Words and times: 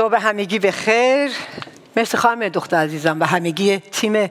صبح 0.00 0.16
همگی 0.16 0.58
به 0.58 0.70
خیر. 0.70 1.30
مرسی 1.96 2.16
خانم 2.16 2.48
دختر 2.48 2.76
عزیزم 2.76 3.20
و 3.20 3.24
همگی 3.24 3.78
تیم 3.78 4.30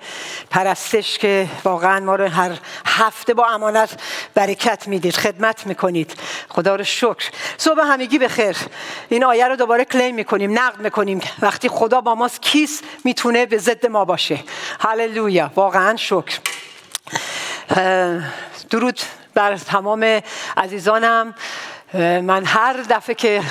پرستش 0.50 1.18
که 1.18 1.48
واقعا 1.64 2.00
ما 2.00 2.16
رو 2.16 2.28
هر 2.28 2.52
هفته 2.86 3.34
با 3.34 3.48
امانت 3.48 4.02
برکت 4.34 4.88
می‌دید 4.88 5.16
خدمت 5.16 5.68
می‌کنید. 5.68 6.14
خدا 6.50 6.76
رو 6.76 6.84
شکر. 6.84 7.30
صبح 7.58 7.82
همگی 7.82 8.18
به 8.18 8.28
خیر. 8.28 8.58
این 9.10 9.24
آیه 9.24 9.48
رو 9.48 9.56
دوباره 9.56 9.86
کلیم 9.86 10.16
می‌کنیم 10.16 10.60
نقد 10.60 10.80
می‌کنیم. 10.80 11.22
وقتی 11.42 11.70
خدا 11.70 12.02
با 12.02 12.16
ماست 12.16 12.42
کیس 12.42 12.82
می‌تونه 13.06 13.46
به 13.46 13.58
ضد 13.58 13.86
ما 13.86 14.06
باشه. 14.06 14.40
هللویا. 14.80 15.52
واقعا 15.56 15.96
شکر. 15.96 16.40
درود 18.70 19.00
بر 19.34 19.58
تمام 19.58 20.22
عزیزانم. 20.58 21.36
من 22.22 22.46
هر 22.46 22.74
دفعه 22.90 23.16
که 23.16 23.44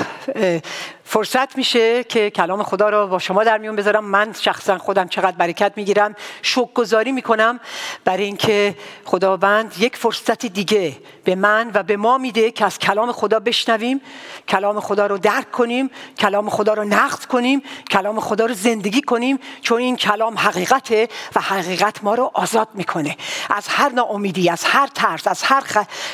فرصت 1.10 1.56
میشه 1.56 2.04
که 2.04 2.30
کلام 2.30 2.62
خدا 2.62 2.88
رو 2.88 3.06
با 3.06 3.18
شما 3.18 3.44
در 3.44 3.58
میون 3.58 3.76
بذارم. 3.76 4.04
من 4.04 4.32
شخصا 4.32 4.78
خودم 4.78 5.08
چقدر 5.08 5.36
برکت 5.36 5.72
می‌گیرم 5.76 6.14
شکر 6.42 6.72
گذاری 6.74 7.12
می‌کنم 7.12 7.60
برای 8.04 8.24
اینکه 8.24 8.74
خداوند 9.04 9.74
یک 9.78 9.96
فرصت 9.96 10.46
دیگه 10.46 10.96
به 11.24 11.34
من 11.34 11.70
و 11.74 11.82
به 11.82 11.96
ما 11.96 12.18
میده 12.18 12.50
که 12.50 12.64
از 12.64 12.78
کلام 12.78 13.12
خدا 13.12 13.40
بشنویم 13.40 14.00
کلام 14.48 14.80
خدا 14.80 15.06
رو 15.06 15.18
درک 15.18 15.50
کنیم 15.50 15.90
کلام 16.18 16.50
خدا 16.50 16.74
رو 16.74 16.84
نقد 16.84 17.24
کنیم 17.24 17.62
کلام 17.90 18.20
خدا 18.20 18.46
رو 18.46 18.54
زندگی 18.54 19.02
کنیم 19.02 19.38
چون 19.60 19.80
این 19.80 19.96
کلام 19.96 20.38
حقیقته 20.38 21.08
و 21.36 21.40
حقیقت 21.40 22.04
ما 22.04 22.14
رو 22.14 22.30
آزاد 22.34 22.68
می‌کنه. 22.74 23.16
از 23.50 23.68
هر 23.68 23.88
ناامیدی 23.88 24.50
از 24.50 24.64
هر 24.64 24.86
ترس 24.86 25.26
از 25.26 25.42
هر 25.42 25.64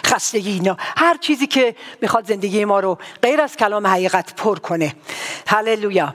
خستگی 0.06 0.72
هر 0.96 1.16
چیزی 1.20 1.46
که 1.46 1.76
می‌خواد 2.00 2.26
زندگی 2.26 2.64
ما 2.64 2.80
رو 2.80 2.98
غیر 3.22 3.40
از 3.40 3.56
کلام 3.56 3.86
حقیقت 3.86 4.34
پر 4.34 4.58
کنه 4.58 4.83
می‌کنه. 4.84 5.02
هللویا. 5.46 6.14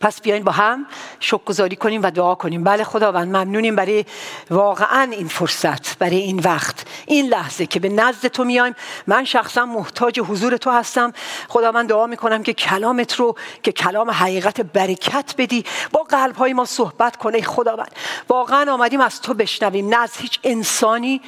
پس 0.00 0.20
بیاین 0.20 0.44
با 0.44 0.52
هم 0.52 0.86
شکر 1.20 1.74
کنیم 1.74 2.02
و 2.02 2.10
دعا 2.10 2.34
کنیم. 2.34 2.64
بله 2.64 2.84
خداوند 2.84 3.36
ممنونیم 3.36 3.76
برای 3.76 4.04
واقعا 4.50 5.12
این 5.12 5.28
فرصت 5.28 5.98
برای 5.98 6.16
این 6.16 6.38
وقت 6.38 6.84
این 7.06 7.26
لحظه 7.26 7.66
که 7.66 7.80
به 7.80 7.88
نزد 7.88 8.26
تو 8.26 8.44
میایم. 8.44 8.74
من 9.06 9.24
شخصا 9.24 9.66
محتاج 9.66 10.20
حضور 10.20 10.56
تو 10.56 10.70
هستم. 10.70 11.12
خدا 11.48 11.72
من 11.72 11.86
دعا 11.86 12.06
می‌کنم 12.06 12.42
که 12.42 12.52
کلامت 12.52 13.14
رو 13.14 13.36
که 13.62 13.72
کلام 13.72 14.10
حقیقت 14.10 14.60
برکت 14.60 15.34
بدی. 15.38 15.64
با 15.92 16.02
قلب 16.02 16.36
های 16.36 16.52
ما 16.52 16.64
صحبت 16.64 17.16
کنه 17.16 17.42
خداوند. 17.42 17.92
واقعا 18.28 18.72
آمدیم 18.72 19.00
از 19.00 19.20
تو 19.20 19.34
بشنویم. 19.34 19.88
نه 19.88 19.96
از 19.96 20.16
هیچ 20.16 20.38
انسانی 20.44 21.20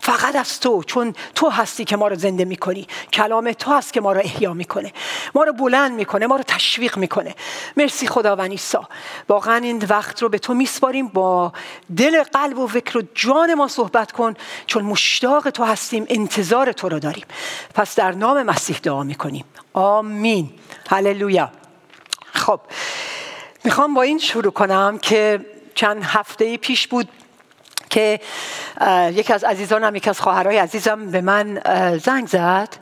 فقط 0.00 0.36
از 0.36 0.60
تو 0.60 0.82
چون 0.82 1.14
تو 1.34 1.48
هستی 1.48 1.84
که 1.84 1.96
ما 1.96 2.08
رو 2.08 2.16
زنده 2.16 2.44
می‌کنی. 2.44 2.86
کلام 3.12 3.52
تو 3.52 3.72
هست 3.72 3.92
که 3.92 4.00
ما 4.00 4.12
رو 4.12 4.20
احیا 4.24 4.54
می‌کنه. 4.54 4.92
ما 5.34 5.44
رو 5.44 5.52
بلند 5.52 5.92
می‌کنه 5.92 6.26
ما 6.26 6.36
رو 6.36 6.42
تشویق 6.42 6.98
می‌کنه. 6.98 7.34
مرسی 7.76 8.06
خداوند 8.06 8.50
عیسی. 8.50 8.78
واقعا 9.28 9.56
این 9.56 9.84
وقت 9.88 10.22
رو 10.22 10.28
به 10.28 10.38
تو 10.38 10.54
میسپاریم. 10.54 11.08
با 11.08 11.52
دل 11.96 12.22
قلب 12.22 12.58
و 12.58 12.66
فکر 12.66 12.98
و 12.98 13.02
جان 13.14 13.54
ما 13.54 13.68
صحبت 13.68 14.12
کن 14.12 14.34
چون 14.66 14.84
مشتاق 14.84 15.50
تو 15.50 15.64
هستیم 15.64 16.06
انتظار 16.08 16.72
تو 16.72 16.88
رو 16.88 16.98
داریم. 16.98 17.24
پس 17.74 17.94
در 17.94 18.12
نام 18.12 18.42
مسیح 18.42 18.78
دعا 18.82 19.02
می‌کنیم. 19.02 19.44
آمین. 19.72 20.50
هللویا. 20.88 21.50
خب 22.32 22.60
می‌خوام 23.64 23.94
با 23.94 24.02
این 24.02 24.18
شروع 24.18 24.52
کنم 24.52 24.98
که 24.98 25.46
چند 25.74 26.04
هفته 26.04 26.56
پیش 26.56 26.88
بود 26.88 27.08
که 27.90 28.20
یکی 29.14 29.32
از 29.32 29.44
عزیزانم 29.44 29.96
یکی 29.96 30.10
از 30.10 30.20
خواهرای 30.20 30.58
عزیزم 30.58 31.10
به 31.10 31.20
من 31.20 31.60
زنگ 31.98 32.26
زد 32.26 32.76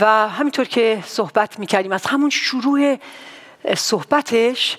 و 0.00 0.28
همینطور 0.28 0.64
که 0.64 1.02
صحبت 1.06 1.58
می‌کردیم 1.58 1.92
از 1.92 2.06
همون 2.06 2.30
شروع 2.30 2.96
صحبتش 3.76 4.78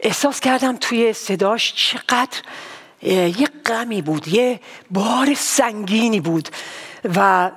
احساس 0.00 0.40
کردم 0.40 0.76
توی 0.76 1.12
صداش 1.12 1.74
چقدر 1.74 2.38
یه 3.38 3.48
غمی 3.66 4.02
بود 4.02 4.28
یه 4.28 4.60
بار 4.90 5.34
سنگینی 5.34 6.20
بود 6.20 6.48
و 7.16 7.50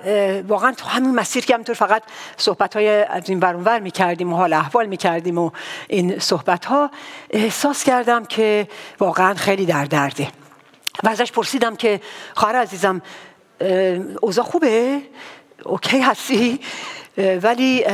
واقعا 0.48 0.72
تو 0.72 0.86
همین 0.86 1.14
مسیر 1.14 1.44
که 1.44 1.54
همینطور 1.54 1.74
فقط 1.74 2.02
صحبت 2.36 2.76
های 2.76 2.88
از 2.88 3.30
این 3.30 3.40
ورانور 3.40 3.80
می 3.80 3.90
کردیم 3.90 4.32
و 4.32 4.36
حال 4.36 4.52
احوال 4.52 4.86
می 4.86 4.96
کردیم 4.96 5.38
و 5.38 5.50
این 5.88 6.18
صحبت 6.18 6.64
ها 6.64 6.90
احساس 7.30 7.84
کردم 7.84 8.24
که 8.24 8.68
واقعا 9.00 9.34
خیلی 9.34 9.66
در 9.66 9.84
درده. 9.84 10.45
و 11.04 11.08
ازش 11.08 11.32
پرسیدم 11.32 11.76
که 11.76 12.00
خواهر 12.34 12.56
عزیزم 12.56 13.02
اوضاع 14.20 14.44
خوبه؟ 14.44 15.00
اوکی 15.64 16.00
هستی؟ 16.00 16.60
ولی 17.42 17.84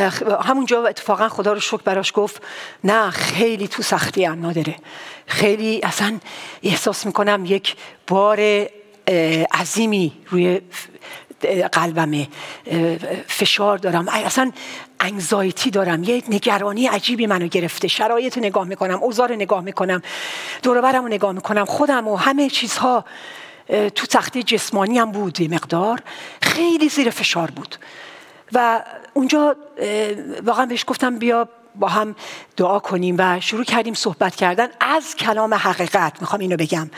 همونجا 0.45 0.87
اتفاقا 0.87 1.29
خدا 1.29 1.53
رو 1.53 1.61
شکر 1.61 1.83
براش 1.83 2.13
گفت 2.15 2.43
نه 2.85 3.11
خیلی 3.11 3.69
تو 3.69 3.83
سختی 3.83 4.25
هم 4.25 4.47
نداره 4.47 4.77
خیلی 5.27 5.81
اصلا 5.83 6.19
احساس 6.63 7.07
می‌کنم 7.07 7.45
یک 7.47 7.77
بار 8.09 8.67
عظیمی 9.53 10.13
روی 10.29 10.61
قلبمه 11.73 12.29
فشار 13.27 13.79
دارم. 13.79 14.09
اصلا 14.09 14.53
انگزایتی 15.01 15.71
دارم. 15.71 16.05
یه 16.05 16.23
نگرانی 16.29 16.87
عجیبی 16.87 17.27
منو 17.27 17.47
گرفته. 17.47 17.89
شرایط 17.89 18.39
نگاه 18.39 18.67
می‌کنم 18.67 19.03
اوضاع 19.03 19.29
رو 19.29 19.35
نگاه 19.35 19.61
می‌کنم 19.61 20.03
دوربرم 20.63 21.03
رو 21.03 21.09
نگاه 21.09 21.33
می‌کنم. 21.33 21.65
خودم 21.65 22.09
و 22.09 22.17
همه 22.17 22.51
چیزها 22.51 23.05
تو 23.69 24.07
تختی 24.07 24.43
جسمانی 24.43 24.99
هم 24.99 25.13
بود 25.13 25.55
مقدار. 25.55 26.01
خیلی 26.43 26.89
زیر 26.89 27.11
فشار 27.11 27.51
بود. 27.51 27.77
و 28.53 28.83
اونجا 29.15 29.57
واقعا 30.45 30.67
بهش 30.67 30.85
گفتم 30.87 31.19
بیا 31.19 31.49
با 31.75 31.89
هم 31.89 32.15
دعا 32.57 32.79
کنیم 32.79 33.17
و 33.19 33.41
شروع 33.41 33.65
کردیم 33.65 33.95
صحبت 33.95 34.37
کردن. 34.37 34.69
از 34.81 35.17
کلام 35.17 35.55
حقیقت 35.55 36.21
می‌خوام 36.21 36.41
اینو 36.41 36.57
بگم. 36.57 36.91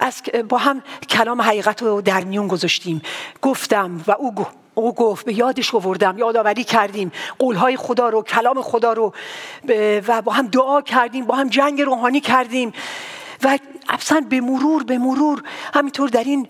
از 0.00 0.22
با 0.48 0.58
هم 0.58 0.82
کلام 1.08 1.42
حقیقت 1.42 1.82
رو 1.82 2.00
در 2.00 2.24
میون 2.24 2.48
گذاشتیم. 2.48 3.02
گفتم 3.42 4.04
و 4.06 4.12
او 4.12 4.46
او 4.74 4.94
گفت 4.94 5.26
به 5.26 5.38
یادش 5.38 5.74
آوردم 5.74 6.18
یادآوری 6.18 6.64
کردیم. 6.64 7.12
قولهای 7.38 7.76
خدا 7.76 8.08
رو 8.08 8.22
کلام 8.22 8.62
خدا 8.62 8.92
رو 8.92 9.14
و 10.08 10.22
با 10.22 10.32
هم 10.32 10.46
دعا 10.46 10.80
کردیم 10.80 11.24
با 11.24 11.34
هم 11.34 11.48
جنگ 11.48 11.82
روحانی 11.82 12.20
کردیم. 12.20 12.72
و 13.42 13.58
اصلا 13.88 14.26
به 14.30 14.40
مرور 14.40 14.82
به 14.82 14.98
مرور 14.98 15.42
همینطور 15.74 16.08
در 16.08 16.24
این 16.24 16.48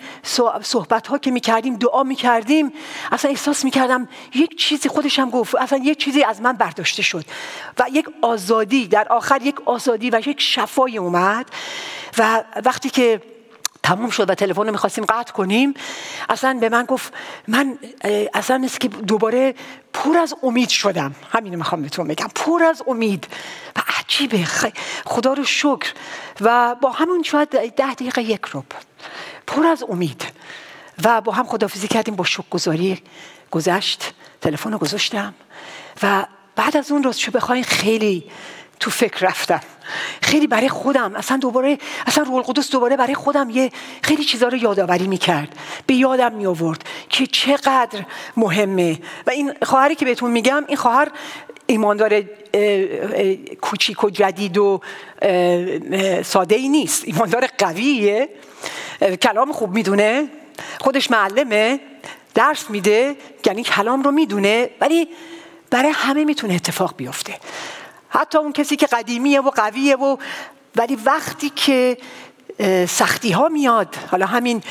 صحبت 0.62 1.06
ها 1.06 1.19
که 1.19 1.31
می‌کردیم 1.31 1.77
دعا 1.77 2.03
می‌کردیم 2.03 2.72
اصلا 3.12 3.31
احساس 3.31 3.65
می‌کردم 3.65 4.09
یک 4.34 4.59
چیزی 4.59 4.88
خودش 4.88 5.19
هم 5.19 5.31
گفت 5.31 5.55
اصلا 5.55 5.78
یک 5.78 5.99
چیزی 5.99 6.22
از 6.22 6.41
من 6.41 6.53
برداشته 6.53 7.03
شد. 7.03 7.25
و 7.78 7.84
یک 7.93 8.06
آزادی 8.22 8.87
در 8.87 9.09
آخر 9.09 9.43
یک 9.43 9.61
آزادی 9.65 10.11
و 10.11 10.22
یک 10.27 10.41
شفای 10.41 10.99
اومد. 10.99 11.47
و 12.19 12.44
وقتی 12.65 12.91
که 12.91 13.22
تموم 13.83 14.11
شد 14.11 14.31
و 14.31 14.35
تلفن 14.35 14.67
رو 14.67 14.73
می‌خواستیم 14.73 15.05
قطع 15.05 15.33
کنیم. 15.33 15.75
اصلا 16.29 16.59
به 16.61 16.69
من 16.69 16.85
گفت 16.85 17.13
من 17.49 17.79
اصلا 18.35 18.59
مثل 18.59 18.79
که 18.79 18.89
دوباره 18.89 19.55
پر 19.93 20.17
از 20.17 20.35
امید 20.43 20.69
شدم. 20.69 21.15
همینو 21.33 21.57
می‌خوام 21.57 21.83
بهتون 21.83 22.09
بگم. 22.09 22.29
پر 22.35 22.63
از 22.63 22.83
امید. 22.87 23.27
و 23.77 23.81
عجیبه. 23.99 24.47
خدا 25.07 25.33
رو 25.33 25.45
شکر. 25.45 25.93
و 26.41 26.75
با 26.75 26.91
همون 26.91 27.23
شاید 27.23 27.49
ده 27.49 27.95
دقیقه 27.95 28.23
یک 28.23 28.45
روب 28.45 28.67
پر 29.47 29.67
از 29.67 29.85
امید. 29.89 30.25
و 31.05 31.21
با 31.21 31.33
هم 31.33 31.47
خدافزی 31.47 31.89
کردیم 31.89 32.17
با 32.17 32.25
شکر 32.25 32.45
گذاری 32.51 33.03
گذشت. 33.51 34.12
تلفن 34.41 34.73
رو 34.73 34.79
گذاشتم. 34.79 35.35
و 36.03 36.27
بعد 36.57 36.77
از 36.77 36.93
اون 36.93 37.03
روز 37.03 37.25
بخواین 37.25 37.65
خیلی 37.65 38.31
تو 38.81 38.91
فکر 38.91 39.27
رفتم. 39.27 39.61
خیلی 40.23 40.47
برای 40.47 40.69
خودم 40.69 41.17
اصلا 41.17 41.37
دوباره 41.37 41.79
اصلا 42.07 42.25
روح 42.25 42.35
القدس 42.35 42.71
دوباره 42.71 42.97
برای 42.97 43.15
خودم 43.15 43.51
یه 43.51 43.73
خیلی 44.03 44.25
چیزا 44.25 44.49
رو 44.49 44.57
یادآوری 44.57 45.07
می‌کرد. 45.07 45.49
به 45.87 45.95
یادم 45.95 46.33
می 46.33 46.47
آورد 46.47 46.85
که 47.09 47.27
چقدر 47.27 48.05
مهمه. 48.37 48.99
و 49.27 49.31
این 49.31 49.53
خواهری 49.63 49.95
که 49.95 50.05
بهتون 50.05 50.31
میگم 50.31 50.65
این 50.69 50.77
خواهر 50.77 51.11
ایماندار 51.67 52.23
کوچیک 53.61 54.05
و 54.05 54.11
جدید 54.11 54.59
و 54.59 54.81
ساده 56.25 56.55
ای 56.55 56.69
نیست. 56.69 57.05
ایماندار 57.05 57.47
قویه. 57.59 58.29
کلام 59.23 59.53
خوب 59.53 59.75
می‌دونه. 59.75 60.29
خودش 60.81 61.11
معلمه. 61.11 61.81
درس 62.35 62.71
میده. 62.71 63.17
یعنی 63.47 63.62
کلام 63.62 64.03
رو 64.03 64.11
می‌دونه. 64.11 64.71
ولی 64.81 65.09
برای 65.71 65.91
همه 65.91 66.25
می‌تونه 66.25 66.55
اتفاق 66.55 66.97
بیفته. 66.97 67.35
حتی 68.11 68.39
اون 68.39 68.53
کسی 68.53 68.77
که 68.77 68.87
قدیمیه 68.87 69.41
و 69.41 69.51
قویه 69.51 69.97
و 69.97 70.17
ولی 70.77 70.97
وقتی 70.97 71.51
که 71.51 71.99
سختی 72.89 73.31
ها 73.31 73.49
میاد 73.49 73.97
حالا 74.11 74.27
همین 74.27 74.62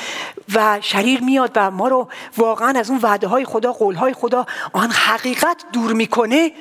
و 0.53 0.79
شریر 0.81 1.21
میاد 1.21 1.51
و 1.55 1.71
ما 1.71 1.87
رو 1.87 2.09
واقعا 2.37 2.79
از 2.79 2.89
اون 2.89 2.99
وعده 3.03 3.27
های 3.27 3.45
خدا 3.45 3.73
قول 3.73 3.95
های 3.95 4.13
خدا 4.13 4.45
آن 4.73 4.91
حقیقت 4.91 5.63
دور 5.73 5.93
می‌کنه 5.93 6.51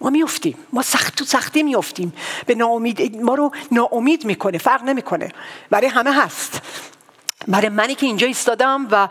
ما 0.00 0.10
میفتیم 0.10 0.58
ما 0.72 0.82
سخت 0.82 1.16
تو 1.16 1.24
سختی 1.24 1.62
میفتیم 1.62 2.12
به 2.46 2.54
ناامید 2.54 3.22
ما 3.22 3.34
رو 3.34 3.52
ناامید 3.72 4.24
می‌کنه 4.24 4.58
فرق 4.58 4.82
نمی‌کنه. 4.82 5.32
برای 5.70 5.86
همه 5.86 6.12
هست. 6.12 6.62
برای 7.48 7.68
منی 7.68 7.94
که 7.94 8.06
اینجا 8.06 8.26
ایستادم 8.26 8.88
و 8.90 9.08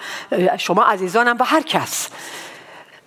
شما 0.57 0.83
عزیزانم 0.83 1.37
و 1.39 1.43
هر 1.43 1.61
کس. 1.61 2.09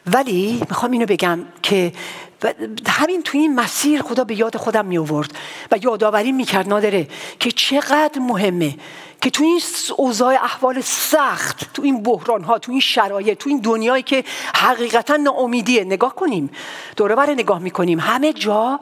ولی 0.07 0.63
می‌خوام 0.69 0.93
اینو 0.93 1.07
بگم 1.07 1.41
که 1.63 1.93
و 2.43 2.53
همین 2.89 3.23
تو 3.23 3.39
این 3.39 3.55
مسیر 3.55 4.03
خدا 4.03 4.25
به 4.25 4.39
یاد 4.39 4.57
خودم 4.57 4.87
می 4.87 4.99
آورد 4.99 5.31
و 5.71 5.79
یادآوری 5.83 6.33
می‌کرد 6.33 6.69
نادره 6.69 7.09
که 7.41 7.51
چقدر 7.51 8.19
مهمه 8.21 8.75
که 9.21 9.31
تو 9.31 9.45
این 9.45 9.61
اوضاع 9.97 10.35
احوال 10.35 10.81
سخت 10.81 11.75
تو 11.75 11.83
این 11.83 12.03
بحران 12.03 12.45
ها 12.45 12.59
تو 12.59 12.73
این 12.73 12.81
شرایط 12.81 13.39
تو 13.39 13.49
این 13.49 13.61
دنیایی 13.61 14.03
که 14.03 14.25
حقیقتا 14.55 15.17
ناامیدیه. 15.17 15.85
نگاه 15.85 16.15
کنیم 16.15 16.51
دوره 16.97 17.31
نگاه 17.31 17.59
می‌کنیم. 17.59 18.01
همه 18.01 18.33
جا 18.33 18.81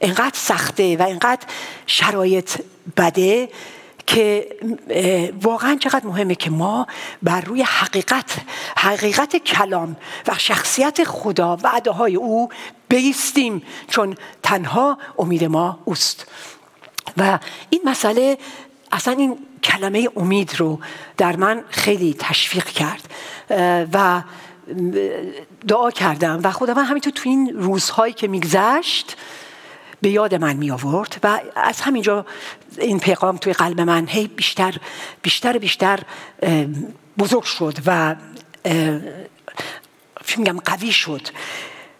انقدر 0.00 0.34
سخته 0.34 0.96
و 0.96 1.02
انقدر 1.02 1.46
شرایط 1.86 2.50
بده 2.96 3.48
که 4.06 4.48
واقعا 5.42 5.76
چقدر 5.76 6.06
مهمه 6.06 6.34
که 6.34 6.50
ما 6.50 6.86
بر 7.22 7.40
روی 7.40 7.62
حقیقت 7.62 8.36
حقیقت 8.76 9.36
کلام 9.36 9.96
و 10.28 10.34
شخصیت 10.38 11.04
خدا 11.04 11.58
وعده 11.62 11.90
های 11.90 12.16
او 12.16 12.48
بیستیم 12.92 13.62
چون 13.88 14.16
تنها 14.42 14.98
امید 15.18 15.44
ما 15.44 15.78
اوست. 15.84 16.26
و 17.16 17.38
این 17.70 17.80
مسئله 17.84 18.38
اصلا 18.92 19.14
این 19.14 19.38
کلمه 19.62 20.08
امید 20.16 20.60
رو 20.60 20.80
در 21.16 21.36
من 21.36 21.64
خیلی 21.68 22.16
تشویق 22.18 22.64
کرد 22.64 23.08
و 23.92 24.22
دعا 25.68 25.90
کردم. 25.90 26.40
و 26.44 26.50
خداوند 26.50 26.86
همینطور 26.86 27.12
تو 27.12 27.28
این 27.28 27.50
روزهایی 27.54 28.12
که 28.12 28.28
میگذشت 28.28 29.16
به 30.00 30.10
یاد 30.10 30.34
من 30.34 30.56
می 30.56 30.70
آورد 30.70 31.16
و 31.22 31.40
از 31.56 31.80
همینجا 31.80 32.26
این 32.78 33.00
پیغام 33.00 33.36
توی 33.36 33.52
قلب 33.52 33.80
من 33.80 34.06
هی 34.08 34.26
بیشتر 34.26 34.76
بیشتر 35.22 35.58
بیشتر 35.58 36.00
بزرگ 37.18 37.42
شد 37.42 37.78
و 37.86 38.16
میگم 40.36 40.58
قوی 40.64 40.92
شد. 40.92 41.28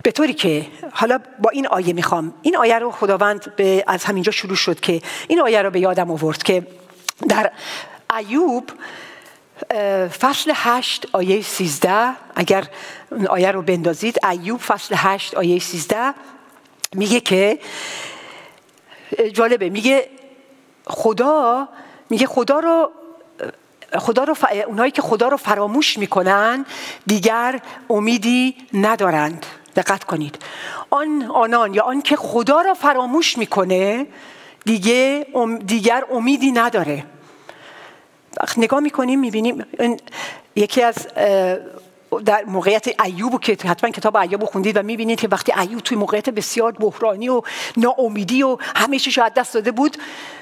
به 0.03 0.13
طوری 0.13 0.35
که 0.35 0.67
حالا 0.93 1.19
با 1.39 1.51
این 1.51 1.67
آیه 1.67 1.93
می‌خوام 1.93 2.35
این 2.43 2.57
آیه 2.57 2.79
رو 2.79 2.91
خداوند 2.91 3.57
به 3.57 3.85
از 3.87 4.05
همینجا 4.05 4.33
شروع 4.33 4.57
شد 4.57 4.81
که 4.81 5.03
این 5.29 5.41
آیه 5.41 5.63
رو 5.63 5.71
به 5.71 5.81
یادم 5.81 6.11
آورد 6.11 6.43
که 6.43 6.67
در 7.29 7.53
ایوب 8.17 8.71
فصل 10.09 10.53
هشت 10.55 11.07
آیه 11.13 11.43
سیزده 11.43 12.13
اگر 12.35 12.69
آیه 13.29 13.51
رو 13.51 13.63
بندازید 13.63 14.27
ایوب 14.27 14.61
فصل 14.61 14.95
هشت 14.99 15.35
آیه 15.35 15.59
سیزده 15.59 16.15
میگه 16.95 17.21
که 17.21 17.59
جالبه 19.33 19.69
میگه 19.71 20.09
خدا 20.85 21.69
میگه 22.11 22.27
خدا 22.27 22.59
رو 22.59 22.91
خدا 23.99 24.25
رو 24.25 24.35
ف... 24.35 24.45
اونایی 24.67 24.91
که 24.91 25.03
خدا 25.03 25.29
رو 25.29 25.37
فراموش 25.37 25.99
می‌کنن 25.99 26.67
دیگر 27.07 27.61
امیدی 27.91 28.57
ندارند. 28.75 29.47
دقت 29.77 30.05
کنید. 30.05 30.39
آن 30.91 31.23
آنان 31.23 31.75
یا 31.75 31.83
آن 31.83 32.03
که 32.03 32.17
خدا 32.17 32.61
را 32.61 32.75
فراموش 32.75 33.39
می‌کنه 33.39 34.07
دیگه 34.65 35.27
دیگر 35.67 36.05
امیدی 36.11 36.53
نداره. 36.53 37.05
نگاه 38.57 38.81
می‌کنیم 38.81 39.21
می‌بینیم 39.21 39.65
یکی 40.57 40.83
از 40.83 41.09
در 42.25 42.45
موقعیت 42.45 43.01
ایوب 43.05 43.41
که 43.41 43.57
حتما 43.65 43.91
کتاب 43.91 44.17
ایوب 44.17 44.45
خوندید 44.45 44.77
و 44.77 44.83
می‌بینید 44.83 45.21
که 45.21 45.29
وقتی 45.29 45.53
ایوب 45.53 45.81
توی 45.81 45.97
موقعیت 45.97 46.31
بسیار 46.31 46.73
بحرانی 46.73 47.29
و 47.29 47.43
ناامیدی 47.77 48.43
و 48.43 48.57
همه 48.77 48.99
چیز 48.99 49.19
دست 49.37 49.55
داده 49.55 49.73
بود 49.73 49.97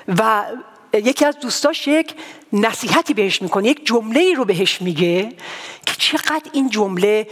و 0.09 0.45
یکی 0.93 1.25
از 1.25 1.39
دوستاش 1.39 1.89
یک 1.89 2.15
نصیحتی 2.53 3.15
بهش 3.15 3.43
می‌کنه 3.43 3.69
یک 3.69 3.87
جمله 3.87 4.21
ای 4.21 4.35
رو 4.35 4.45
بهش 4.45 4.83
میگه 4.83 5.33
که 5.87 5.95
چقدر 5.99 6.51
این 6.53 6.71
جمله 6.71 7.27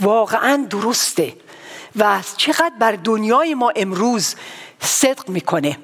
واقعا 0.00 0.66
درسته. 0.70 1.34
و 1.96 2.20
چقدر 2.36 2.72
بر 2.78 2.92
دنیای 2.92 3.54
ما 3.54 3.72
امروز 3.76 4.34
صدق 4.80 5.28
می‌کنه. 5.28 5.78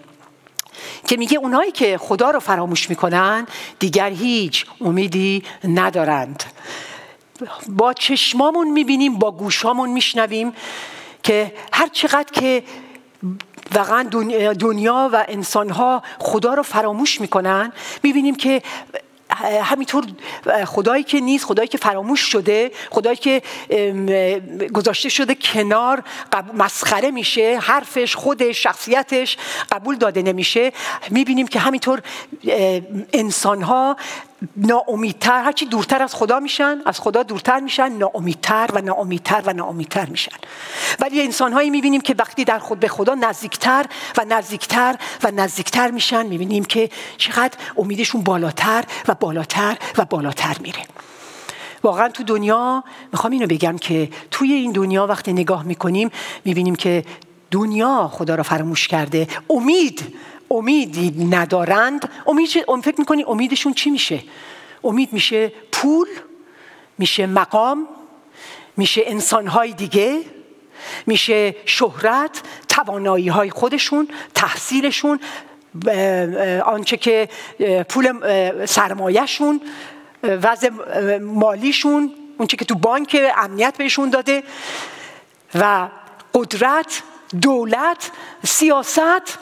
که 1.06 1.16
میگه 1.16 1.38
اونایی 1.38 1.72
که 1.72 1.98
خدا 1.98 2.30
رو 2.30 2.40
فراموش 2.40 2.90
می‌کنن 2.90 3.46
دیگر 3.78 4.10
هیچ 4.10 4.66
امیدی 4.80 5.44
ندارند. 5.64 6.42
با 7.68 7.92
چشمامون 7.92 8.70
می‌بینیم 8.70 9.18
با 9.18 9.30
گوشامون 9.30 9.90
میشنویم 9.90 10.52
که 11.22 11.54
هر 11.72 11.88
چقدر 11.88 12.32
که 12.32 12.64
واقعا 13.74 14.02
دنیا 14.58 15.10
و 15.12 15.24
انسانها 15.28 16.02
خدا 16.18 16.54
رو 16.54 16.62
فراموش 16.62 17.20
می‌کنن 17.20 17.72
می‌بینیم 18.02 18.34
که 18.34 18.62
همینطور 19.62 20.04
خدایی 20.66 21.04
که 21.04 21.20
نیست 21.20 21.44
خدایی 21.44 21.68
که 21.68 21.78
فراموش 21.78 22.20
شده 22.20 22.70
خدایی 22.90 23.16
که 23.16 23.42
گذاشته 24.72 25.08
شده 25.08 25.34
کنار 25.34 26.02
مسخره 26.54 27.10
میشه 27.10 27.58
حرفش 27.62 28.16
خودش 28.16 28.62
شخصیتش 28.62 29.36
قبول 29.72 29.96
داده 29.96 30.22
نمیشه. 30.22 30.72
می‌بینیم 31.10 31.46
که 31.46 31.58
همینطور 31.58 32.02
انسانها 33.12 33.96
ناامیدتر 34.56 35.42
هرچی 35.42 35.66
دورتر 35.66 36.02
از 36.02 36.14
خدا 36.14 36.40
میشن 36.40 36.78
از 36.86 37.00
خدا 37.00 37.22
دورتر 37.22 37.60
میشن 37.60 37.92
ناامیدتر 37.92 38.70
و 38.72 38.80
ناامیدتر 38.80 39.42
و 39.46 39.52
ناامیدتر 39.52 40.06
میشن. 40.06 40.36
ولی 41.00 41.22
انسان 41.22 41.52
هایی 41.52 41.70
می‌بینیم 41.70 42.00
که 42.00 42.14
وقتی 42.18 42.44
در 42.44 42.58
خود 42.58 42.80
به 42.80 42.88
خدا 42.88 43.14
نزدیکتر 43.14 43.86
و 44.18 44.24
نزدیکتر 44.28 44.96
و 45.24 45.30
نزدیکتر 45.30 45.90
میشن 45.90 46.26
می‌بینیم 46.26 46.64
که 46.64 46.90
چقدر 47.16 47.58
امیدشون 47.76 48.22
بالاتر 48.22 48.84
و 49.08 49.14
بالاتر 49.14 49.76
و 49.98 50.04
بالاتر 50.04 50.56
میره. 50.60 50.82
واقعا 51.82 52.08
تو 52.08 52.22
دنیا 52.22 52.84
می‌خوام 53.12 53.32
اینو 53.32 53.46
بگم 53.46 53.78
که 53.78 54.10
توی 54.30 54.52
این 54.52 54.72
دنیا 54.72 55.06
وقتی 55.06 55.32
نگاه 55.32 55.62
می‌کنیم 55.62 56.10
می‌بینیم 56.44 56.74
که 56.74 57.04
دنیا 57.50 58.10
خدا 58.12 58.34
را 58.34 58.42
فراموش 58.42 58.88
کرده 58.88 59.28
امید 59.50 60.14
امیدی 60.52 61.24
ندارند. 61.24 62.10
امید 62.26 62.48
فکر 62.82 62.94
می‌کنی 62.98 63.24
امیدشون 63.24 63.74
چی 63.74 63.90
میشه؟ 63.90 64.22
امید 64.84 65.12
میشه 65.12 65.52
پول 65.72 66.06
میشه 66.98 67.26
مقام 67.26 67.88
میشه 68.76 69.02
انسانهای 69.06 69.72
دیگه 69.72 70.20
میشه 71.06 71.54
شهرت 71.64 72.42
توانایی 72.68 73.28
های 73.28 73.50
خودشون 73.50 74.08
تحصیلشون 74.34 75.20
آنچه 76.64 76.96
که 76.96 77.28
پول 77.88 78.66
سرمایهشون 78.66 79.60
وضع 80.22 80.68
مالیشون 81.18 82.12
اونچه 82.38 82.56
که 82.56 82.64
تو 82.64 82.74
بانک 82.74 83.16
امنیت 83.36 83.76
بهشون 83.78 84.10
داده. 84.10 84.42
و 85.54 85.88
قدرت 86.34 87.02
دولت 87.40 88.10
سیاست 88.44 89.38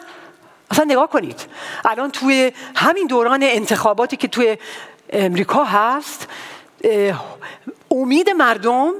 اصلا 0.70 0.84
نگاه 0.84 1.08
کنید. 1.08 1.46
الان 1.84 2.10
توی 2.10 2.52
همین 2.76 3.06
دوران 3.06 3.42
انتخاباتی 3.42 4.16
که 4.16 4.28
توی 4.28 4.58
امریکا 5.10 5.64
هست 5.64 6.28
امید 7.90 8.30
مردم 8.30 8.92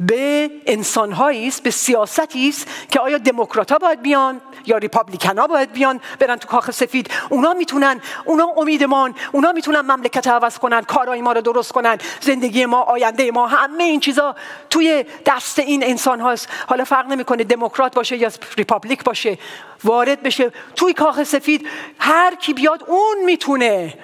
به 0.00 0.50
انسانهایی 0.66 1.48
است 1.48 1.62
به 1.62 1.70
سیاستی 1.70 2.48
است 2.48 2.66
که 2.90 3.00
آیا 3.00 3.18
دموکرات 3.18 3.72
باید 3.72 4.02
بیان 4.02 4.40
یا 4.66 4.76
Republican 4.76 5.38
ها 5.38 5.46
باید 5.46 5.72
بیان 5.72 6.00
برن 6.18 6.36
تو 6.36 6.48
کاخ 6.48 6.70
سفید. 6.70 7.10
اونا 7.28 7.52
می‌تونن 7.52 8.00
اونا 8.24 8.44
امیدمان 8.56 9.14
اونا 9.32 9.52
می‌تونن 9.52 9.80
مملکت 9.80 10.26
عوض 10.26 10.58
کنن 10.58 10.82
کارهای 10.82 11.22
ما 11.22 11.32
رو 11.32 11.40
درست 11.40 11.72
کنن 11.72 11.98
زندگی 12.20 12.66
ما 12.66 12.82
آینده 12.82 13.30
ما 13.30 13.46
همه 13.46 13.84
این 13.84 14.00
چیزا 14.00 14.34
توی 14.70 15.04
دست 15.26 15.58
این 15.58 15.84
انسان 15.84 16.20
هاست 16.20 16.48
حالا 16.66 16.84
فرق 16.84 17.06
نمی‌کنه 17.06 17.44
دموکرات 17.44 17.94
باشه 17.94 18.16
یا 18.16 18.30
Republican 18.56 19.04
باشه. 19.04 19.38
وارد 19.84 20.22
بشه 20.22 20.52
توی 20.76 20.92
کاخ 20.92 21.22
سفید. 21.22 21.66
هر 21.98 22.34
کی 22.34 22.54
بیاد 22.54 22.84
اون 22.86 23.24
می‌تونه. 23.24 23.94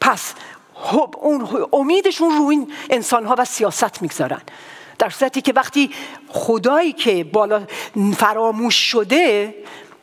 پس 0.00 0.34
اون 1.20 1.68
امیدشون 1.72 2.30
رو 2.38 2.46
این 2.46 2.72
انسان 2.90 3.26
ها 3.26 3.34
و 3.38 3.44
سیاست 3.44 4.02
می‌گذارن. 4.02 4.40
در 4.98 5.10
صورتی 5.10 5.40
که 5.40 5.52
وقتی 5.52 5.90
خدایی 6.28 6.92
که 6.92 7.24
بالا 7.24 7.66
فراموش 8.16 8.74
شده 8.74 9.54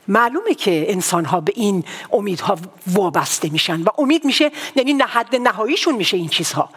معلومه 0.07 0.53
که 0.53 0.91
انسان 0.91 1.25
ها 1.25 1.41
به 1.41 1.53
این 1.55 1.83
امیدها 2.11 2.57
وابسته 2.87 3.49
میشن 3.49 3.81
و 3.81 3.87
امید 3.97 4.25
میشه 4.25 4.51
یعنی 4.75 5.01
حد 5.01 5.35
نهاییشون 5.35 5.95
میشه 5.95 6.17
این 6.17 6.29
چیزها. 6.29 6.69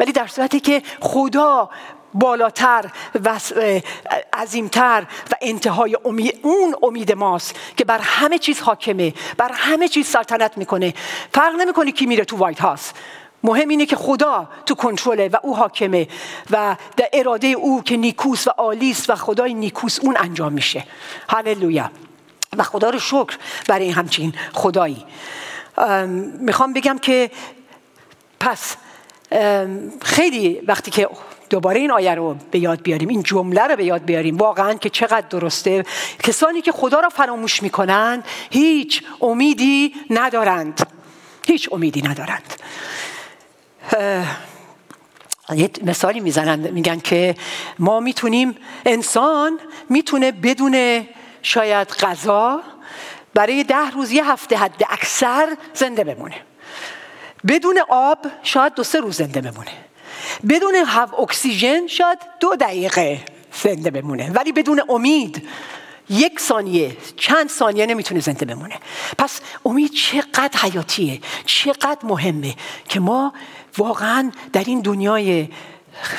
ولی 0.00 0.12
در 0.12 0.26
صورتی 0.26 0.60
که 0.60 0.82
خدا 1.00 1.70
بالاتر 2.14 2.90
و 3.24 3.40
عظیمتر 4.32 5.06
و 5.30 5.34
انتهای 5.40 5.96
امید 6.04 6.40
اون 6.42 6.74
امید 6.82 7.12
ماست 7.12 7.54
که 7.76 7.84
بر 7.84 7.98
همه 7.98 8.38
چیز 8.38 8.60
حاکمه 8.60 9.14
بر 9.36 9.52
همه 9.52 9.88
چیز 9.88 10.06
سلطنت 10.06 10.58
می‌کنه. 10.58 10.94
فرق 11.32 11.54
نمی‌کنه 11.54 11.92
کی 11.92 12.06
میره 12.06 12.24
تو 12.24 12.36
وایت 12.36 12.60
هاست 12.60 12.94
مهم 13.42 13.68
اینه 13.68 13.86
که 13.86 13.96
خدا 13.96 14.48
تو 14.66 14.74
کنترله 14.74 15.28
و 15.28 15.36
او 15.42 15.56
حاکمه 15.56 16.08
و 16.50 16.76
در 16.96 17.08
اراده 17.12 17.46
او 17.46 17.82
که 17.82 17.96
نیکوس 17.96 18.48
و 18.48 18.50
آلیس 18.56 19.10
و 19.10 19.14
خدای 19.14 19.54
نیکوس 19.54 19.98
اون 20.00 20.16
انجام 20.18 20.52
میشه. 20.52 20.84
هللویا. 21.28 21.90
و 22.56 22.62
خدا 22.62 22.90
رو 22.90 22.98
شکر 22.98 23.36
برای 23.68 23.90
همچین 23.90 24.34
خدایی. 24.52 25.04
می‌خوام 26.40 26.72
بگم 26.72 26.98
که 26.98 27.30
پس 28.40 28.76
خیلی 30.02 30.60
وقتی 30.66 30.90
که 30.90 31.08
دوباره 31.50 31.80
این 31.80 31.90
آیه 31.90 32.14
رو 32.14 32.36
به 32.50 32.58
یاد 32.58 32.82
بیاریم 32.82 33.08
این 33.08 33.22
جمله 33.22 33.62
رو 33.62 33.76
به 33.76 33.84
یاد 33.84 34.04
بیاریم 34.04 34.36
واقعا 34.36 34.74
که 34.74 34.90
چقدر 34.90 35.26
درسته. 35.28 35.84
کسانی 36.22 36.62
که 36.62 36.72
خدا 36.72 37.00
را 37.00 37.08
فراموش 37.08 37.62
می‌کنند 37.62 38.24
هیچ 38.50 39.02
امیدی 39.20 39.94
ندارند. 40.10 40.86
هیچ 41.46 41.68
امیدی 41.72 42.02
ندارند. 42.02 42.54
یه 45.54 45.70
مثالی 45.82 46.20
می‌زنند 46.20 46.70
میگن 46.70 47.00
که 47.00 47.34
ما 47.78 48.00
می‌تونیم 48.00 48.56
انسان 48.86 49.60
می‌تونه 49.88 50.32
بدون 50.32 51.06
شاید 51.42 51.88
غذا 51.88 52.60
برای 53.34 53.64
ده 53.64 53.90
روز 53.90 54.12
یه 54.12 54.30
هفته 54.30 54.56
حد 54.56 54.82
اکثر 54.90 55.56
زنده 55.74 56.04
بمونه. 56.04 56.34
بدون 57.48 57.80
آب 57.88 58.18
شاید 58.42 58.74
دو 58.74 58.84
سه 58.84 59.00
روز 59.00 59.16
زنده 59.16 59.40
بمونه. 59.40 59.70
بدون 60.48 60.74
هوا 60.74 61.18
اکسیژن 61.18 61.86
شاید 61.86 62.18
دو 62.40 62.56
دقیقه 62.56 63.24
زنده 63.62 63.90
بمونه. 63.90 64.30
ولی 64.30 64.52
بدون 64.52 64.82
امید 64.88 65.48
یک 66.10 66.40
ثانیه 66.40 66.96
چند 67.16 67.48
ثانیه 67.48 67.86
نمی‌تونه 67.86 68.20
زنده 68.20 68.46
بمونه. 68.46 68.74
پس 69.18 69.40
امید 69.64 69.92
چقدر 69.92 70.58
حیاتیه 70.60 71.20
چقدر 71.46 71.98
مهمه 72.02 72.54
که 72.88 73.00
ما 73.00 73.32
واقعا 73.76 74.32
در 74.52 74.64
این 74.64 74.80
دنیای 74.80 75.48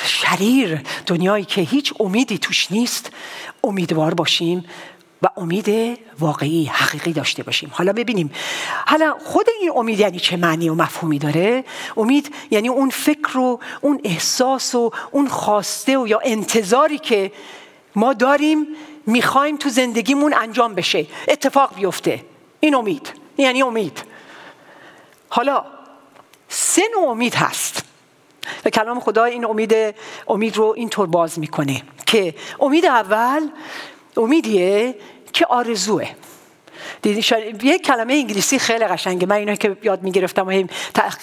شریر 0.06 0.82
دنیایی 1.06 1.46
که 1.46 1.62
هیچ 1.62 1.94
امیدی 2.00 2.38
توش 2.38 2.72
نیست 2.72 3.12
امیدوار 3.64 4.14
باشیم 4.14 4.66
و 5.22 5.28
امید 5.38 6.00
واقعی 6.20 6.66
حقیقی 6.66 7.14
داشته 7.14 7.44
باشیم. 7.44 7.70
حالا 7.74 7.94
ببینیم. 7.94 8.32
حالا 8.88 9.16
خود 9.26 9.46
این 9.62 9.72
امید 9.76 10.00
یعنی 10.00 10.20
چه 10.20 10.38
معنی 10.38 10.70
و 10.70 10.74
مفهومی 10.74 11.20
داره؟ 11.20 11.64
امید 11.98 12.36
یعنی 12.52 12.70
اون 12.70 12.90
فکر 12.90 13.38
و 13.38 13.60
اون 13.82 14.02
احساس 14.04 14.76
و 14.76 14.92
اون 15.12 15.28
خواسته 15.28 15.98
و 15.98 16.08
یا 16.08 16.20
انتظاری 16.26 16.98
که 16.98 17.32
ما 17.96 18.14
داریم 18.14 18.68
می‌خوایم 19.06 19.58
تو 19.58 19.70
زندگیمون 19.70 20.34
انجام 20.34 20.76
بشه. 20.76 21.06
اتفاق 21.28 21.76
بیفته. 21.76 22.26
این 22.60 22.76
امید. 22.76 23.14
یعنی 23.38 23.62
امید. 23.62 24.04
حالا 25.30 25.66
سه 26.80 26.86
نوع 27.00 27.10
امید 27.10 27.36
هست. 27.36 27.84
و 28.66 28.70
کلام 28.70 29.00
خدا 29.00 29.24
این 29.24 29.46
امید 29.46 29.76
امید 30.28 30.58
رو 30.58 30.74
اینطور 30.78 31.08
باز 31.08 31.40
می‌کنه 31.40 31.82
که 32.06 32.36
امید 32.60 32.86
اول 32.86 33.50
امیدیه 34.18 34.96
که 35.34 35.46
آرزوه. 35.46 36.10
یه 37.64 37.80
کلمه 37.80 38.14
انگلیسی 38.14 38.60
خیلی 38.60 38.86
قشنگه. 38.86 39.28
من 39.28 39.36
اینا 39.36 39.56
که 39.56 39.78
یاد 39.84 40.04
می‌گرفتم 40.04 40.48
و 40.48 40.64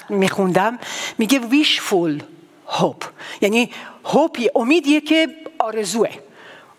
میخوندم. 0.08 0.78
میگه 1.18 1.40
wishful 1.40 2.22
hope. 2.68 3.06
یعنی 3.40 3.70
هوپی 4.04 4.50
امیدیه 4.54 5.00
که 5.00 5.28
آرزوه. 5.58 6.10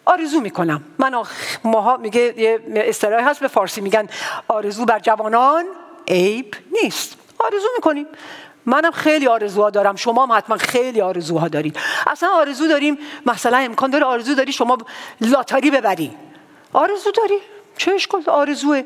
آرزو 0.06 0.40
می‌کنم. 0.40 0.84
من 0.98 1.24
ماها 1.64 1.98
میگه 1.98 2.34
یه 2.38 2.60
اصطلاحی 2.76 3.24
هست 3.24 3.40
به 3.40 3.48
فارسی 3.48 3.82
میگن 3.82 4.10
آرزو 4.48 4.86
بر 4.86 5.00
جوانان 5.00 5.66
عیب 6.08 6.56
نیست. 6.84 7.16
آرزو 7.40 7.68
می‌کنیم. 7.76 8.06
منم 8.68 8.92
خیلی 8.92 9.28
آرزوها 9.28 9.70
دارم. 9.70 9.96
شما 9.96 10.26
هم 10.26 10.38
حتما 10.38 10.58
خیلی 10.58 11.02
آرزوها 11.02 11.48
دارید 11.48 11.78
اصلا 12.08 12.30
آرزو 12.30 12.68
داریم 12.68 12.98
مثلا 13.26 13.58
امکان 13.58 13.90
داره 13.90 14.06
آرزو 14.06 14.36
داری 14.36 14.52
شما 14.52 14.78
لاتاری 15.22 15.72
ببری. 15.72 16.12
آرزو 16.74 17.12
داری؟ 17.12 17.38
چه 17.78 17.92
اشکال 17.92 18.24
آرزوه. 18.28 18.84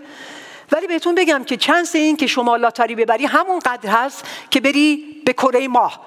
ولی 0.71 0.87
بهتون 0.87 1.15
بگم 1.15 1.43
که 1.43 1.57
چنس 1.57 1.95
این 1.95 2.17
که 2.17 2.27
شما 2.27 2.55
لاتاری 2.55 2.95
ببری 2.95 3.25
همون 3.25 3.59
قدر 3.59 3.89
هست 3.89 4.25
که 4.49 4.61
بری 4.61 5.21
به 5.25 5.33
کره 5.33 5.67
ماه. 5.67 5.99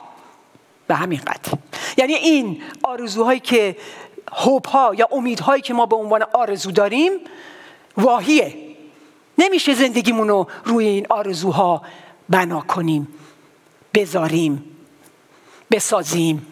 به 0.87 0.95
همین 0.95 1.21
قدر. 1.21 1.59
یعنی 1.97 2.15
این 2.15 2.63
آرزوهایی 2.83 3.41
که 3.41 3.77
هوپ 4.33 4.69
ها 4.69 4.95
یا 4.95 5.09
امیدهایی 5.13 5.63
که 5.63 5.75
ما 5.75 5.87
به 5.87 5.97
عنوان 5.97 6.23
آرزو 6.33 6.71
داریم 6.71 7.13
واهیه. 7.97 8.55
نمیشه 9.39 9.75
زندگیمون 9.75 10.29
رو 10.29 10.47
روی 10.65 10.87
این 10.87 11.07
آرزوها 11.11 11.83
بنا 12.29 12.61
کنیم. 12.61 13.09
بذاریم. 13.95 14.65
بسازیم. 15.71 16.47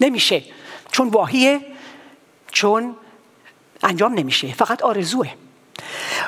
نمیشه. 0.00 0.42
چون 0.92 1.08
واهیه 1.08 1.60
چون 2.52 2.96
انجام 3.82 4.14
نمیشه. 4.14 4.54
فقط 4.54 4.82
آرزوه. 4.82 5.28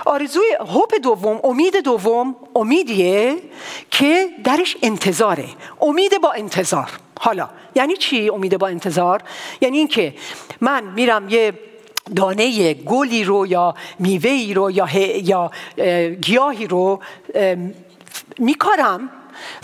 آرزوی 0.04 0.56
هوپ 0.61 0.94
دوم 1.02 1.40
امید 1.44 1.76
دوم 1.76 2.37
امیدیه 2.56 3.37
که 3.90 4.28
درش 4.44 4.76
انتظاره. 4.82 5.49
امید 5.80 6.20
با 6.23 6.32
انتظار. 6.32 6.90
حالا 7.20 7.49
یعنی 7.75 7.96
چی 7.96 8.28
امید 8.28 8.58
با 8.58 8.68
انتظار؟ 8.68 9.23
یعنی 9.61 9.78
اینکه 9.78 10.14
من 10.61 10.85
میرم 10.85 11.28
یه 11.28 11.52
دانه 12.16 12.75
گلی 12.75 13.25
رو 13.25 13.46
یا 13.46 13.75
میوهی 13.99 14.54
رو 14.54 14.70
یا, 14.70 14.88
یا 15.23 15.50
گیاهی 16.20 16.66
رو 16.66 17.00
میکارم 18.38 19.11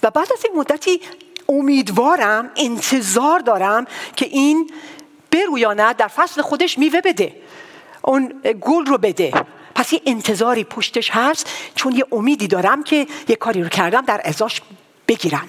و 0.03 0.11
بعد 0.11 0.29
از 0.33 0.45
این 0.45 0.59
مدتی 0.59 1.01
امیدوارم 1.49 2.51
انتظار 2.57 3.39
دارم 3.39 3.87
که 4.17 4.27
این 4.27 4.71
برویاند 5.31 5.97
در 5.97 6.09
فصل 6.09 6.43
خودش 6.43 6.79
میوه 6.79 7.01
بده. 7.01 7.37
اون 8.03 8.43
گل 8.61 8.87
رو 8.87 8.99
بده. 8.99 9.33
پس 9.75 9.93
یه 9.93 10.03
انتظاری 10.07 10.65
پشتش 10.65 11.11
هست 11.11 11.51
چون 11.75 11.93
یه 11.93 12.05
امیدی 12.13 12.49
دارم 12.49 12.83
که 12.83 13.07
یه 13.29 13.37
کاری 13.37 13.63
رو 13.63 13.69
کردم 13.69 14.01
در 14.01 14.21
ازاش 14.25 14.63
بگیرم. 15.09 15.49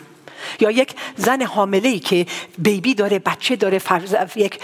یا 0.59 0.71
یک 0.71 0.95
زن 1.15 1.41
حامله 1.41 1.89
ای 1.89 1.99
که 1.99 2.25
بیبی 2.57 2.93
داره 2.93 3.19
بچه 3.19 3.55
داره 3.55 3.79
فرز... 3.79 4.15
یک 4.35 4.59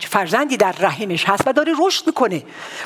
فرزندی 0.00 0.56
در 0.56 0.72
رحمش 0.72 1.24
هست 1.24 1.42
و 1.46 1.52
داره 1.52 1.72
رشد 1.80 2.06
می‌کنه. 2.06 2.42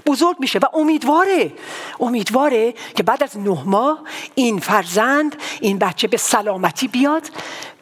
بزرگ 0.06 0.36
میشه 0.40 0.58
و 0.58 0.64
امیدواره 0.74 1.52
امیدواره 2.00 2.74
که 2.96 3.02
بعد 3.02 3.22
از 3.22 3.38
نه 3.38 3.62
ماه 3.66 4.02
این 4.34 4.58
فرزند 4.58 5.36
این 5.60 5.78
بچه 5.78 6.08
به 6.08 6.16
سلامتی 6.16 6.88
بیاد 6.88 7.22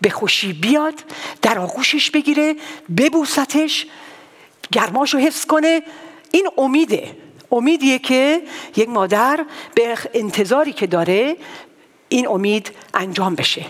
به 0.01 0.11
خوشی 0.11 0.53
بیاد 0.53 0.95
در 1.43 1.59
آغوشش 1.59 2.11
بگیره 2.11 2.57
ببوستش 2.97 3.87
گرماشو 4.73 5.19
حفظ 5.19 5.47
کنه. 5.47 5.83
این 6.31 6.49
امیده. 6.59 7.17
امیدیه 7.53 7.99
که 7.99 8.43
یک 8.77 8.89
مادر 8.89 9.47
به 9.75 9.99
انتظاری 10.15 10.73
که 10.73 10.87
داره 10.87 11.37
این 12.09 12.29
امید 12.29 12.71
انجام 12.95 13.35
بشه. 13.35 13.67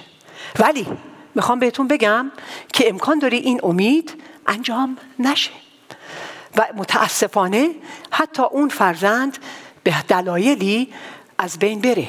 ولی 0.59 0.87
می‌خوام 1.35 1.59
بهتون 1.59 1.89
بگم 1.89 2.33
که 2.73 2.89
امکان 2.89 3.19
داره 3.19 3.37
این 3.37 3.61
امید 3.63 4.23
انجام 4.47 4.97
نشه. 5.19 5.51
و 6.57 6.67
متاسفانه 6.77 7.71
حتی 8.11 8.43
اون 8.43 8.69
فرزند 8.69 9.39
به 9.83 9.95
دلایلی 10.09 10.93
از 11.39 11.59
بین 11.59 11.81
بره 11.81 12.09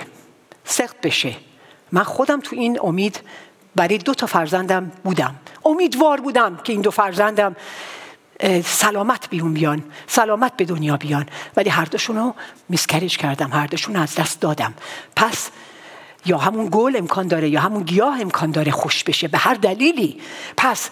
سخت 0.66 1.02
بشه. 1.02 1.36
من 1.92 2.04
خودم 2.04 2.40
تو 2.40 2.56
این 2.56 2.80
امید 2.84 3.22
برای 3.76 3.98
دو 3.98 4.14
تا 4.14 4.28
فرزندم 4.28 4.92
بودم. 5.04 5.36
امیدوار 5.66 6.22
بودم 6.22 6.58
که 6.58 6.74
این 6.74 6.82
دو 6.82 6.92
فرزندم 6.92 7.56
سلامت 8.66 9.30
بیرون 9.30 9.54
بیان 9.54 9.84
سلامت 10.08 10.58
به 10.58 10.66
دنیا 10.66 10.98
بیان. 10.98 11.26
ولی 11.58 11.70
هر 11.70 11.86
دوشون 11.86 12.18
رو 12.18 12.36
کردم 13.18 13.52
هر 13.54 13.68
دوشون 13.68 13.96
از 13.96 14.16
دست 14.16 14.40
دادم. 14.40 14.74
پس 15.16 15.50
یا 16.26 16.38
همون 16.38 16.70
گل 16.72 16.96
امکان 16.98 17.28
داره 17.28 17.50
یا 17.50 17.60
همون 17.60 17.84
گیاه 17.84 18.22
امکان 18.22 18.52
داره 18.52 18.72
خوش 18.72 19.04
بشه 19.04 19.28
به 19.28 19.38
هر 19.38 19.54
دلیلی. 19.54 20.22
پس 20.58 20.90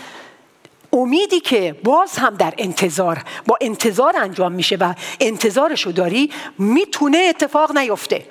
امیدی 0.93 1.39
که 1.39 1.75
باز 1.83 2.17
هم 2.17 2.35
در 2.35 2.53
انتظار 2.57 3.23
با 3.47 3.57
انتظار 3.61 4.17
انجام 4.17 4.51
میشه 4.51 4.75
و 4.75 4.93
انتظارشو 5.19 5.91
داری 5.91 6.31
می‌تونه 6.57 7.17
اتفاق 7.17 7.77
نیفته. 7.77 8.25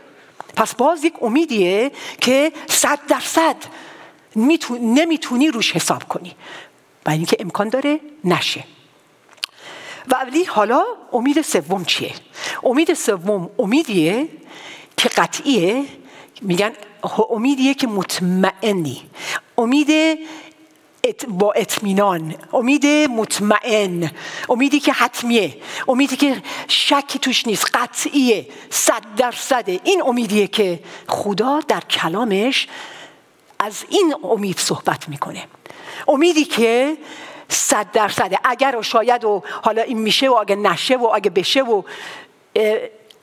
پس 0.56 0.74
باز 0.74 1.04
یک 1.04 1.14
امیدیه 1.22 1.90
که 2.20 2.52
صد 2.66 2.98
درصد 3.08 3.56
نمی‌تونی 4.80 5.48
روش 5.48 5.72
حساب 5.72 6.04
کنی. 6.08 6.34
و 7.06 7.10
اینکه 7.10 7.36
امکان 7.40 7.68
داره 7.68 8.00
نشه. 8.24 8.64
ولی 10.08 10.44
حالا 10.44 10.84
امید 11.12 11.42
سوم 11.42 11.84
چیه؟ 11.84 12.12
امید 12.64 12.94
سوم 12.94 13.50
امیدیه 13.58 14.28
که 14.96 15.08
قطعیه. 15.08 15.84
میگن 16.42 16.72
امیدیه 17.30 17.74
که 17.74 17.86
مطمئنی. 17.86 19.02
امید 19.58 20.18
با 21.28 21.52
اطمینان. 21.52 22.34
امید 22.52 22.86
مطمئن. 22.86 24.10
امیدی 24.48 24.80
که 24.80 24.92
حتمیه. 24.92 25.56
امیدی 25.88 26.16
که 26.16 26.42
شکی 26.68 27.18
توش 27.18 27.46
نیست. 27.46 27.66
قطعیه. 27.74 28.46
صد 28.70 29.02
درصده. 29.16 29.80
این 29.84 30.02
امیدیه 30.02 30.46
که 30.46 30.80
خدا 31.08 31.60
در 31.68 31.80
کلامش 31.80 32.68
از 33.58 33.84
این 33.88 34.14
امید 34.24 34.58
صحبت 34.58 35.08
می‌کنه. 35.08 35.44
امیدی 36.08 36.44
که 36.44 36.96
صد 37.48 37.92
درصده. 37.92 38.38
اگر 38.44 38.76
و 38.78 38.82
شاید 38.82 39.24
و 39.24 39.42
حالا 39.62 39.82
این 39.82 39.98
میشه 39.98 40.28
و 40.28 40.34
اگه 40.34 40.56
نشه 40.56 40.96
و 40.96 41.10
اگه 41.14 41.30
بشه 41.30 41.62
و 41.62 41.82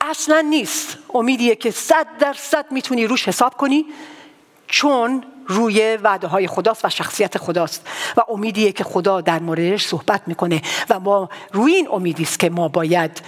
اصلا 0.00 0.40
نیست. 0.40 0.98
امیدیه 1.14 1.54
که 1.54 1.70
صد 1.70 2.06
درصد 2.18 2.66
می‌تونی 2.70 3.06
روش 3.06 3.28
حساب 3.28 3.56
کنی 3.56 3.86
چون 4.66 5.24
روی 5.46 5.96
وعده 5.96 6.26
های 6.26 6.46
خداست 6.46 6.84
و 6.84 6.88
شخصیت 6.88 7.38
خداست. 7.38 7.86
و 8.16 8.20
امیدیه 8.28 8.72
که 8.72 8.84
خدا 8.84 9.20
در 9.20 9.38
موردش 9.38 9.86
صحبت 9.86 10.22
می‌کنه. 10.26 10.62
و 10.90 11.00
ما 11.00 11.28
روی 11.52 11.74
این 11.74 11.88
امیدی 11.90 12.22
است 12.22 12.38
که 12.38 12.50
ما 12.50 12.68
باید 12.68 13.22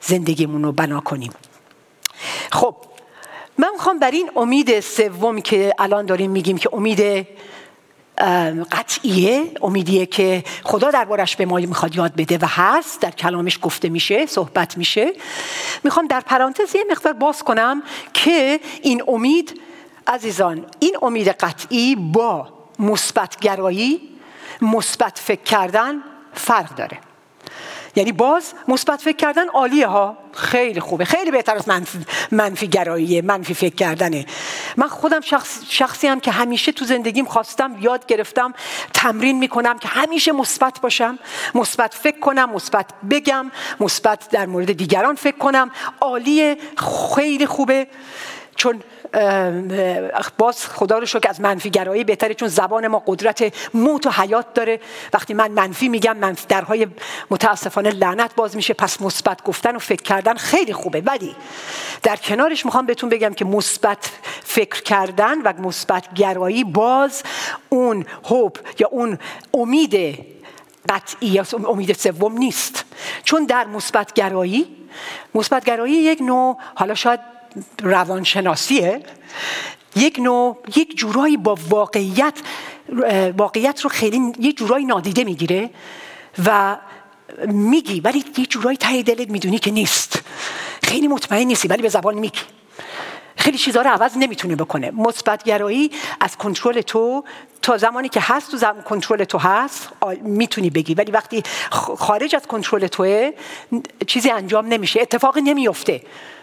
زندگیمون 0.00 0.62
رو 0.64 0.72
بنا 0.72 1.00
کنیم. 1.00 1.32
خب 2.52 2.76
من 3.58 3.68
می‌خوام 3.72 3.98
در 3.98 4.10
این 4.10 4.30
امید 4.36 4.80
سوم 4.80 5.40
که 5.40 5.74
الان 5.78 6.06
داریم 6.06 6.30
میگیم 6.30 6.58
که 6.58 6.68
امید 6.72 7.26
قطعیه 8.72 9.52
امیدیه 9.62 10.06
که 10.06 10.44
خدا 10.64 10.90
دربارش 10.90 11.36
به 11.36 11.46
ما 11.46 11.56
می‌خواد 11.56 11.96
یاد 11.96 12.12
بده 12.16 12.38
و 12.38 12.46
هست. 12.48 13.00
در 13.00 13.10
کلامش 13.10 13.58
گفته 13.62 13.88
میشه 13.88 14.26
صحبت 14.26 14.78
میشه. 14.78 15.12
می‌خوام 15.84 16.06
در 16.06 16.20
پرانتز 16.20 16.74
یه 16.74 16.84
مقدار 16.90 17.12
باز 17.12 17.42
کنم 17.42 17.82
که 18.12 18.60
این 18.82 19.02
امید 19.08 19.60
عزیزان 20.06 20.66
این 20.78 20.96
امید 21.02 21.28
قطعی 21.28 21.96
با 21.96 22.48
مثبت 22.78 23.40
گرایی 23.40 24.00
مثبت 24.62 25.18
فکر 25.18 25.42
کردن 25.42 25.94
فرق 26.32 26.74
داره. 26.74 26.98
یعنی 27.96 28.12
باز 28.12 28.52
مثبت 28.68 29.00
فکر 29.00 29.16
کردن 29.16 29.48
عالیه 29.48 29.86
ها. 29.86 30.16
خیلی 30.32 30.80
خوبه. 30.80 31.04
خیلی 31.04 31.30
بهتر 31.30 31.56
از 31.56 31.68
منفی, 31.68 31.98
منفی 32.30 32.68
گراییه 32.68 33.22
منفی 33.22 33.54
فکر 33.54 33.74
کردنه. 33.74 34.26
من 34.76 34.88
خودم 34.88 35.20
شخص، 35.20 35.60
شخصی 35.68 36.06
هم 36.06 36.20
که 36.20 36.30
همیشه 36.30 36.72
تو 36.72 36.84
زندگیم 36.84 37.24
خواستم 37.24 37.76
یاد 37.80 38.06
گرفتم 38.06 38.54
تمرین 38.92 39.38
می‌کنم 39.38 39.78
که 39.78 39.88
همیشه 39.88 40.32
مثبت 40.32 40.80
باشم 40.80 41.18
مثبت 41.54 41.94
فکر 41.94 42.18
کنم 42.18 42.50
مثبت 42.50 42.86
بگم 43.10 43.50
مثبت 43.80 44.28
در 44.30 44.46
مورد 44.46 44.72
دیگران 44.72 45.14
فکر 45.14 45.38
کنم. 45.38 45.70
عالیه 46.00 46.56
خیلی 47.14 47.46
خوبه. 47.46 47.86
چون 48.56 48.82
باز 50.38 50.66
خدا 50.66 50.98
رو 50.98 51.06
شکر 51.06 51.28
از 51.28 51.40
منفی 51.40 51.70
گرایی 51.70 52.04
بهتره 52.04 52.34
چون 52.34 52.48
زبان 52.48 52.86
ما 52.86 53.02
قدرت 53.06 53.54
موت 53.74 54.06
و 54.06 54.10
حیات 54.10 54.54
داره. 54.54 54.80
وقتی 55.12 55.34
من 55.34 55.50
منفی 55.50 55.88
میگم 55.88 56.16
منفی 56.16 56.46
درهای 56.48 56.86
متاسفانه 57.30 57.90
لعنت 57.90 58.34
باز 58.34 58.56
میشه 58.56 58.74
پس 58.74 59.02
مثبت 59.02 59.42
گفتن 59.44 59.76
و 59.76 59.78
فکر 59.78 60.02
کردن 60.02 60.34
خیلی 60.34 60.72
خوبه. 60.72 61.00
ولی 61.00 61.36
در 62.02 62.16
کنارش 62.16 62.64
می‌خوام 62.64 62.86
بهتون 62.86 63.08
بگم 63.08 63.34
که 63.34 63.44
مثبت 63.44 64.10
فکر 64.44 64.82
کردن 64.82 65.42
و 65.42 65.52
مثبت 65.58 66.14
گرایی 66.14 66.64
باز 66.64 67.22
اون 67.68 68.06
هوب 68.24 68.58
یا 68.78 68.88
اون 68.88 69.18
امید 69.54 70.18
قطعی 70.88 71.28
یا 71.28 71.44
امید 71.68 71.92
سوم 71.92 72.38
نیست. 72.38 72.84
چون 73.24 73.44
در 73.44 73.66
مثبت 73.66 74.12
گرایی 74.12 74.76
مثبت 75.34 75.64
گرایی 75.64 75.94
یک 75.94 76.22
نوع 76.22 76.58
حالا 76.74 76.94
شاید 76.94 77.20
روانشناسیه 77.82 79.02
یک 79.96 80.18
نوع 80.18 80.58
یک 80.76 80.96
جورایی 80.96 81.36
با 81.36 81.58
واقعیت 81.68 82.34
واقعیت 83.36 83.80
رو 83.80 83.90
خیلی 83.90 84.32
یک 84.38 84.56
جورایی 84.56 84.84
نادیده 84.84 85.24
می‌گیره 85.24 85.70
و 86.46 86.76
میگی 87.46 88.00
ولی 88.00 88.18
یک 88.18 88.50
جورایی 88.50 88.76
ته 88.76 89.02
دلت 89.02 89.30
می‌دونی 89.30 89.58
که 89.58 89.70
نیست. 89.70 90.20
خیلی 90.82 91.08
مطمئن 91.08 91.46
نیستی 91.46 91.68
ولی 91.68 91.82
به 91.82 91.88
زبان 91.88 92.14
میگی. 92.14 92.40
خیلی 93.36 93.58
چیزها 93.58 93.82
رو 93.82 93.90
عوض 93.90 94.16
نمی‌تونه 94.16 94.56
بکنه. 94.56 94.90
مثبت 94.90 95.42
گرایی 95.42 95.90
از 96.20 96.36
کنترل 96.36 96.80
تو 96.80 97.24
تا 97.62 97.76
زمانی 97.76 98.08
که 98.08 98.20
هست 98.22 98.50
تو 98.50 98.56
زمان 98.56 98.82
کنترل 98.82 99.24
تو 99.24 99.38
هست 99.38 99.88
می‌تونی 100.22 100.70
بگی. 100.70 100.94
ولی 100.94 101.12
وقتی 101.12 101.42
خارج 101.98 102.36
از 102.36 102.46
کنترل 102.46 102.86
توه 102.86 103.30
چیزی 104.06 104.30
انجام 104.30 104.66
نمیشه. 104.66 105.00
اتفاقی 105.00 105.40
نمیفته. 105.40 106.02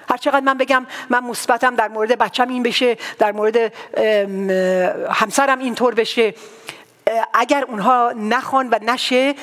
هر 0.10 0.18
چقدر 0.18 0.40
من 0.40 0.58
بگم 0.58 0.86
من 1.10 1.24
مثبتم 1.24 1.76
در 1.76 1.88
مورد 1.88 2.18
بچم 2.18 2.50
این 2.50 2.64
بشه 2.64 2.98
در 3.20 3.32
مورد 3.32 3.74
همسرم 5.12 5.60
اینطور 5.60 5.94
بشه 5.94 6.34
اگر 7.34 7.64
اونها 7.64 8.14
نخوان 8.16 8.70
و 8.72 8.80
نشه 8.82 9.36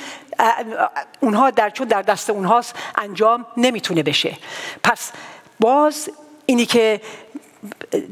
اونها 1.20 1.50
در 1.50 1.70
چون 1.70 1.88
در 1.88 2.02
دست 2.02 2.30
اونهاست 2.30 2.74
انجام 2.96 3.46
نمی‌تونه 3.56 4.02
بشه. 4.02 4.36
پس 4.84 5.12
باز 5.60 6.10
اینی 6.46 6.66
که 6.66 7.00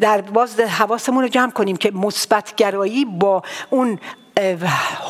در 0.01 0.21
باز 0.21 0.61
حواسمون 0.61 1.23
رو 1.23 1.29
جمع 1.29 1.51
کنیم 1.51 1.77
که 1.77 1.91
مثبت 1.91 2.55
گرایی 2.55 3.05
با 3.05 3.43
اون 3.71 3.99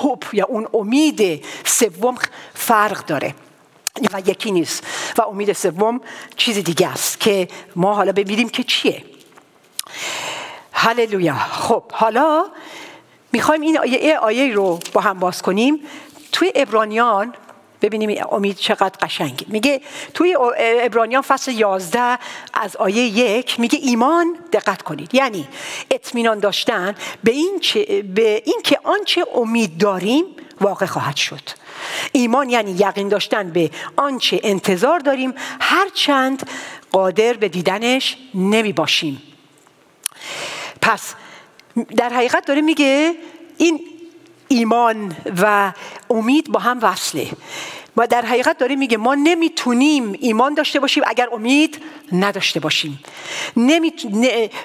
هوب 0.03 0.25
یا 0.33 0.45
اون 0.45 0.69
امید 0.75 1.45
سوم 1.65 2.15
فرق 2.55 3.07
داره. 3.07 3.35
و 4.13 4.21
یکی 4.27 4.51
نیست. 4.51 4.87
و 5.19 5.23
امید 5.23 5.53
سوم 5.53 6.01
چیز 6.37 6.59
دیگه 6.59 6.89
است 6.89 7.21
که 7.21 7.49
ما 7.77 7.95
حالا 7.95 8.13
ببینیم 8.13 8.49
که 8.49 8.63
چیه. 8.63 9.05
هللویا. 10.73 11.35
خب 11.35 11.93
حالا 11.93 12.47
می‌خوایم 13.33 13.61
این 13.61 13.79
آیه, 13.79 14.19
آیه 14.19 14.55
رو 14.55 14.79
با 14.93 15.01
هم 15.01 15.19
باز 15.19 15.43
کنیم. 15.43 15.81
توی 16.33 16.53
ابرانیان 16.55 17.35
ببینیم 17.83 18.25
امید 18.33 18.57
چقدر 18.57 18.99
قشنگ 19.01 19.45
میگه 19.49 19.81
توی 20.15 20.37
ابرانیان 20.59 21.23
فصل 21.23 21.53
11 21.53 22.19
از 22.55 22.77
آیه 22.77 23.03
یک 23.03 23.61
میگه 23.61 23.79
ایمان 23.83 24.37
دقت 24.53 24.83
کنید. 24.83 25.15
یعنی 25.15 25.49
اطمینان 25.91 26.39
داشتن 26.39 26.95
به 27.25 27.33
این, 27.33 27.59
چه، 27.61 28.03
به 28.03 28.43
این 28.45 28.61
که 28.65 28.81
آنچه 28.85 29.25
امید 29.35 29.79
داریم 29.79 30.25
واقع 30.61 30.87
خواهد 30.87 31.17
شد. 31.17 31.41
ایمان 32.13 32.51
یعنی 32.51 32.71
یقین 32.71 33.09
داشتن 33.09 33.51
به 33.51 33.71
آنچه 33.97 34.41
انتظار 34.43 34.99
داریم. 34.99 35.35
هرچند 35.61 36.51
قادر 36.93 37.33
به 37.33 37.49
دیدنش 37.49 38.17
نمی 38.35 38.73
باشیم. 38.73 39.23
پس 40.83 41.15
در 41.97 42.09
حقیقت 42.09 42.47
داره 42.47 42.61
میگه 42.61 43.15
این 43.59 43.81
ایمان 44.49 45.17
و 45.43 45.73
امید 46.11 46.53
با 46.53 46.61
هم 46.61 46.79
وصله. 46.83 47.29
و 47.97 48.07
در 48.07 48.27
حقیقت 48.27 48.59
داره 48.59 48.77
میگه 48.77 48.97
ما 48.97 49.15
نمی‌تونیم 49.15 50.13
ایمان 50.21 50.55
داشته 50.55 50.81
باشیم 50.81 51.03
اگر 51.07 51.29
امید 51.33 51.83
نداشته 52.13 52.61
باشیم. 52.61 53.01
نمیت... 53.57 54.03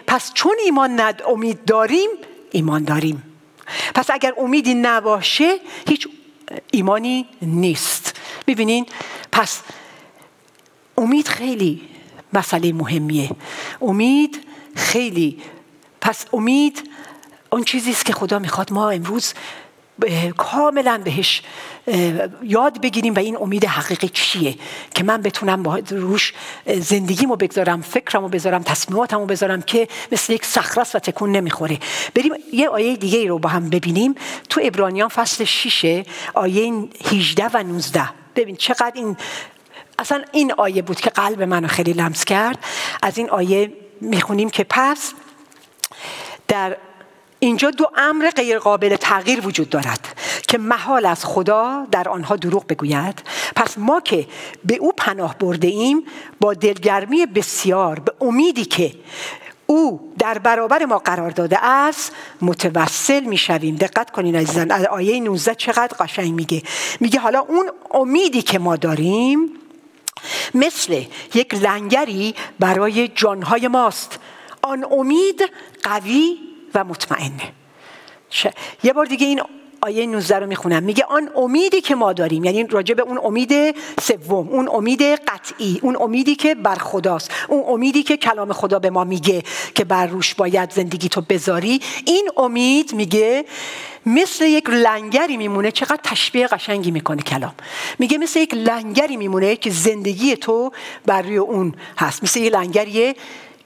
پس 0.07 0.33
چون 0.33 0.55
ایمان 0.65 0.99
ند... 0.99 1.21
امید 1.27 1.65
داریم 1.65 2.09
ایمان 2.51 2.83
داریم. 2.83 3.23
پس 3.95 4.09
اگر 4.09 4.33
امیدی 4.37 4.73
نباشه 4.73 5.57
هیچ 5.87 6.07
ایمانی 6.71 7.25
نیست. 7.41 8.19
ببینین 8.47 8.85
پس 9.31 9.61
امید 10.97 11.27
خیلی 11.27 11.81
مسئله 12.33 12.73
مهمیه. 12.73 13.29
امید 13.81 14.47
خیلی 14.75 15.41
پس 16.01 16.25
امید 16.33 16.89
اون 17.51 17.63
چیزی 17.63 17.91
است 17.91 18.05
که 18.05 18.13
خدا 18.13 18.39
می‌خواد 18.39 18.73
ما 18.73 18.89
امروز 18.89 19.33
کاملا 20.37 21.01
بهش 21.03 21.41
یاد 22.43 22.81
بگیریم 22.81 23.13
و 23.13 23.19
این 23.19 23.37
امید 23.37 23.65
حقیقی 23.65 24.09
چیه 24.09 24.55
که 24.95 25.03
من 25.03 25.21
بتونم 25.21 25.63
با 25.63 25.79
روش 25.89 26.33
زندگیمو 26.67 27.35
بگذارم 27.35 27.81
فکرمو 27.81 28.27
بذارم 28.27 28.63
تصمیماتمو 28.63 29.25
بذارم 29.25 29.61
که 29.61 29.87
مثل 30.11 30.33
یک 30.33 30.45
صخره 30.45 30.85
و 30.93 30.99
تکون 30.99 31.31
نمی‌خوره. 31.31 31.79
بریم 32.15 32.33
یه 32.53 32.69
آیه 32.69 32.95
دیگه 32.95 33.27
رو 33.27 33.39
با 33.39 33.49
هم 33.49 33.69
ببینیم. 33.69 34.15
تو 34.49 34.61
ابرانیان 34.63 35.09
فصل 35.09 35.45
6 35.45 36.03
آیه 36.33 36.87
18 37.11 37.49
و 37.53 37.63
19 37.63 38.09
ببین 38.35 38.55
چقدر 38.55 38.91
این 38.95 39.17
اصلا 39.99 40.23
این 40.31 40.53
آیه 40.53 40.81
بود 40.81 41.01
که 41.01 41.09
قلب 41.09 41.41
منو 41.41 41.67
خیلی 41.67 41.93
لمس 41.93 42.25
کرد. 42.25 42.57
از 43.03 43.17
این 43.17 43.29
آیه 43.29 43.73
می‌خونیم 44.01 44.49
که 44.49 44.63
پس 44.63 45.13
در 46.47 46.77
اینجا 47.43 47.71
دو 47.71 47.91
امر 47.95 48.29
غیر 48.29 48.59
قابل 48.59 48.95
تغییر 48.95 49.47
وجود 49.47 49.69
دارد 49.69 50.07
که 50.47 50.57
محال 50.57 51.05
از 51.05 51.25
خدا 51.25 51.87
در 51.91 52.09
آنها 52.09 52.35
دروغ 52.35 52.67
بگوید. 52.67 53.23
پس 53.55 53.77
ما 53.77 54.01
که 54.01 54.27
به 54.65 54.75
او 54.75 54.91
پناه 54.97 55.37
برده 55.37 55.67
ایم 55.67 56.03
با 56.39 56.53
دلگرمی 56.53 57.25
بسیار 57.25 57.99
به 57.99 58.13
امیدی 58.21 58.65
که 58.65 58.93
او 59.67 60.13
در 60.19 60.37
برابر 60.37 60.85
ما 60.85 60.97
قرار 60.97 61.29
داده 61.29 61.65
است 61.65 62.11
متوسل 62.41 63.23
می‌شویم. 63.23 63.75
دقت 63.75 64.11
کنین 64.11 64.35
عزیزان 64.35 64.71
آیه 64.71 65.19
19 65.19 65.55
چقدر 65.55 65.97
قشنگ 65.99 66.33
میگه. 66.33 66.63
میگه 66.99 67.19
حالا 67.19 67.39
اون 67.39 67.69
امیدی 67.91 68.41
که 68.41 68.59
ما 68.59 68.75
داریم 68.75 69.49
مثل 70.53 71.03
یک 71.33 71.53
لنگری 71.53 72.35
برای 72.59 73.07
جانهای 73.07 73.67
ماست. 73.67 74.19
آن 74.61 74.85
امید 74.91 75.41
قوی 75.83 76.50
و 76.75 76.83
مطمئنه 76.83 77.53
یه 78.83 78.93
بار 78.93 79.05
دیگه 79.05 79.27
این 79.27 79.41
آیه 79.81 80.05
19 80.05 80.39
رو 80.39 80.47
می‌خونم. 80.47 80.83
میگه 80.83 81.03
آن 81.03 81.29
امیدی 81.35 81.81
که 81.81 81.95
ما 81.95 82.13
داریم 82.13 82.43
یعنی 82.43 82.63
راجع 82.63 82.93
به 82.93 83.01
اون 83.01 83.19
امید 83.23 83.75
سوم 84.01 84.47
اون 84.49 84.69
امید 84.69 85.01
قطعی 85.01 85.79
اون 85.81 85.97
امیدی 86.01 86.35
که 86.35 86.55
بر 86.55 86.75
خداست 86.75 87.31
اون 87.47 87.63
امیدی 87.67 88.03
که 88.03 88.17
کلام 88.17 88.53
خدا 88.53 88.79
به 88.79 88.89
ما 88.89 89.03
میگه 89.03 89.43
که 89.75 89.83
بر 89.83 90.07
روش 90.07 90.35
باید 90.35 90.71
زندگی 90.71 91.09
تو 91.09 91.21
بذاری 91.21 91.81
این 92.05 92.29
امید 92.37 92.93
میگه 92.93 93.45
مثل 94.05 94.45
یک 94.45 94.69
لنگری 94.69 95.37
میمونه 95.37 95.71
چقدر 95.71 95.99
تشبیه 96.03 96.47
قشنگی 96.47 96.91
می‌کنه 96.91 97.21
کلام. 97.21 97.53
میگه 97.99 98.17
مثل 98.17 98.39
یک 98.39 98.53
لنگری 98.53 99.17
میمونه 99.17 99.55
که 99.55 99.69
زندگی 99.69 100.35
تو 100.35 100.71
بر 101.05 101.21
روی 101.21 101.37
اون 101.37 101.75
هست. 101.97 102.23
مثل 102.23 102.39
یک 102.39 102.53
لنگریه 102.53 103.15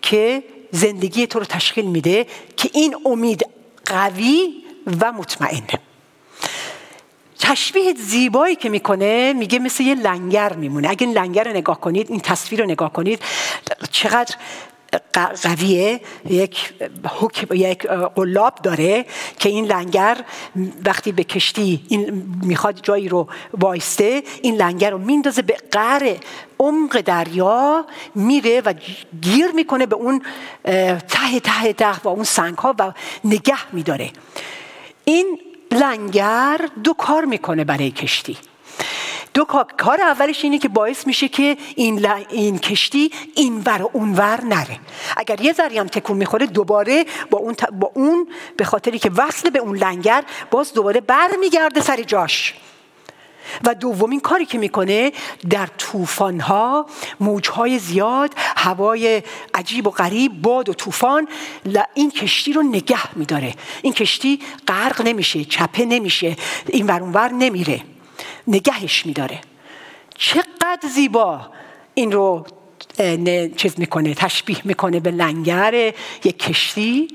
که 0.02 0.44
زندگی 0.76 1.28
تو 1.28 1.40
رو 1.40 1.46
تشکیل 1.46 1.86
میده 1.86 2.28
که 2.58 2.70
این 2.74 2.96
امید 3.06 3.46
قوی 3.86 4.64
و 5.02 5.12
مطمئنه 5.12 5.80
تشبیه 7.40 7.94
زیبایی 7.94 8.56
که 8.56 8.70
می‌کنه 8.70 9.34
میگه 9.34 9.60
مثل 9.60 9.84
یه 9.84 9.96
لنگر 9.96 10.54
میمونه. 10.54 10.90
اگه 10.90 11.08
لنگر 11.08 11.44
رو 11.44 11.52
نگاه 11.52 11.82
کنید 11.82 12.12
این 12.12 12.20
تصویر 12.20 12.62
رو 12.62 12.68
نگاه 12.68 12.94
کنید 12.94 13.22
چقدر 13.92 14.36
قویه 15.14 16.02
یک 16.30 16.74
یک 17.52 17.88
قلاب 18.16 18.56
داره 18.64 19.06
که 19.40 19.50
این 19.50 19.66
لنگر 19.66 20.18
وقتی 20.86 21.12
به 21.12 21.24
کشتی 21.24 21.86
این 21.90 22.26
می‌خواد 22.44 22.80
جایی 22.84 23.10
رو 23.10 23.28
وایسته 23.54 24.24
این 24.42 24.56
لنگر 24.56 24.90
رو 24.90 24.98
میندازه 24.98 25.42
به 25.42 25.58
قعر 25.72 26.18
عمق 26.60 27.02
دریا 27.02 27.86
میره 28.16 28.62
و 28.62 28.74
گیر 29.22 29.52
می‌کنه 29.52 29.86
به 29.86 29.96
اون 29.96 30.22
ته 31.08 31.40
ته 31.44 31.74
ته 31.74 32.00
و 32.04 32.08
اون 32.08 32.24
سنگ 32.24 32.58
ها 32.58 32.76
و 32.80 32.94
نگه 33.24 33.74
میداره. 33.74 34.12
این 35.06 35.40
لنگر 35.72 36.70
دو 36.84 36.94
کار 36.94 37.26
می‌کنه 37.26 37.64
برای 37.64 37.92
کشتی. 37.92 38.38
دو 39.36 39.46
کار 39.78 40.02
اولش 40.02 40.44
اینه 40.44 40.60
که 40.60 40.70
باعث 40.70 41.08
میشه 41.08 41.28
که 41.28 41.58
این, 41.76 42.08
این 42.30 42.60
کشتی 42.60 43.12
اینور 43.36 43.82
و 43.82 43.90
اونور 43.94 44.42
نره. 44.44 44.80
اگر 45.18 45.42
یه 45.42 45.54
ذری 45.54 45.78
هم 45.78 45.88
تکون 45.88 46.18
می‌خوره 46.18 46.46
دوباره 46.46 47.06
با 47.30 47.38
اون, 47.38 47.56
با 47.72 47.92
اون 47.94 48.28
به 48.58 48.64
خاطری 48.66 49.00
که 49.00 49.12
وصل 49.18 49.50
به 49.50 49.60
اون 49.60 49.78
لنگر 49.78 50.24
باز 50.52 50.74
دوباره 50.74 51.02
برمیگرده 51.02 51.82
سر 51.82 52.02
جاش. 52.02 52.54
و 53.64 53.76
دومین 53.76 54.20
کاری 54.20 54.46
که 54.46 54.58
می‌کنه 54.58 55.12
در 55.50 55.68
طوفانها 55.78 56.86
موجهای 57.20 57.80
زیاد 57.80 58.34
هوای 58.38 59.24
عجیب 59.54 59.88
و 59.88 59.90
غریب 59.90 60.42
باد 60.42 60.70
و 60.70 60.74
طوفان 60.74 61.28
این 61.94 62.12
کشتی 62.12 62.54
رو 62.54 62.64
نگه 62.64 63.18
میداره. 63.18 63.54
این 63.82 63.94
کشتی 63.94 64.40
غرق 64.68 65.02
نمیشه 65.02 65.46
چپه 65.46 65.86
نمیشه 65.86 66.36
این 66.68 66.88
ور 66.88 67.32
نمیره. 67.32 67.95
نگهش 68.48 69.06
میداره. 69.06 69.42
چقدر 70.16 70.90
زیبا! 70.96 71.42
این 71.94 72.12
رو 72.12 72.46
چیز 73.58 73.80
می‌کنه 73.80 74.14
تشبیه 74.14 74.62
می‌کنه 74.64 75.00
به 75.00 75.12
لنگر 75.12 75.94
یک 76.24 76.40
کشتی. 76.40 77.08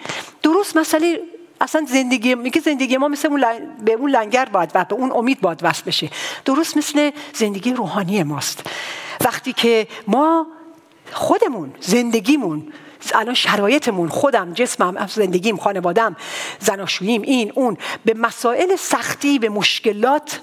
درست 0.43 0.77
مسئله 0.77 1.21
اصلا 1.61 1.87
زندگی 1.89 2.35
میگه 2.35 2.61
زندگی 2.61 2.97
ما 2.97 3.09
مثل 3.09 3.29
اون 3.29 3.45
به 3.85 3.93
اون 3.93 4.11
لنگر 4.11 4.45
باید 4.45 4.71
و 4.75 4.85
به 4.85 4.95
اون 4.95 5.13
امید 5.13 5.41
باید 5.41 5.59
وصل 5.63 5.83
بشه. 5.85 6.11
درست 6.45 6.77
مثل 6.77 7.11
زندگی 7.33 7.73
روحانی 7.73 8.23
ماست. 8.23 8.71
وقتی 9.25 9.53
که 9.53 9.87
ما 10.07 10.47
خودمون 11.13 11.75
زندگیمون 11.81 12.73
الان 13.15 13.35
شرایطمون 13.35 14.09
خودم 14.09 14.53
جسمم 14.53 15.07
زندگیم 15.07 15.57
خانوادم 15.57 16.17
زناشوییم 16.59 17.23
این 17.23 17.53
اون 17.55 17.77
به 18.05 18.15
مسائل 18.15 18.77
سختی 18.77 19.39
به 19.39 19.49
مشکلات 19.49 20.41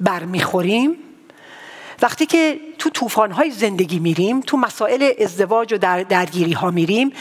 برمیخوریم. 0.00 0.96
وقتی 2.02 2.26
که 2.26 2.60
تو 2.78 2.90
طوفان‌های 2.90 3.50
زندگی 3.50 3.98
میریم 3.98 4.40
تو 4.40 4.56
مسائل 4.56 5.12
ازدواج 5.18 5.74
و 5.74 5.78
در 5.78 6.02
درگیری 6.02 6.52
ها 6.52 6.70
میریم 6.70 7.12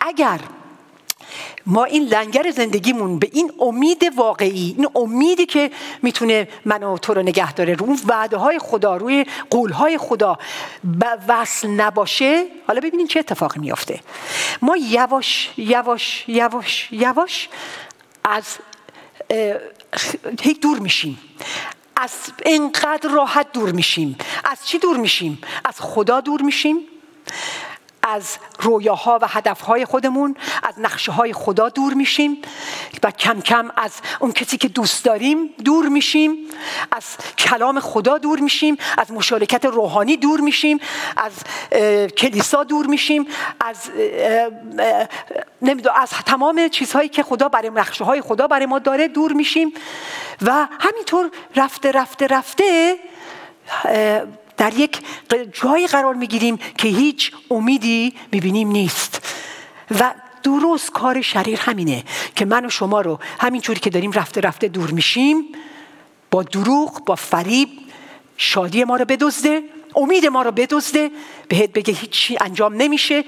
اگر 0.00 0.40
ما 1.66 1.84
این 1.84 2.02
لنگر 2.02 2.50
زندگیمون 2.50 3.18
به 3.18 3.30
این 3.32 3.52
امید 3.60 4.02
واقعی 4.16 4.74
این 4.78 4.88
امیدی 4.94 5.46
که 5.46 5.70
می‌تونه 6.02 6.48
منو 6.64 6.98
تو 6.98 7.14
رو 7.14 7.22
نگه 7.22 7.52
داره 7.52 7.74
رو 7.74 7.96
وعده 8.06 8.36
های 8.36 8.58
خدا 8.58 8.96
روی 8.96 9.26
قول 9.50 9.72
های 9.72 9.98
خدا 9.98 10.38
وصل 11.28 11.68
نباشه 11.68 12.46
حالا 12.66 12.80
ببینین 12.80 13.06
چه 13.06 13.18
اتفاقی 13.18 13.60
میافته. 13.60 14.00
ما 14.62 14.76
یواش 14.76 15.50
یواش 15.56 16.24
یواش 16.28 16.88
یواش 16.92 17.48
از 18.24 18.44
هی 20.42 20.54
دور 20.54 20.78
میشیم. 20.78 21.18
از 22.02 22.12
اینقدر 22.46 23.10
راحت 23.10 23.52
دور 23.52 23.72
میشیم. 23.72 24.16
از 24.44 24.66
چی 24.66 24.78
دور 24.78 24.96
میشیم؟ 24.96 25.38
از 25.64 25.80
خدا 25.80 26.20
دور 26.20 26.42
میشیم؟ 26.42 26.76
از 28.02 28.38
رویاها 28.60 29.18
و 29.22 29.26
هدفهای 29.28 29.84
خودمون 29.84 30.36
از 30.62 30.74
نقشه 30.78 31.12
های 31.12 31.32
خدا 31.32 31.68
دور 31.68 31.94
میشیم 31.94 32.42
و 33.02 33.10
کم 33.10 33.40
کم 33.40 33.70
از 33.76 33.92
اون 34.20 34.32
کسی 34.32 34.58
که 34.58 34.68
دوست 34.68 35.04
داریم 35.04 35.46
دور 35.64 35.88
میشیم 35.88 36.36
از 36.92 37.04
کلام 37.38 37.80
خدا 37.80 38.18
دور 38.18 38.40
میشیم 38.40 38.76
از 38.98 39.10
مشارکت 39.10 39.64
روحانی 39.64 40.16
دور 40.16 40.40
میشیم 40.40 40.80
از 41.16 41.32
کلیسا 42.08 42.64
دور 42.64 42.86
میشیم 42.86 43.26
از 43.60 43.90
نمی‌دونم 45.62 45.96
از 45.96 46.10
تمام 46.10 46.68
چیزهایی 46.68 47.08
که 47.08 47.22
خدا 47.22 47.48
برای 47.48 47.70
نقشه 47.70 48.04
های 48.04 48.20
خدا 48.20 48.46
برای 48.46 48.66
ما 48.66 48.78
داره 48.78 49.08
دور 49.08 49.32
میشیم 49.32 49.72
و 50.42 50.68
همینطور 50.80 51.30
رفته 51.56 51.92
رفته 51.92 52.26
رفته 52.26 52.98
در 54.56 54.74
یک 54.74 55.00
جایی 55.52 55.86
قرار 55.86 56.14
می‌گیریم 56.14 56.56
که 56.78 56.88
هیچ 56.88 57.32
امیدی 57.50 58.14
می‌بینیم 58.32 58.70
نیست. 58.70 59.28
و 60.00 60.14
درست 60.42 60.90
کار 60.90 61.22
شریر 61.22 61.60
همینه 61.60 62.04
که 62.36 62.44
من 62.44 62.66
و 62.66 62.70
شما 62.70 63.00
رو 63.00 63.18
همینجوری 63.40 63.80
که 63.80 63.90
داریم 63.90 64.12
رفته 64.12 64.40
رفته 64.40 64.68
دور 64.68 64.90
میشیم 64.90 65.44
با 66.30 66.42
دروغ 66.42 67.04
با 67.04 67.14
فریب 67.14 67.68
شادی 68.36 68.84
ما 68.84 68.96
رو 68.96 69.04
بدزده 69.04 69.62
امید 69.96 70.26
ما 70.26 70.42
رو 70.42 70.50
بدزده 70.50 71.10
بهت 71.48 71.72
بگه 71.72 71.94
هیچی 71.94 72.38
انجام 72.40 72.74
نمیشه. 72.74 73.24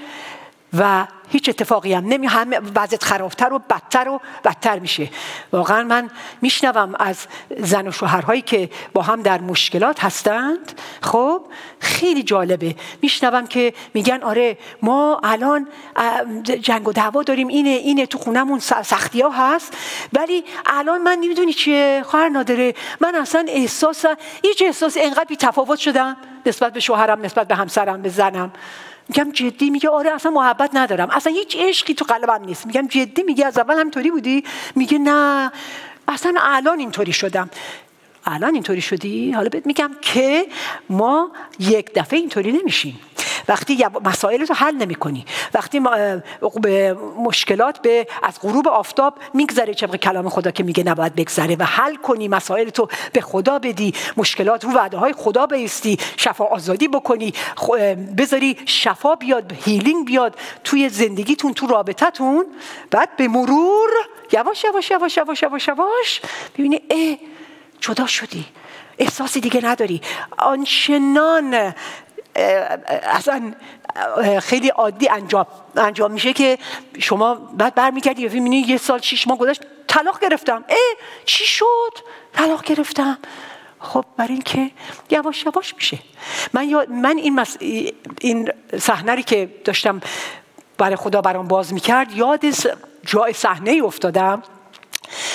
و 0.78 1.06
هیچ 1.28 1.48
اتفاقی 1.48 1.92
هم 1.94 2.06
نمی 2.06 2.26
هم 2.26 2.50
وضعیت 2.76 3.04
خرابتر 3.04 3.52
و 3.52 3.58
بدتر 3.58 4.08
و 4.08 4.20
بدتر 4.44 4.78
میشه. 4.78 5.08
واقعا 5.52 5.84
من 5.84 6.10
میشنوم 6.42 6.94
از 6.98 7.26
زن 7.58 7.88
و 7.88 7.92
شوهرهایی 7.92 8.42
که 8.42 8.70
با 8.92 9.02
هم 9.02 9.22
در 9.22 9.40
مشکلات 9.40 10.04
هستند. 10.04 10.80
خب 11.02 11.42
خیلی 11.80 12.22
جالبه. 12.22 12.76
میشنوم 13.02 13.46
که 13.46 13.74
میگن 13.94 14.22
آره 14.22 14.58
ما 14.82 15.20
الان 15.24 15.68
جنگ 16.42 16.88
و 16.88 16.92
دعوا 16.92 17.22
داریم 17.22 17.48
اینه 17.48 17.70
اینه 17.70 18.06
تو 18.06 18.18
خونمون 18.18 18.58
سختی 18.58 19.20
ها 19.20 19.30
هست. 19.30 19.76
ولی 20.12 20.44
الان 20.66 21.02
من 21.02 21.18
نمی‌دونی 21.20 21.52
چیه 21.52 22.02
خواهر 22.06 22.28
نادره 22.28 22.74
من 23.00 23.14
اصلا 23.14 23.44
احساس 23.48 24.04
هیچ 24.42 24.62
احساس 24.62 24.96
انقدر 25.00 25.24
بی 25.24 25.36
تفاوت 25.36 25.78
شدم 25.78 26.16
نسبت 26.46 26.72
به 26.72 26.80
شوهرم 26.80 27.20
نسبت 27.20 27.48
به 27.48 27.54
همسرم 27.54 28.02
به 28.02 28.08
زنم. 28.08 28.52
میگم 29.08 29.32
جدی 29.32 29.70
میگه 29.70 29.88
آره 29.88 30.10
اصلا 30.10 30.30
محبت 30.32 30.70
ندارم. 30.72 31.10
اصلا 31.10 31.32
هیچ 31.32 31.56
عشقی 31.56 31.94
تو 31.94 32.04
قلبم 32.04 32.44
نیست. 32.44 32.66
میگم 32.66 32.86
جدی 32.86 33.22
میگه 33.22 33.46
از 33.46 33.58
اول 33.58 33.78
همینطوری 33.78 34.10
بودی؟ 34.10 34.44
میگه 34.74 34.98
نه. 34.98 35.52
اصلا 36.08 36.34
الان 36.40 36.78
اینطوری 36.78 37.12
شدم. 37.12 37.50
الان 38.26 38.54
اینطوری 38.54 38.80
شدی؟ 38.80 39.32
حالا 39.32 39.48
بهت 39.48 39.66
میگم 39.66 39.90
که 40.02 40.46
ما 40.90 41.30
یک 41.58 41.94
دفعه 41.94 42.18
اینطوری 42.18 42.52
نمیشیم. 42.52 43.00
وقتی 43.48 43.86
مسائل 44.04 44.40
رو 44.40 44.54
حل 44.54 44.74
نمی 44.74 44.94
کنی 44.94 45.24
وقتی 45.54 45.80
به 46.62 46.96
مشکلات 47.18 47.82
به 47.82 48.06
از 48.22 48.40
غروب 48.40 48.68
آفتاب 48.68 49.18
میگذره 49.34 49.74
چه 49.74 49.86
کلام 49.86 50.28
خدا 50.28 50.50
که 50.50 50.62
میگه 50.62 50.84
نباید 50.84 51.14
بگذره 51.14 51.56
و 51.56 51.64
حل 51.64 51.94
کنی 51.94 52.28
مسائل 52.28 52.68
تو 52.68 52.88
به 53.12 53.20
خدا 53.20 53.58
بدی 53.58 53.94
مشکلات 54.16 54.64
رو 54.64 54.70
وعده 54.70 54.96
های 54.96 55.12
خدا 55.12 55.46
بیستی 55.46 55.98
شفا 56.16 56.44
آزادی 56.44 56.88
بکنی 56.88 57.32
بذاری 58.18 58.56
شفا 58.66 59.14
بیاد 59.14 59.52
هیلینگ 59.64 60.06
بیاد 60.06 60.36
توی 60.64 60.88
زندگیتون 60.88 61.52
تو 61.52 61.66
رابطتون 61.66 62.46
بعد 62.90 63.16
به 63.16 63.28
مرور 63.28 63.90
یواش 64.32 64.64
یواش 64.64 64.90
یواش 64.90 65.16
یواش 65.16 65.42
یواش 65.42 65.68
یواش 65.68 66.20
ببینی 66.58 66.80
جدا 67.84 68.06
شدی. 68.06 68.44
احساسی 68.98 69.40
دیگه 69.40 69.64
نداری. 69.64 70.00
آنچنان 70.38 71.74
اصلا 73.02 73.54
خیلی 74.42 74.68
عادی 74.68 75.08
انجام 75.08 75.46
انجام 75.76 76.10
میشه 76.10 76.32
که 76.32 76.58
شما 76.98 77.34
بعد 77.34 77.74
برمیگردی 77.74 78.26
و 78.26 78.32
می‌بینی 78.32 78.56
یه 78.56 78.76
سال 78.76 79.00
شیش 79.00 79.28
ماه 79.28 79.38
گذشت 79.38 79.62
طلاق 79.88 80.20
گرفتم. 80.20 80.64
اه 80.68 80.76
چی 81.24 81.44
شد؟ 81.44 81.92
طلاق 82.32 82.64
گرفتم. 82.64 83.18
خب 83.80 84.04
برای 84.16 84.32
اینکه 84.32 84.70
یواش 85.10 85.46
یواش 85.46 85.74
میشه. 85.74 85.98
من 86.52 86.86
من 86.88 87.16
این 87.16 87.34
مس... 87.34 87.56
این 88.20 88.50
صحنه 88.80 89.22
که 89.22 89.50
داشتم 89.64 90.00
برای 90.78 90.96
خدا 90.96 91.20
برام 91.20 91.48
باز 91.48 91.72
می‌کرد 91.72 92.12
یاد 92.12 92.40
جای 93.06 93.32
صحنه 93.32 93.70
ای 93.70 93.80
افتادم. 93.80 94.42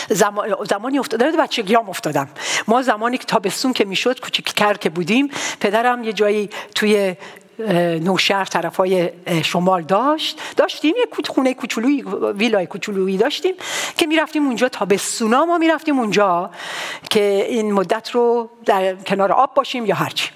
زمان 0.09 0.55
زمانی 0.69 0.99
افتادم 0.99 1.31
بچگیام 1.31 1.89
افتادم. 1.89 2.27
ما 2.67 2.81
زمانی 2.81 3.17
که 3.17 3.25
تابستون 3.25 3.73
که 3.73 3.85
می‌شد 3.85 4.19
کوچیک‌تر 4.19 4.73
که 4.73 4.89
بودیم 4.89 5.31
پدرم 5.59 6.03
یه 6.03 6.13
جایی 6.13 6.49
توی 6.75 7.15
نوشهر 8.03 8.45
طرفای 8.45 9.09
شمال 9.43 9.81
داشت. 9.81 10.39
داشتیم 10.57 10.95
یه 10.97 11.05
خونه 11.27 11.53
کوچولویی 11.53 12.01
ویلای 12.35 12.67
کوچولویی 12.67 13.17
داشتیم 13.17 13.53
که 13.97 14.07
می‌رفتیم 14.07 14.45
اونجا 14.45 14.69
تابستونا 14.69 15.45
ما 15.45 15.57
می‌رفتیم 15.57 15.99
اونجا 15.99 16.51
که 17.09 17.45
این 17.49 17.73
مدت 17.73 18.11
رو 18.11 18.49
در 18.65 18.95
کنار 18.95 19.31
آب 19.31 19.53
باشیم 19.53 19.85
یا 19.85 19.95
هرچی. 19.95 20.29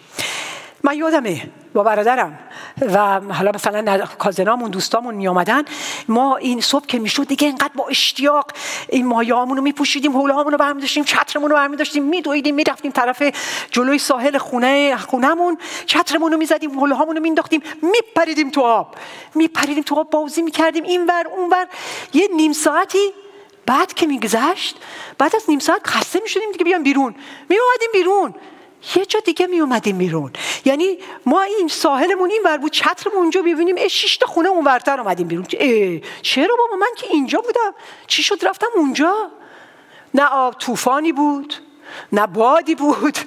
من 0.86 0.98
یادمه 0.98 1.42
با 1.74 1.84
برادرم 1.84 2.40
و 2.82 3.20
حالا 3.34 3.52
مثلا 3.56 4.06
کازنامون 4.06 4.72
دوستامون 4.72 5.16
می 5.16 5.28
آمدن 5.28 5.64
ما 6.08 6.38
این 6.38 6.62
صبح 6.62 6.86
که 6.86 7.00
می‌شد 7.00 7.28
دیگه 7.28 7.48
اینقدر 7.48 7.72
با 7.76 7.88
اشتیاق 7.88 8.52
این 8.90 9.06
مایامون 9.06 9.58
رو 9.58 9.64
میپوشیدیم 9.64 10.12
هولامون 10.12 10.52
رو 10.52 10.58
برمی 10.58 10.82
داشتیم 10.82 11.04
چترمون 11.04 11.50
رو 11.50 11.56
برمی 11.56 11.78
داشتیم 11.78 12.04
میدویدیم 12.04 12.56
می‌رفتیم 12.56 12.92
طرف 12.92 13.24
جلوی 13.72 13.98
ساحل 13.98 14.38
خونه 14.38 14.98
خونهمون. 14.98 15.58
چترمون 15.86 16.32
رو 16.32 16.38
می‌زدیم 16.38 16.72
هولامون 16.72 17.16
رو 17.16 17.22
مینداختیم 17.22 17.62
میپریدیم 17.82 18.50
تو 18.50 18.62
آب. 18.62 18.96
میپریدیم 19.36 19.84
تو 19.84 19.96
آب 19.96 20.10
بازی 20.10 20.42
می‌کردیم 20.42 20.84
اینور 20.84 21.28
اونور. 21.38 21.68
یه 22.14 22.30
نیم 22.36 22.54
ساعتی 22.54 23.12
بعد 23.66 23.94
که 23.94 24.08
میگذشت 24.08 24.78
بعد 25.18 25.36
از 25.36 25.44
نیم 25.48 25.60
ساعت 25.60 25.88
خسته 25.88 26.20
می‌شدیم 26.24 26.52
دیگه 26.52 26.66
بیام 26.66 26.84
بیرون. 26.84 27.16
می 27.50 27.58
بیرون. 27.94 28.36
یه 28.96 29.06
جا 29.06 29.20
دیگه 29.20 29.48
می 29.48 29.60
اومدیم 29.60 29.98
بیرون. 29.98 30.32
یعنی 30.66 30.98
ما 31.26 31.42
این 31.42 31.68
ساحلمون 31.68 32.32
این 32.32 32.42
ور 32.46 32.58
بود 32.58 32.72
چترمون 32.72 33.18
اونجا 33.18 33.42
ببینیم 33.42 33.76
ای 33.76 33.90
شش 33.90 34.18
تا 34.18 34.28
خونه 34.28 34.50
اونورتر 34.50 35.00
اومدیم 35.00 35.28
بیرون. 35.28 35.46
چرا 36.22 36.56
بابا؟ 36.56 36.76
من 36.76 36.88
که 36.98 37.08
اینجا 37.10 37.42
بودم. 37.42 37.74
چی 38.08 38.24
شد؟ 38.24 38.46
رفتم 38.46 38.68
اونجا. 38.76 39.32
نه 40.14 40.26
آب 40.26 40.58
طوفانی 40.58 41.12
بود 41.12 41.54
نه 42.12 42.28
بادی 42.28 42.76
بود 42.76 43.18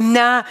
نه 0.00 0.44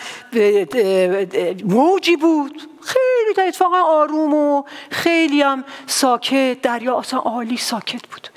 موجی 1.65 2.15
بود. 2.15 2.69
خیلی 2.81 3.33
در 3.35 3.47
اتفاقا 3.47 3.81
آروم 3.81 4.33
و 4.33 4.63
خیلی 4.91 5.41
هم 5.41 5.63
ساکت 5.87 6.61
دریا 6.61 6.97
اصلا 6.97 7.19
عالی 7.19 7.57
ساکت 7.57 8.07
بود. 8.07 8.27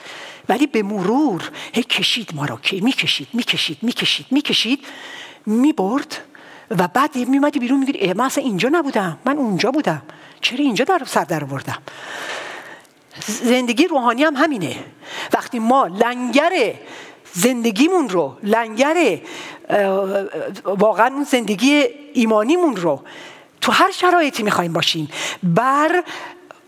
ولی 0.48 0.66
به 0.66 0.82
مرور 0.82 1.50
هی 1.72 1.82
کشید 1.82 2.34
ما 2.34 2.44
را 2.44 2.58
می‌کشید 2.72 3.28
می‌کشید 3.32 3.78
می‌کشید 3.82 4.26
می‌کشید 4.30 4.84
می‌برد. 5.46 6.24
و 6.70 6.88
بعد 6.88 7.16
میمدی 7.16 7.58
بیرون 7.58 7.78
میگید 7.78 8.16
من 8.16 8.24
اصلا 8.24 8.44
اینجا 8.44 8.68
نبودم 8.72 9.18
من 9.24 9.36
اونجا 9.36 9.70
بودم. 9.70 10.02
چرا 10.40 10.58
اینجا 10.58 10.84
در 10.84 11.02
سر 11.06 11.24
در 11.24 11.44
بردم 11.44 11.78
زندگی 13.26 13.86
روحانی 13.86 14.24
هم 14.24 14.36
همینه. 14.36 14.76
وقتی 15.32 15.58
ما 15.58 15.86
لنگر 15.86 16.74
زندگیمون 17.32 18.08
رو 18.08 18.38
لنگر 18.42 19.18
واقعا 20.64 21.06
اون 21.06 21.24
زندگی 21.24 21.84
ایمانیمون 22.14 22.76
رو 22.76 23.02
تو 23.60 23.72
هر 23.72 23.90
شرایطی 23.90 24.42
می‌خوایم 24.42 24.72
باشیم. 24.72 25.08
بر 25.42 26.02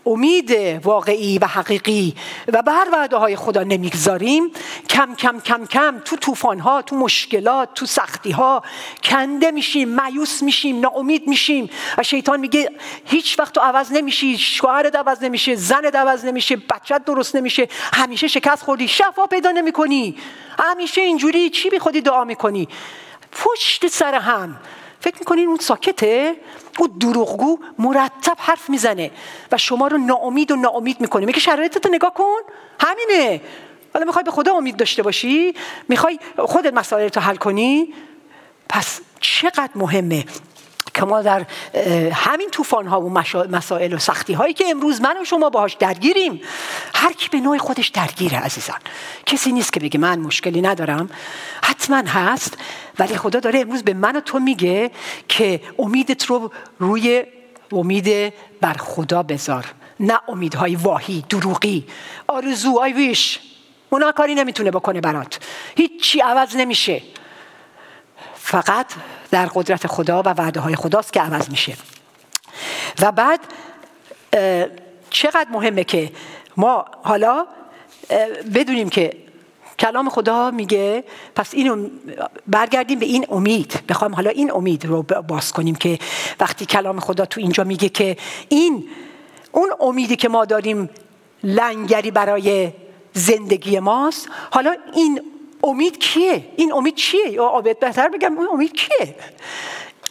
امید 0.05 0.51
واقعی 0.85 1.37
و 1.37 1.45
حقیقی 1.45 2.15
و 2.53 2.61
بر 2.61 2.87
وعده 2.93 3.17
های 3.17 3.35
خدا 3.35 3.63
نمی‌گذاریم. 3.63 4.51
کم 4.89 5.15
کم 5.15 5.39
کم 5.39 5.65
کم 5.65 6.01
تو 6.05 6.15
طوفان 6.15 6.59
ها 6.59 6.81
تو 6.81 6.95
مشکلات 6.95 7.73
تو 7.73 7.85
سختی 7.85 8.31
ها 8.31 8.63
کنده 9.03 9.51
میشیم 9.51 9.95
مایوس 9.95 10.43
میشیم 10.43 10.79
ناامید 10.79 11.27
میشیم 11.27 11.69
و 11.97 12.03
شیطان 12.03 12.39
میگه 12.39 12.69
هیچ 13.05 13.39
وقت 13.39 13.53
تو 13.53 13.61
عوض 13.61 13.91
نمیشی 13.91 14.37
شوهرت 14.37 14.95
عوض 14.95 15.23
نمیشه 15.23 15.55
زنت 15.55 15.95
عوض 15.95 16.25
نمیشه 16.25 16.55
بچت 16.55 17.05
درست 17.05 17.35
نمیشه 17.35 17.67
همیشه 17.93 18.27
شکست 18.27 18.63
خوردی 18.63 18.87
شفا 18.87 19.27
پیدا 19.27 19.51
نمی‌کنی. 19.51 20.17
همیشه 20.59 21.01
اینجوری 21.01 21.49
چی 21.49 21.69
بی 21.69 21.79
خودی 21.79 22.01
دعا 22.01 22.23
می‌کنی؟ 22.23 22.67
پشت 23.31 23.87
سر 23.87 24.13
هم 24.15 24.57
فکر 25.01 25.15
می‌کنین 25.19 25.47
اون 25.47 25.57
ساکته؟ 25.57 26.35
او 26.79 26.87
دروغگو 26.87 27.59
مرتب 27.79 28.37
حرف 28.37 28.69
می‌زنه 28.69 29.11
و 29.51 29.57
شما 29.57 29.87
رو 29.87 29.97
ناامید 29.97 30.51
و 30.51 30.55
ناامید 30.55 31.01
می‌کنه. 31.01 31.25
میگه 31.25 31.39
شرایطت 31.39 31.87
نگاه 31.87 32.13
کن. 32.13 32.39
همینه. 32.79 33.41
حالا 33.93 34.05
می‌خوای 34.05 34.23
به 34.23 34.31
خدا 34.31 34.53
امید 34.53 34.75
داشته 34.75 35.03
باشی؟ 35.03 35.53
می‌خوای 35.89 36.19
خودت 36.37 36.73
مسائل 36.73 37.09
رو 37.15 37.21
حل 37.21 37.35
کنی؟ 37.35 37.93
پس 38.69 38.99
چقدر 39.19 39.69
مهمه 39.75 40.25
که 40.93 41.05
ما 41.05 41.21
در 41.21 41.45
همین 42.13 42.49
طوفان 42.49 42.87
ها 42.87 43.01
و 43.01 43.09
مسائل 43.49 43.93
و 43.93 43.97
سختی 43.97 44.33
هایی 44.33 44.53
که 44.53 44.65
امروز 44.69 45.01
من 45.01 45.21
و 45.21 45.25
شما 45.25 45.49
باهاش 45.49 45.73
درگیریم 45.73 46.41
هر 47.01 47.13
کی 47.13 47.29
به 47.29 47.39
نوع 47.39 47.57
خودش 47.57 47.87
درگیره 47.87 48.37
عزیزان. 48.37 48.79
کسی 49.25 49.51
نیست 49.51 49.73
که 49.73 49.79
بگه 49.79 49.99
من 49.99 50.19
مشکلی 50.19 50.61
ندارم. 50.61 51.09
حتما 51.63 51.97
هست 51.97 52.57
ولی 52.99 53.17
خدا 53.17 53.39
داره 53.39 53.59
امروز 53.59 53.83
به 53.83 53.93
من 53.93 54.15
و 54.15 54.19
تو 54.19 54.39
میگه 54.39 54.91
که 55.27 55.61
امیدت 55.79 56.25
رو 56.25 56.51
روی 56.79 57.23
امید 57.71 58.33
بر 58.61 58.73
خدا 58.73 59.23
بذار. 59.23 59.65
نه 59.99 60.19
امیدهای 60.27 60.75
واهی 60.75 61.25
دروغی. 61.29 61.87
آرزو 62.27 62.83
ویش. 62.83 63.39
اونا 63.89 64.11
کاری 64.11 64.35
نمی‌تونه 64.35 64.71
بکنه 64.71 65.01
برات. 65.01 65.39
هیچی 65.77 66.19
عوض 66.19 66.55
نمیشه. 66.55 67.01
فقط 68.35 68.85
در 69.31 69.45
قدرت 69.45 69.87
خدا 69.87 70.21
و 70.21 70.27
وعده 70.29 70.59
های 70.59 70.75
خداست 70.75 71.13
که 71.13 71.21
عوض 71.21 71.49
میشه. 71.49 71.77
و 73.01 73.11
بعد 73.11 73.39
چقدر 75.09 75.47
مهمه 75.51 75.83
که 75.83 76.11
ما 76.57 76.85
حالا 77.03 77.45
بدونیم 78.53 78.89
که 78.89 79.11
کلام 79.79 80.09
خدا 80.09 80.51
میگه 80.51 81.03
پس 81.35 81.53
اینو 81.53 81.89
برگردیم 82.47 82.99
به 82.99 83.05
این 83.05 83.25
امید. 83.29 83.79
بخوایم 83.89 84.15
حالا 84.15 84.29
این 84.29 84.51
امید 84.51 84.85
رو 84.85 85.03
باز 85.03 85.53
کنیم 85.53 85.75
که 85.75 85.99
وقتی 86.39 86.65
کلام 86.65 86.99
خدا 86.99 87.25
تو 87.25 87.41
اینجا 87.41 87.63
میگه 87.63 87.89
که 87.89 88.17
این 88.49 88.89
اون 89.51 89.69
امیدی 89.79 90.15
که 90.15 90.29
ما 90.29 90.45
داریم 90.45 90.89
لنگری 91.43 92.11
برای 92.11 92.71
زندگی 93.13 93.79
ماست 93.79 94.29
حالا 94.51 94.75
این 94.93 95.21
امید 95.63 95.99
کیه؟ 95.99 96.45
این 96.55 96.73
امید 96.73 96.95
چیه؟ 96.95 97.29
یا 97.29 97.45
آبد 97.45 97.79
بهتر 97.79 98.09
بگم 98.09 98.37
اون 98.37 98.47
امید 98.53 98.73
کیه؟ 98.73 99.15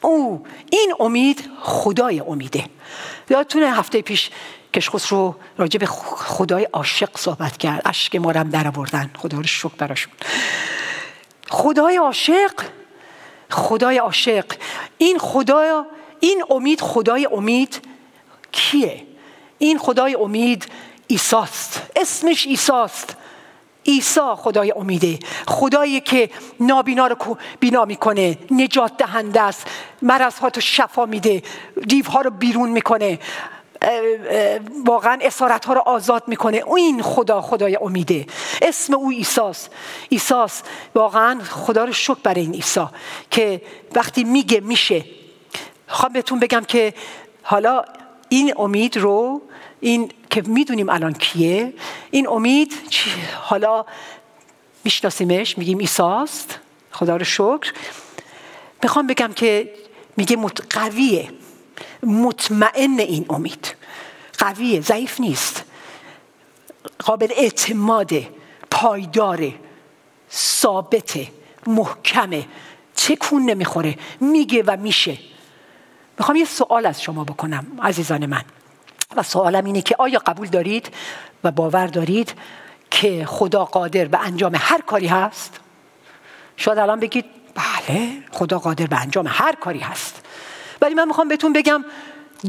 او 0.03 0.43
این 0.71 0.95
امید 1.01 1.51
خدای 1.61 2.21
امیده. 2.21 2.65
یادتونه 3.31 3.75
هفته 3.75 4.03
پیش 4.03 4.31
کشخص 4.75 5.13
رو 5.13 5.37
راجع 5.59 5.79
به 5.79 5.87
خدای 5.87 6.65
عاشق 6.65 7.19
صحبت 7.19 7.57
کرد. 7.57 7.83
اشک 7.85 8.17
ما 8.17 8.31
رو 8.31 8.45
در 8.45 8.69
آوردن. 8.69 9.11
خدا 9.19 9.37
رو 9.37 9.45
شکر 9.47 9.75
براشون. 9.79 10.13
خدای 11.49 11.97
عاشق 11.97 12.53
خدای 13.51 13.99
عاشق. 13.99 14.45
این 14.99 15.19
خدای 15.19 15.83
این 16.21 16.45
امید 16.51 16.81
خدای 16.81 17.29
امید 17.33 17.81
کیه؟ 18.53 19.07
این 19.59 19.79
خدای 19.79 20.15
امید 20.15 20.67
ایساست 21.07 21.83
اسمش 21.97 22.47
ایساست 22.47 23.17
عیسی 23.87 24.35
خدای 24.37 24.73
امیده. 24.73 25.19
خدایی 25.49 26.01
که 26.01 26.31
نابینا 26.61 27.07
رو 27.07 27.37
بینا 27.61 27.85
می‌کنه 27.85 28.39
نجات 28.51 28.97
دهنده 28.97 29.41
است. 29.41 29.67
مرض 30.03 30.35
تو 30.35 30.61
شفا 30.61 31.07
میده. 31.07 31.43
دیوها 31.87 32.21
رو 32.21 32.31
بیرون 32.31 32.69
می‌کنه. 32.69 33.19
واقعا 34.85 35.19
اسارت 35.23 35.65
ها 35.65 35.73
رو 35.73 35.81
آزاد 35.81 36.23
می‌کنه. 36.27 36.57
او 36.57 36.77
این 36.77 37.03
خدا 37.03 37.41
خدای 37.41 37.77
امیده. 37.77 38.27
اسم 38.63 38.95
او 38.95 39.11
ایساست 39.11 39.71
ایساس 40.09 40.63
واقعا 40.95 41.41
خدا 41.45 41.85
رو 41.85 41.93
شکر 41.93 42.19
برای 42.23 42.41
این 42.41 42.55
عیسی 42.55 42.87
که 43.31 43.63
وقتی 43.95 44.25
میگه 44.25 44.61
میشه. 44.61 45.05
خواهم 45.89 46.13
بهتون 46.13 46.39
بگم 46.39 46.65
که 46.69 46.95
حالا 47.43 47.85
این 48.29 48.55
امید 48.57 48.97
رو 48.97 49.43
این 49.81 50.13
که 50.31 50.43
می‌دونیم 50.47 50.89
الان 50.89 51.13
کیه 51.13 51.73
این 52.11 52.29
امید 52.29 52.73
حالا 53.41 53.85
میشناسیمش 54.85 55.59
میگیم 55.59 55.79
ایساست 55.79 56.59
خدا 56.91 57.17
رو 57.17 57.25
شکر. 57.25 57.73
می‌خوام 58.83 59.07
بگم 59.07 59.33
که 59.33 59.75
میگه 60.17 60.37
قویه. 60.71 61.29
مطمئن 62.03 63.01
این 63.01 63.27
امید. 63.31 63.75
قویه 64.39 64.81
ضعیف 64.81 65.21
نیست. 65.21 65.65
قابل 66.99 67.29
اعتماده 67.37 68.29
پایداره 68.71 69.55
ثابته 70.33 71.29
محکمه 71.67 72.47
تکون 72.97 73.43
نمی‌خوره؟ 73.43 73.99
میگه 74.21 74.63
و 74.67 74.77
میشه. 74.77 75.19
می‌خوام 76.19 76.37
یه 76.37 76.45
سوال 76.45 76.87
از 76.87 77.03
شما 77.03 77.25
بکنم 77.25 77.67
عزیزان 77.83 78.27
من. 78.27 78.43
و 79.17 79.23
سوالم 79.23 79.65
اینه 79.65 79.83
که 79.83 79.97
آیا 79.99 80.19
قبول 80.19 80.49
دارید 80.49 80.95
و 81.45 81.51
باور 81.51 81.87
دارید 81.87 82.35
که 82.91 83.25
خدا 83.27 83.65
قادر 83.65 84.05
به 84.05 84.19
انجام 84.19 84.55
هر 84.55 84.81
کاری 84.81 85.07
هست؟ 85.07 85.61
شاید 86.57 86.79
الان 86.79 87.01
بگید 87.01 87.25
بله 87.55 88.13
خدا 88.33 88.59
قادر 88.59 88.87
به 88.87 89.01
انجام 89.01 89.27
هر 89.29 89.55
کاری 89.55 89.79
هست. 89.79 90.23
ولی 90.83 90.95
من 90.95 91.09
می‌خوام 91.09 91.29
بهتون 91.29 91.53
بگم 91.53 91.85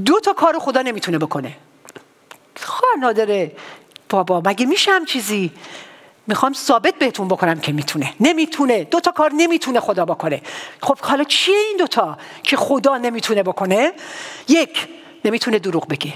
دو 0.05 0.19
تا 0.19 0.33
کار 0.33 0.59
خدا 0.59 0.81
نمی‌تونه 0.81 1.17
بکنه. 1.17 1.57
خواهر 2.55 2.97
نادره. 2.99 3.51
بابا 4.09 4.41
مگه 4.45 4.65
میشه 4.65 4.91
هم 4.91 5.05
چیزی 5.05 5.51
می‌خوام 6.27 6.53
ثابت 6.53 6.95
بهتون 6.95 7.27
بکنم 7.27 7.59
که 7.59 7.71
می‌تونه. 7.71 8.13
نمی‌تونه. 8.19 8.83
دو 8.83 8.99
تا 8.99 9.11
کار 9.11 9.31
نمی‌تونه 9.33 9.79
خدا 9.79 10.05
بکنه. 10.05 10.41
خب 10.81 10.99
حالا 10.99 11.23
چیه 11.23 11.57
این 11.57 11.77
دوتا 11.77 12.17
که 12.43 12.57
خدا 12.57 12.97
نمی‌تونه 12.97 13.43
بکنه؟ 13.43 13.93
یک 14.47 14.87
نمی‌تونه 15.25 15.59
دروغ 15.59 15.87
بگه. 15.87 16.13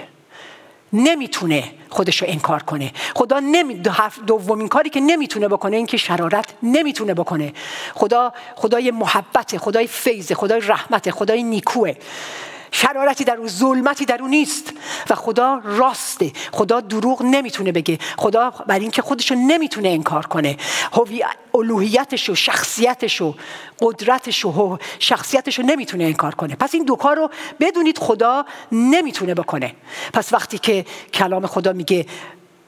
نمی‌تونه 0.96 1.64
خودش 1.90 2.22
رو 2.22 2.28
انکار 2.30 2.64
کنه. 2.64 2.92
خدا 3.16 3.40
نمی 3.40 3.82
دومین 4.28 4.68
کاری 4.68 4.90
که 4.90 5.00
نمی‌تونه 5.00 5.48
بکنه 5.48 5.78
این 5.78 5.86
که 5.86 5.98
شرارت 5.98 6.46
نمی‌تونه 6.64 7.14
بکنه. 7.14 7.54
خدا 7.94 8.34
خدای 8.56 8.92
محبت 8.92 9.58
خدای 9.58 9.88
فیض 9.88 10.32
خدای 10.32 10.62
رحمت 10.62 11.12
خدای 11.12 11.44
نیکوه. 11.44 11.94
شرارتی 12.76 13.24
در 13.24 13.38
او 13.38 13.48
ظلمتی 13.48 14.06
در 14.06 14.22
او 14.22 14.28
نیست. 14.28 14.74
و 15.10 15.16
خدا 15.16 15.62
راسته. 15.64 16.32
خدا 16.52 16.80
دروغ 16.80 17.24
نمی‌تونه 17.24 17.72
بگه. 17.72 18.00
خدا 18.18 18.50
بر 18.50 18.80
اینکه 18.80 19.02
خودش 19.02 19.32
رو 19.32 19.38
نمی‌تونه 19.38 19.90
انکار 19.90 20.26
کنه. 20.26 20.58
الوهیتش 21.54 22.30
و 22.30 22.36
شخصیتش 22.36 23.22
و 23.22 23.36
قدرتش 23.82 24.46
و 24.46 24.78
شخصیتش 25.00 25.60
رو 25.60 25.66
نمی‌تونه 25.66 26.04
انکار 26.04 26.36
کنه. 26.36 26.56
پس 26.56 26.76
این 26.76 26.86
دو 26.86 26.96
کار 26.96 27.16
رو 27.16 27.30
بدونید 27.60 27.98
خدا 27.98 28.46
نمی‌تونه 28.72 29.34
بکنه. 29.34 29.76
پس 30.14 30.34
وقتی 30.34 30.58
که 30.58 30.86
کلام 31.14 31.48
خدا 31.48 31.74
میگه 31.74 32.06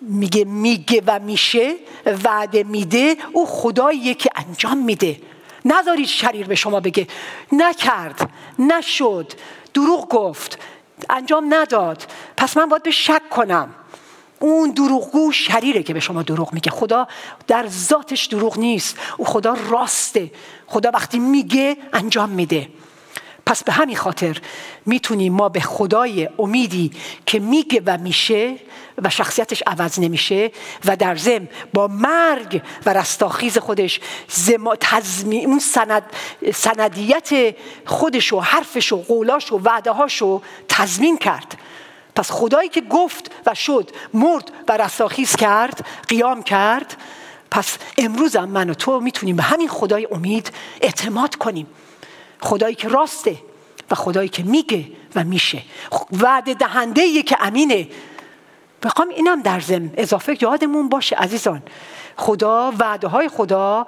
میگه 0.02 0.46
میگه 0.46 1.04
و 1.08 1.20
میشه 1.20 1.76
وعده 2.24 2.64
میده 2.64 3.18
او 3.34 3.46
خداییه 3.46 4.14
که 4.14 4.30
انجام 4.36 4.78
میده. 4.78 5.20
نذارید 5.66 6.08
شریر 6.08 6.48
به 6.48 6.56
شما 6.56 6.80
بگه 6.80 7.08
نکرد 7.52 8.30
نشد 8.60 9.34
دروغ 9.78 10.08
گفت. 10.08 10.60
انجام 11.10 11.54
نداد. 11.54 12.04
پس 12.38 12.58
من 12.58 12.66
باید 12.66 12.84
به 12.84 12.92
شک 12.92 13.22
کنم. 13.30 13.70
اون 14.40 14.72
دروغگو 14.72 15.32
شریره 15.32 15.84
که 15.84 15.94
به 15.94 16.00
شما 16.00 16.24
دروغ 16.24 16.54
میگه. 16.54 16.72
خدا 16.72 17.08
در 17.48 17.68
ذاتش 17.68 18.26
دروغ 18.26 18.60
نیست. 18.60 18.98
او 19.18 19.26
خدا 19.26 19.58
راسته. 19.70 20.32
خدا 20.68 20.92
وقتی 20.94 21.20
میگه 21.20 21.78
انجام 21.94 22.30
میده. 22.30 22.70
پس 23.48 23.64
به 23.64 23.72
همین 23.72 23.96
خاطر 23.96 24.42
می‌تونیم 24.86 25.34
ما 25.34 25.50
به 25.50 25.60
خدای 25.60 26.30
امیدی 26.40 26.92
که 27.26 27.40
میگه 27.40 27.82
و 27.86 27.98
میشه 27.98 28.56
و 28.98 29.10
شخصیتش 29.10 29.64
عوض 29.68 30.00
نمیشه 30.00 30.52
و 30.86 30.96
در 30.96 31.16
زم 31.16 31.48
با 31.74 31.88
مرگ 31.88 32.62
و 32.86 32.94
رستاخیز 32.94 33.58
خودش 33.58 34.00
تزمی... 34.80 35.46
اون 35.46 35.60
سند... 35.60 36.04
سندیت 36.54 37.56
خودش 37.86 38.34
و 38.34 38.40
حرفش 38.40 38.94
و 38.94 38.98
قولاش 38.98 39.52
و 39.52 39.60
وعده 39.64 39.92
هاشو 39.92 40.42
تضمین 40.70 41.18
کرد. 41.18 41.58
پس 42.16 42.32
خدایی 42.32 42.70
که 42.70 42.82
گفت 42.82 43.32
و 43.46 43.54
شد 43.54 43.92
مرد 44.14 44.52
و 44.68 44.78
رستاخیز 44.78 45.36
کرد 45.36 45.86
قیام 46.08 46.44
کرد 46.44 46.98
پس 47.52 47.78
امروز 47.98 48.36
هم 48.36 48.50
من 48.50 48.70
و 48.70 48.74
تو 48.74 49.00
می‌تونیم 49.00 49.36
به 49.36 49.44
همین 49.44 49.68
خدای 49.68 50.08
امید 50.12 50.52
اعتماد 50.82 51.36
کنیم. 51.36 51.68
خدایی 52.42 52.76
که 52.76 52.88
راسته 52.88 53.38
و 53.92 53.96
خدایی 53.96 54.30
که 54.30 54.44
میگه 54.44 54.86
و 55.16 55.24
میشه. 55.24 55.62
وعده 56.12 56.54
دهنده 56.54 57.24
که 57.24 57.38
امینه. 57.40 57.88
بخوام 58.84 59.10
اینم 59.10 59.42
در 59.42 59.60
زم 59.60 59.94
اضافه 59.98 60.38
یادمون 60.42 60.90
باشه 60.90 61.16
عزیزان. 61.16 61.62
خدا 62.18 62.74
وعده 62.80 63.08
های 63.08 63.28
خدا. 63.28 63.88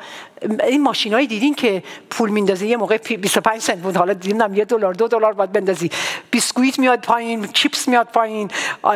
این 0.67 0.81
ماشین 0.81 1.13
هایی 1.13 1.27
دیدین 1.27 1.55
که 1.55 1.83
پول 2.09 2.29
میندازه؟ 2.29 2.67
یه 2.67 2.77
موقع 2.77 2.97
25 2.97 3.61
سنت 3.61 3.77
بود. 3.77 3.97
حالا 3.97 4.13
دیدم 4.13 4.53
یه 4.53 4.65
دلار 4.65 4.93
دو 4.93 5.07
دلار 5.07 5.33
باید 5.33 5.51
بندازی. 5.51 5.91
بیسکویت 6.31 6.79
میاد 6.79 7.01
پایین 7.01 7.47
چیپس 7.47 7.87
میاد 7.87 8.07
پایین 8.07 8.51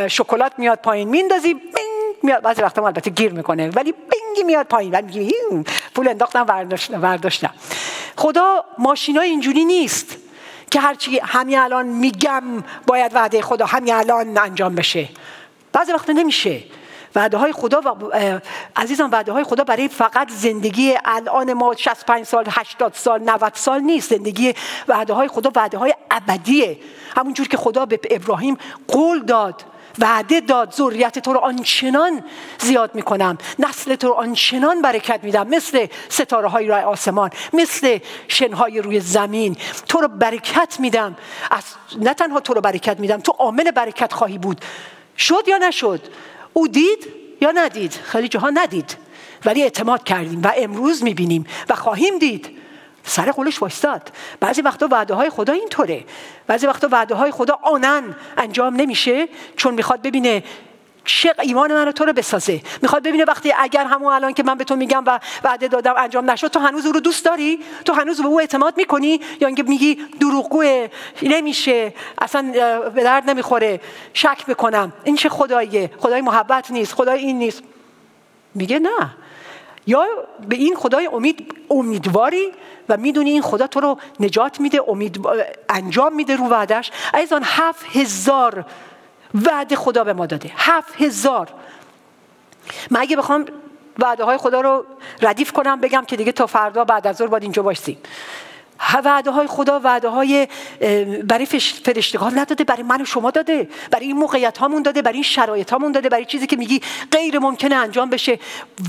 شکلات 0.08 0.54
میاد 0.58 0.80
پایین. 0.80 1.10
میندازی 1.10 1.54
بینگ 1.54 2.16
میاد. 2.24 2.42
بعضی 2.42 2.62
وقتا 2.62 2.86
البته 2.86 3.10
گیر 3.10 3.34
می‌کنه 3.34 3.70
ولی 3.70 3.92
بینگی 3.92 4.44
میاد 4.46 4.66
پایین. 4.66 4.92
ولی 4.92 5.06
میگی 5.06 5.34
پول 5.96 6.08
انداختم 6.08 6.44
برداشتم 6.44 7.02
برداشتم 7.02 7.54
خدا 8.16 8.66
ماشین 8.78 9.18
های 9.18 9.30
اینجوری 9.30 9.66
نیست 9.66 10.18
که 10.72 10.80
هرچی 10.80 11.20
همین 11.20 11.60
الان 11.60 11.86
میگم 11.86 12.44
باید 12.88 13.16
وعده 13.16 13.42
خدا 13.42 13.66
همین 13.66 13.94
الان 13.94 14.38
انجام 14.38 14.76
بشه. 14.76 15.10
بعضی 15.74 15.92
وقتا 15.92 16.14
نمیشه. 16.14 16.64
وعده 17.16 17.38
های 17.38 17.52
خدا 17.52 17.82
و 17.82 18.12
عزیزان 18.76 19.10
وعده 19.10 19.32
های 19.32 19.44
خدا 19.44 19.64
برای 19.64 19.88
فقط 19.88 20.32
زندگی 20.32 20.96
الان 21.06 21.54
ما 21.54 21.76
65 21.76 22.26
سال 22.26 22.46
80 22.50 22.94
سال 22.94 23.22
90 23.24 23.52
سال 23.56 23.82
نیست. 23.82 24.10
زندگی 24.10 24.54
وعده 24.88 25.14
های 25.14 25.28
خدا 25.28 25.52
وعده 25.56 25.78
های 25.78 25.94
ابدیه. 26.12 26.80
همونجور 27.18 27.48
که 27.48 27.58
خدا 27.58 27.86
به 27.86 28.00
ابراهیم 28.12 28.58
قول 28.88 29.24
داد 29.24 29.64
وعده 30.00 30.40
داد 30.40 30.74
ذریت 30.74 31.20
تو 31.20 31.34
رو 31.34 31.40
آنچنان 31.40 32.24
زیاد 32.60 32.96
می‌کنم 32.96 33.38
نسل 33.60 33.96
تو 33.96 34.08
رو 34.08 34.14
آنچنان 34.14 34.82
برکت 34.82 35.20
میدم 35.24 35.48
مثل 35.48 35.88
ستاره 36.10 36.48
های 36.48 36.68
روی 36.68 36.82
آسمان 36.82 37.30
مثل 37.54 38.00
شنهای 38.28 38.82
روی 38.82 39.00
زمین. 39.00 39.58
تو 39.88 40.02
رو 40.02 40.08
برکت 40.08 40.76
میدم. 40.80 41.18
از 41.52 41.64
نه 42.00 42.14
تنها 42.14 42.40
تو 42.40 42.54
رو 42.54 42.62
برکت 42.62 43.00
میدم 43.00 43.20
تو 43.20 43.32
عامل 43.32 43.72
برکت 43.72 44.14
خواهی 44.14 44.38
بود. 44.38 44.62
شد 45.18 45.48
یا 45.48 45.58
نشد؟ 45.58 46.02
او 46.54 46.68
دید 46.68 47.08
یا 47.42 47.52
ندید؟ 47.52 47.92
خیلی 47.92 48.28
جاها 48.28 48.50
ندید. 48.50 48.98
ولی 49.46 49.64
اعتماد 49.64 50.04
کردیم 50.04 50.42
و 50.44 50.52
امروز 50.58 51.04
می‌بینیم 51.04 51.46
و 51.70 51.76
خواهیم 51.76 52.20
دید. 52.20 52.50
سر 53.04 53.32
قولش 53.32 53.62
وایستاد. 53.62 54.12
بعضی 54.40 54.62
وقتا 54.62 54.88
وعده 54.92 55.14
های 55.14 55.30
خدا 55.30 55.54
اینطوره. 55.54 56.04
بعضی 56.48 56.68
وقتا 56.68 56.88
وعده 56.92 57.16
های 57.16 57.32
خدا 57.32 57.60
آنن. 57.64 58.16
انجام 58.38 58.76
نمیشه. 58.76 59.28
چون 59.58 59.74
می‌خواد 59.74 60.02
ببینه 60.02 60.44
چه 61.06 61.34
ایمان 61.42 61.74
من 61.74 61.92
تو 61.92 62.06
رو 62.06 62.14
بسازه. 62.14 62.62
می‌خواد 62.82 63.04
ببینه 63.04 63.26
وقتی 63.26 63.54
اگر 63.60 63.86
همون 63.86 64.14
الان 64.14 64.34
که 64.34 64.44
من 64.44 64.56
به 64.56 64.64
تو 64.64 64.76
میگم 64.76 65.04
و 65.08 65.20
وعده 65.44 65.68
دادم 65.68 65.94
انجام 65.98 66.32
نشد 66.32 66.48
تو 66.48 66.60
هنوز 66.60 66.86
او 66.86 66.92
رو 66.92 67.00
دوست 67.00 67.26
داری؟ 67.26 67.60
تو 67.86 67.94
هنوز 67.94 68.22
به 68.22 68.28
او 68.28 68.40
اعتماد 68.40 68.78
می‌کنی؟ 68.78 69.22
یا 69.42 69.48
اینکه 69.48 69.64
میگی 69.64 69.96
دروغگوه 70.20 70.88
نمیشه 71.22 71.94
اصلا 72.18 72.52
به 72.96 73.04
درد 73.04 73.30
نمی‌خوره 73.30 73.82
شک 74.14 74.46
بکنم. 74.46 74.94
این 75.04 75.16
چه 75.16 75.30
خداییه؟ 75.30 75.92
خدای 76.00 76.22
محبت 76.22 76.72
نیست 76.72 76.94
خدای 76.94 77.20
این 77.20 77.38
نیست. 77.38 77.64
میگه 78.56 78.80
نه. 78.80 79.10
یا 79.88 80.06
به 80.50 80.56
این 80.56 80.76
خدای 80.76 81.08
امید 81.08 81.54
امیدواری 81.70 82.52
و 82.90 82.98
می‌دونی 82.98 83.30
این 83.30 83.42
خدا 83.42 83.68
تو 83.68 83.80
رو 83.80 84.00
نجات 84.20 84.60
میده 84.60 84.82
امید 84.88 85.20
انجام 85.70 86.16
میده 86.16 86.36
رو 86.36 86.46
وعدش 86.46 86.92
ایزان 87.14 87.42
هفت 87.46 87.98
هزار 87.98 88.66
وعده 89.34 89.76
خدا 89.76 90.04
به 90.04 90.14
ما 90.14 90.26
داده. 90.26 90.52
هفت 90.56 91.02
هزار. 91.02 91.50
من 92.92 93.00
اگه 93.00 93.16
بخوام 93.16 93.46
وعده 94.00 94.24
های 94.24 94.38
خدا 94.38 94.62
رو 94.62 94.86
ردیف 95.22 95.52
کنم 95.52 95.82
بگم 95.82 96.06
که 96.08 96.16
دیگه 96.16 96.32
تا 96.32 96.48
فردا 96.48 96.84
بعد 96.84 97.08
از 97.08 97.16
ظهر 97.16 97.28
باید 97.28 97.44
اینجا 97.44 97.64
باشیم. 97.64 97.98
وعده 99.06 99.32
های 99.32 99.48
خدا 99.48 99.80
وعده 99.80 100.10
های 100.10 100.48
برای 101.24 101.46
فرشتگان 101.86 102.40
نداده 102.40 102.64
برای 102.64 102.84
من 102.84 103.02
و 103.02 103.06
شما 103.06 103.32
داده. 103.32 103.70
برای 103.92 104.06
این 104.06 104.18
موقعیت 104.18 104.58
هامون 104.58 104.82
داده 104.82 105.02
برای 105.02 105.14
این 105.14 105.24
شرایط 105.24 105.72
هامون 105.72 105.92
داده 105.92 106.10
برای 106.10 106.26
چیزی 106.26 106.48
که 106.48 106.56
میگی 106.56 106.82
غیر 107.12 107.40
ممکنه 107.40 107.76
انجام 107.76 108.10
بشه. 108.10 108.40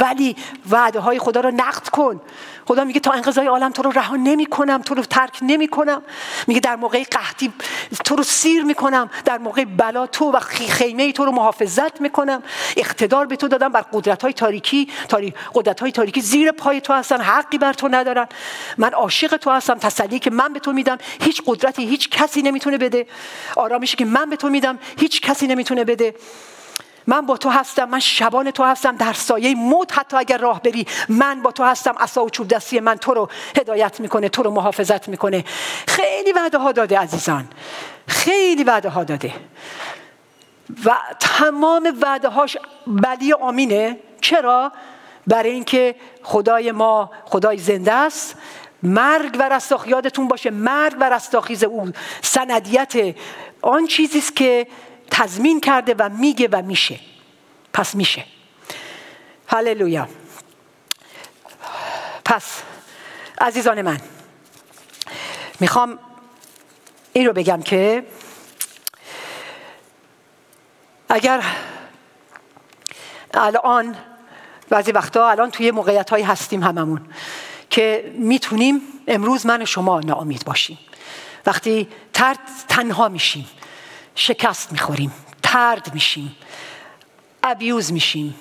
ولی 0.01 0.37
وعده 0.71 1.01
های 1.01 1.19
خدا 1.19 1.41
رو 1.41 1.51
نقد 1.51 1.89
کن. 1.89 2.21
خدا 2.67 2.85
میگه 2.85 3.01
تا 3.01 3.13
انقضای 3.13 3.47
عالم 3.47 3.71
تو 3.71 3.83
رو 3.83 3.91
رها 3.91 4.17
نمی 4.17 4.47
کنم 4.47 4.83
تو 4.83 4.95
رو 4.95 5.03
ترک 5.03 5.39
نمی 5.43 5.69
کنم 5.69 6.03
میگه 6.47 6.61
در 6.61 6.77
موقع 6.77 7.03
قحطی 7.03 7.53
تو 8.05 8.17
رو 8.17 8.23
سیر 8.23 8.65
می‌کنم. 8.65 9.11
در 9.25 9.39
موقع 9.39 9.65
بلا 9.65 10.07
تو 10.07 10.31
و 10.31 10.41
خیمه 10.41 11.13
تو 11.13 11.25
رو 11.25 11.33
محافظت 11.33 12.01
می‌کنم. 12.01 12.43
اقتدار 12.77 13.27
به 13.27 13.37
تو 13.37 13.49
دادم 13.49 13.69
بر 13.69 13.85
قدرت 13.93 14.23
های 14.23 14.33
تاریکی 14.33 14.89
قدرت 15.55 15.81
های 15.81 15.93
تاریکی 15.93 16.21
زیر 16.21 16.53
پای 16.53 16.81
تو 16.81 16.93
هستن 16.93 17.21
حقی 17.21 17.59
بر 17.59 17.73
تو 17.73 17.89
ندارن. 17.89 18.27
من 18.79 18.93
عاشق 18.93 19.37
تو 19.37 19.51
هستم 19.51 19.79
تسلی 19.85 20.19
که 20.19 20.31
من 20.31 20.53
به 20.53 20.61
تو 20.61 20.73
میدم 20.73 20.99
هیچ 21.21 21.43
قدرتی 21.47 21.87
هیچ 21.87 22.11
کسی 22.11 22.43
نمی‌تونه 22.43 22.79
بده. 22.79 23.07
آرامشی 23.57 23.97
که 23.97 24.05
من 24.05 24.31
به 24.31 24.37
تو 24.37 24.49
میدم 24.49 24.79
هیچ 24.99 25.21
کسی 25.21 25.47
نمی‌تونه 25.47 25.85
بده. 25.85 26.15
من 27.07 27.27
با 27.27 27.37
تو 27.37 27.49
هستم 27.49 27.85
من 27.85 28.01
شبان 28.01 28.51
تو 28.51 28.65
هستم. 28.65 28.97
در 28.97 29.13
سایه 29.13 29.55
موت 29.55 29.99
حتی 29.99 30.17
اگر 30.17 30.39
راه 30.39 30.63
بری 30.63 30.87
من 31.09 31.43
با 31.43 31.51
تو 31.53 31.65
هستم. 31.65 31.95
عصا 31.99 32.25
و 32.25 32.31
چوب 32.31 32.49
دستی 32.49 32.81
من 32.81 32.97
تو 32.97 33.15
رو 33.15 33.29
هدایت 33.57 34.01
می‌کنه 34.01 34.29
تو 34.29 34.43
رو 34.43 34.51
محافظت 34.51 35.09
می‌کنه. 35.09 35.45
خیلی 35.89 36.33
وعده 36.33 36.59
ها 36.59 36.73
داده 36.73 36.99
عزیزان. 36.99 37.49
خیلی 38.07 38.65
وعده 38.65 38.89
ها 38.89 39.05
داده. 39.05 39.33
و 40.85 40.97
تمام 41.21 41.97
وعده 42.03 42.29
هاش 42.29 42.57
بلی 42.87 43.33
آمینه. 43.33 43.99
چرا؟ 44.21 44.73
برای 45.27 45.51
اینکه 45.51 45.95
خدای 46.23 46.73
ما 46.73 47.11
خدای 47.25 47.59
زنده 47.59 47.93
است. 47.93 48.37
مرگ 48.85 49.37
و 49.39 49.49
رستاخ 49.49 49.87
یادتون 49.87 50.29
باشه 50.29 50.51
مرگ 50.51 50.97
و 51.01 51.11
رستاخیز 51.11 51.65
او 51.65 51.93
سندیت 52.23 53.17
آن 53.63 53.87
چیزی 53.87 54.19
است 54.19 54.37
که 54.37 54.67
تضمین 55.11 55.61
کرده 55.61 55.95
و 55.99 56.09
میگه 56.09 56.49
و 56.53 56.63
میشه. 56.63 57.01
پس 57.73 57.95
میشه. 57.95 58.25
هللویا. 59.47 60.09
پس 62.25 62.63
عزیزان 63.41 63.83
من 63.83 64.01
می‌خوام 65.61 65.99
این 67.13 67.27
رو 67.27 67.33
بگم 67.33 67.63
که 67.63 68.07
اگر 71.09 71.43
الان 73.35 73.97
بعضی 74.69 74.93
وقتا 74.93 75.29
الان 75.31 75.51
توی 75.51 75.71
موقعیت 75.71 76.11
های 76.11 76.23
هستیم 76.23 76.63
هممون. 76.63 77.07
که 77.75 78.13
می‌تونیم 78.19 78.81
امروز 79.09 79.47
من 79.47 79.63
و 79.63 79.67
شما 79.67 80.01
ناامید 80.01 80.45
باشیم. 80.45 80.79
وقتی 81.47 81.89
ترد 82.13 82.39
تنها 82.69 83.09
میشیم 83.09 83.47
شکست 84.15 84.73
می‌خوریم 84.73 85.13
ترد 85.43 85.95
میشیم 85.95 86.37
ابیوز 87.43 87.93
میشیم 87.93 88.35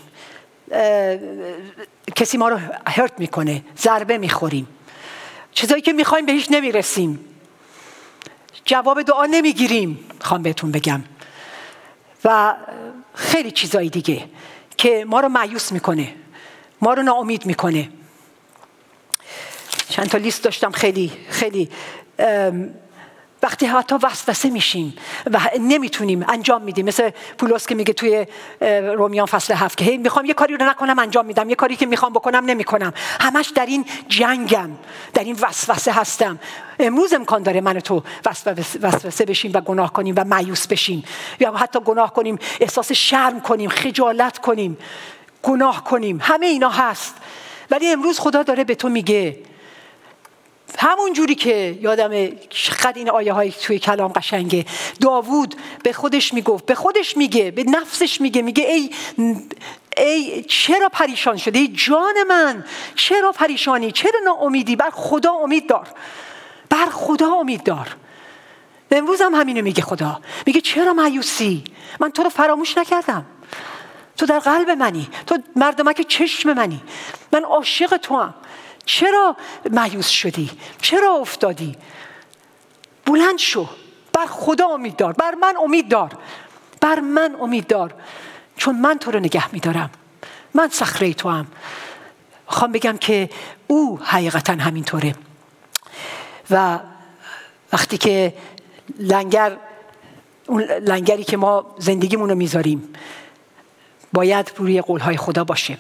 کسی 2.16 2.38
ما 2.38 2.50
رو 2.50 2.60
هرت 2.88 3.20
می‌کنه 3.20 3.64
ضربه 3.78 4.18
می‌خوریم. 4.18 4.68
چیزایی 5.52 5.82
که 5.82 5.94
می‌خوایم 5.94 6.26
به 6.26 6.32
هیچ 6.32 6.48
نمی‌رسیم. 6.52 7.20
جواب 8.66 9.02
دعا 9.02 9.26
نمی‌گیریم 9.26 10.00
خوام 10.22 10.42
بهتون 10.42 10.72
بگم. 10.72 11.04
و 12.26 12.56
خیلی 13.14 13.52
چیزایی 13.52 13.90
دیگه 13.90 14.30
که 14.78 15.06
ما 15.08 15.20
رو 15.20 15.30
معیوس 15.30 15.72
می‌کنه 15.72 16.16
ما 16.82 16.94
رو 16.94 17.04
ناامید 17.04 17.46
می‌کنه. 17.46 17.90
چند 19.90 20.08
تا 20.10 20.18
لیست 20.18 20.44
داشتم 20.44 20.72
خیلی 20.72 21.12
خیلی 21.30 21.70
وقتی 23.44 23.66
حتی 23.66 23.96
وسوسه 24.04 24.50
میشیم 24.50 24.94
و 25.32 25.40
نمی‌تونیم 25.60 26.26
انجام 26.30 26.62
میدیم. 26.62 26.86
مثل 26.86 27.10
پولس 27.38 27.68
که 27.68 27.76
میگه 27.76 27.94
توی 27.94 28.28
رومیان 28.96 29.26
فصل 29.26 29.54
هفت 29.54 29.78
که 29.78 29.98
می‌خوام 29.98 30.26
یه 30.26 30.34
کاری 30.34 30.58
رو 30.58 30.66
نکنم 30.66 31.00
انجام 31.00 31.26
میدم. 31.26 31.50
یه 31.50 31.56
کاری 31.56 31.76
که 31.76 31.86
می‌خوام 31.86 32.14
بکنم 32.14 32.46
نمی‌کنم. 32.46 32.94
همش 33.22 33.48
در 33.48 33.66
این 33.66 33.86
جنگم 34.08 34.70
در 35.14 35.24
این 35.24 35.38
وسوسه 35.42 35.92
هستم. 35.92 36.40
امروز 36.80 37.14
امکان 37.14 37.44
داره 37.44 37.62
من 37.62 37.80
تو 37.80 38.04
وسوسه 38.82 39.26
بشیم 39.26 39.52
و 39.54 39.62
گناه 39.62 39.94
کنیم 39.94 40.16
و 40.18 40.24
مایوس 40.24 40.68
بشیم. 40.68 41.04
یا 41.40 41.52
حتی 41.52 41.80
گناه 41.80 42.14
کنیم 42.14 42.40
احساس 42.60 42.92
شرم 42.92 43.42
کنیم 43.42 43.70
خجالت 43.70 44.38
کنیم 44.38 44.78
گناه 45.42 45.84
کنیم. 45.84 46.20
همه 46.22 46.46
اینا 46.46 46.70
هست. 46.70 47.16
ولی 47.72 47.88
امروز 47.88 48.20
خدا 48.20 48.44
داره 48.44 48.64
به 48.64 48.76
تو 48.76 48.90
میگه 48.90 49.38
همون 50.78 51.13
جوری 51.13 51.36
که 51.36 51.80
یادم 51.82 52.36
چقدر 52.49 52.93
این 52.95 53.09
آیه 53.09 53.34
های 53.34 53.51
توی 53.51 53.80
کلام 53.80 54.11
قشنگه. 54.11 54.65
داوود 55.01 55.55
به 55.84 55.93
خودش 55.93 56.34
می‌گفت 56.34 56.65
به 56.65 56.76
خودش 56.76 57.17
میگه 57.17 57.51
به 57.51 57.63
نفسش 57.63 58.21
میگه 58.21 58.41
میگه 58.41 58.63
ای 58.63 58.89
ای 59.97 60.43
چرا 60.43 60.89
پریشان 60.89 61.38
شده 61.38 61.59
ای 61.59 61.67
جان 61.67 62.24
من 62.28 62.65
چرا 62.95 63.32
پریشانی؟ 63.32 63.91
چرا 63.91 64.19
ناامیدی؟ 64.26 64.76
بر 64.76 64.89
خدا 64.89 65.32
امید 65.32 65.67
دار. 65.67 65.88
بر 66.69 66.86
خدا 66.86 67.32
امید 67.32 67.63
دار. 67.63 67.95
امروز 68.91 69.21
هم 69.21 69.36
همینو 69.36 69.61
میگه 69.61 69.82
خدا. 69.82 70.21
میگه 70.45 70.61
چرا 70.61 70.93
مایوسی؟ 70.93 71.63
من 71.99 72.11
تو 72.11 72.24
رو 72.24 72.30
فراموش 72.30 72.78
نکردم. 72.78 73.26
تو 74.17 74.26
در 74.26 74.39
قلب 74.39 74.69
منی. 74.69 75.09
تو 75.28 75.38
مردمک 75.55 76.01
چشم 76.07 76.53
منی. 76.53 76.82
من 77.32 77.43
عاشق 77.43 77.97
تو 77.97 78.19
هم 78.19 78.34
چرا 78.86 79.36
مایوس 79.72 80.08
شدی؟ 80.08 80.52
چرا 80.82 81.14
افتادی؟ 81.14 81.76
بلند 83.06 83.38
شو. 83.38 83.70
بر 84.14 84.26
خدا 84.26 84.68
امید 84.68 84.96
دار. 84.96 85.14
بر 85.14 85.36
من 85.36 85.56
امید 85.64 85.88
دار. 85.88 86.18
بر 86.82 87.00
من 87.00 87.36
امید 87.42 87.68
دار. 87.68 87.94
چون 88.58 88.76
من 88.76 88.98
تو 88.98 89.12
رو 89.12 89.20
نگه 89.20 89.54
میدارم. 89.54 89.90
من 90.54 90.70
صخره 90.70 91.14
تو 91.14 91.30
هم 91.30 91.48
خوام 92.48 92.72
بگم 92.72 92.98
که 92.98 93.30
او 93.68 94.00
حقیقتا 94.04 94.54
همینطوره. 94.54 95.16
و 96.50 96.80
وقتی 97.74 97.98
که 97.98 98.34
لنگر 99.00 99.58
اون 100.48 100.62
لنگری 100.64 101.24
که 101.24 101.38
ما 101.38 101.76
زندگیمون 101.78 102.30
رو 102.30 102.36
می‌ذاریم 102.36 102.94
باید 104.14 104.52
روی 104.58 104.82
قولهای 104.82 105.18
خدا 105.18 105.44
باشه. 105.44 105.78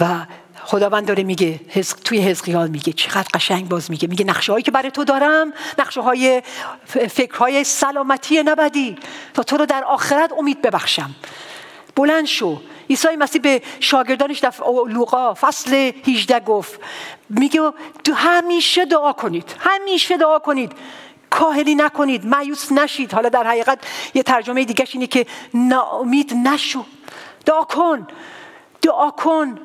و 0.00 0.26
خداوند 0.64 1.06
داره 1.06 1.22
میگه 1.22 1.60
توی 2.04 2.18
حزقیال 2.18 2.68
میگه 2.68 2.92
چقدر 2.92 3.28
قشنگ 3.34 3.68
باز 3.68 3.90
میگه. 3.90 4.08
میگه 4.08 4.24
نقشه 4.24 4.52
هایی 4.52 4.62
که 4.62 4.70
برای 4.70 4.90
تو 4.90 5.04
دارم 5.04 5.52
نقشه 5.78 6.00
های 6.00 6.42
فکرهای 6.86 7.64
سلامتی 7.64 8.42
نبدی. 8.42 8.96
تا 9.34 9.42
تو 9.42 9.56
رو 9.56 9.66
در 9.66 9.84
آخرت 9.84 10.32
امید 10.38 10.62
ببخشم. 10.62 11.14
بلند 11.96 12.26
شو. 12.26 12.60
عیسی 12.90 13.16
مسیح 13.18 13.42
به 13.42 13.62
شاگردانش 13.80 14.38
در 14.38 14.52
لوقا 14.88 15.34
فصل 15.34 15.92
18 16.06 16.40
گفت. 16.40 16.80
میگه 17.28 17.60
همیشه 18.14 18.84
دعا 18.84 19.12
کنید. 19.12 19.54
همیشه 19.58 20.16
دعا 20.16 20.38
کنید. 20.38 20.72
کاهلی 21.30 21.74
نکنید. 21.74 22.26
مایوس 22.26 22.72
نشید. 22.72 23.12
حالا 23.12 23.28
در 23.28 23.46
حقیقت 23.46 23.78
یه 24.14 24.22
ترجمه 24.22 24.64
دیگه 24.64 24.86
اینه 24.92 25.06
که 25.06 25.26
ناامید 25.54 26.34
نشو. 26.34 26.84
دعا 27.46 27.64
کن. 27.64 28.06
دعا 28.82 29.10
کن. 29.10 29.58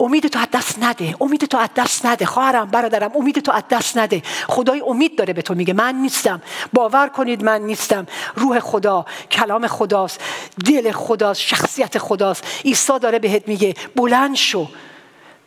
امید 0.00 0.26
تو 0.26 0.38
از 0.38 0.48
دست 0.52 0.82
نده. 0.82 1.16
امید 1.20 1.44
تو 1.44 1.58
از 1.58 1.68
دست 1.76 2.06
نده. 2.06 2.26
خواهرم 2.26 2.66
برادرم 2.66 3.10
امید 3.14 3.38
تو 3.38 3.52
از 3.52 3.62
دست 3.70 3.98
نده. 3.98 4.22
خدای 4.48 4.82
امید 4.86 5.18
داره 5.18 5.32
به 5.32 5.42
تو 5.42 5.54
میگه. 5.54 5.72
من 5.72 5.94
نیستم. 5.94 6.42
باور 6.72 7.08
کنید 7.08 7.44
من 7.44 7.62
نیستم. 7.62 8.06
روح 8.36 8.60
خدا 8.60 9.06
کلام 9.30 9.66
خداست. 9.66 10.20
دل 10.66 10.92
خداست. 10.92 11.40
شخصیت 11.40 11.98
خداست. 11.98 12.44
عیسی 12.64 12.98
داره 12.98 13.18
بهت 13.18 13.48
میگه 13.48 13.74
بلند 13.96 14.36
شو. 14.36 14.68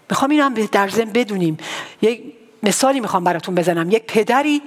می‌خوام 0.09 0.31
اینم 0.31 0.53
در 0.53 0.89
ذهن 0.89 1.11
بدونیم. 1.11 1.57
یک 2.01 2.23
مثالی 2.63 2.99
می‌خوام 2.99 3.23
براتون 3.23 3.55
بزنم. 3.55 3.91
یک 3.91 4.03
پدری 4.03 4.61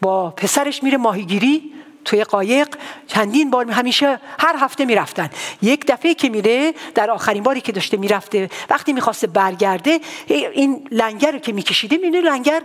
با 0.00 0.30
پسرش 0.30 0.82
میره 0.82 0.98
ماهیگیری. 0.98 1.72
توی 2.04 2.24
قایق 2.24 2.68
چندین 3.06 3.50
بار 3.50 3.70
همیشه 3.70 4.20
هر 4.38 4.56
هفته 4.58 4.84
می‌رفتن. 4.84 5.30
یک 5.62 5.86
دفعه 5.86 6.14
که 6.14 6.28
میره 6.28 6.74
در 6.94 7.10
آخرین 7.10 7.42
باری 7.42 7.60
که 7.60 7.72
داشته 7.72 7.96
می‌رفته 7.96 8.50
وقتی 8.70 8.92
می‌خواسته 8.92 9.26
برگرده 9.26 10.00
این 10.26 10.88
لنگر 10.90 11.32
رو 11.32 11.38
که 11.38 11.52
میکشیده 11.52 11.96
می‌بینه 11.96 12.20
لنگر 12.20 12.62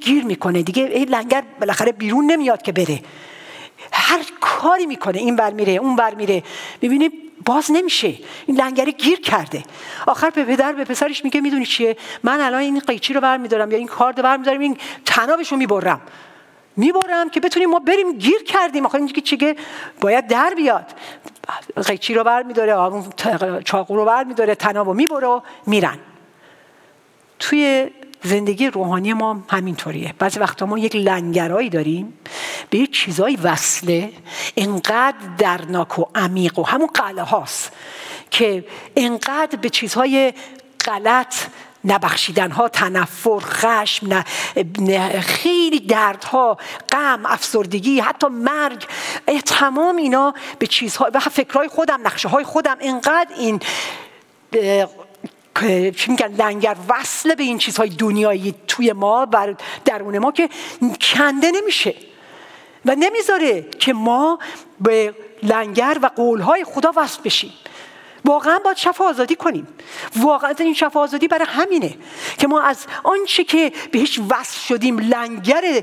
گیر 0.00 0.24
می‌کنه. 0.24 0.62
دیگه 0.62 0.82
این 0.82 1.08
لنگر 1.08 1.42
بالاخره 1.60 1.92
بیرون 1.92 2.30
نمیاد 2.30 2.62
که 2.62 2.72
بره. 2.72 3.00
هر 3.92 4.20
کاری 4.40 4.86
می‌کنه. 4.86 5.18
این 5.18 5.36
بر 5.36 5.50
میره 5.50 5.72
اون 5.72 5.96
بر 5.96 6.14
میره. 6.14 6.42
می‌بینه 6.82 7.10
باز 7.44 7.70
نمیشه. 7.70 8.14
این 8.46 8.56
لنگری 8.60 8.92
گیر 8.92 9.20
کرده. 9.20 9.62
آخر 10.06 10.30
به 10.30 10.44
پدر 10.44 10.72
به 10.72 10.84
پسرش 10.84 11.24
میگه 11.24 11.40
می‌دونی 11.40 11.66
چیه؟ 11.66 11.96
من 12.22 12.40
الان 12.40 12.60
این 12.60 12.78
قیچی 12.78 13.14
رو 13.14 13.20
برمیدارم 13.20 13.70
یا 13.70 13.78
این 13.78 13.86
کارد 13.86 14.16
رو 14.16 14.22
برمیدارم 14.22 14.60
این 14.60 14.76
تنابش 15.04 15.52
رو 15.52 15.58
می‌برم. 15.58 16.00
می‌برم 16.76 17.30
که 17.30 17.40
بتونیم 17.40 17.70
ما 17.70 17.78
بریم 17.78 18.18
گیر 18.18 18.42
کردیم. 18.42 18.86
آخه 18.86 18.94
اینجا 18.94 19.20
چیگه؟ 19.20 19.56
باید 20.00 20.26
در 20.26 20.52
بیاد. 20.56 20.86
قیچی 21.86 22.14
رو 22.14 22.24
بر 22.24 22.42
میداره 22.42 22.74
چاقو 23.64 23.96
رو 23.96 24.04
بر 24.04 24.24
میداره 24.24 24.54
تناب 24.54 24.86
رو 24.86 24.94
می‌بره 24.94 25.26
و 25.26 25.40
میرن. 25.66 25.98
توی 27.38 27.90
زندگی 28.22 28.66
روحانی 28.66 29.12
ما 29.12 29.42
همینطوریه. 29.48 30.14
بعضی 30.18 30.38
وقتا 30.38 30.66
ما 30.66 30.78
یک 30.78 30.96
لنگرایی 30.96 31.70
داریم 31.70 32.18
به 32.70 32.78
یک 32.78 32.92
چیزای 32.92 33.36
وصله 33.36 34.12
انقدر 34.56 35.16
درناک 35.38 35.98
و 35.98 36.04
عمیق 36.14 36.58
و 36.58 36.62
همون 36.62 36.86
قله 36.86 37.22
هاست 37.22 37.72
که 38.30 38.64
انقدر 38.96 39.56
به 39.56 39.68
چیزهای 39.68 40.32
غلط 40.84 41.34
نبخشیدن 41.84 42.50
ها 42.50 42.68
تنفر 42.68 43.40
خشم 43.40 44.24
نه، 44.78 45.20
خیلی 45.20 45.80
دردها 45.80 46.58
غم 46.92 47.26
افسردگی 47.26 48.00
حتی 48.00 48.26
مرگ. 48.26 48.86
تمام 49.46 49.96
اینا 49.96 50.34
به 50.58 50.66
چیزها 50.66 51.10
و 51.14 51.20
فکرهای 51.20 51.68
خودم 51.68 52.00
نقشه 52.04 52.28
های 52.28 52.44
خودم 52.44 52.76
انقدر 52.80 53.34
این 53.38 53.60
چی 55.96 56.10
میگن 56.10 56.34
لنگر 56.38 56.76
وصله 56.88 57.34
به 57.34 57.42
این 57.42 57.58
چیزهای 57.58 57.88
دنیایی 57.88 58.54
توی 58.68 58.92
ما 58.92 59.28
و 59.32 59.54
درون 59.84 60.18
ما 60.18 60.32
که 60.32 60.48
کنده 61.00 61.50
نمیشه 61.50 61.94
و 62.84 62.94
نمی‌ذاره 62.94 63.62
که 63.62 63.92
ما 63.92 64.38
به 64.80 65.14
لنگر 65.42 65.98
و 66.02 66.06
قولهای 66.06 66.64
خدا 66.64 66.92
وصل 66.96 67.22
بشیم. 67.24 67.52
واقعا 68.24 68.58
باید 68.64 68.76
شفا 68.76 69.04
آزادی 69.04 69.34
کنیم. 69.34 69.68
واقعا 70.16 70.54
این 70.58 70.74
شفا 70.74 71.00
آزادی 71.00 71.28
برای 71.28 71.46
همینه 71.48 71.94
که 72.38 72.46
ما 72.46 72.60
از 72.60 72.86
آنچه 73.04 73.44
که 73.44 73.72
بهش 73.92 74.20
وصل 74.30 74.60
شدیم 74.60 74.98
لنگر 74.98 75.82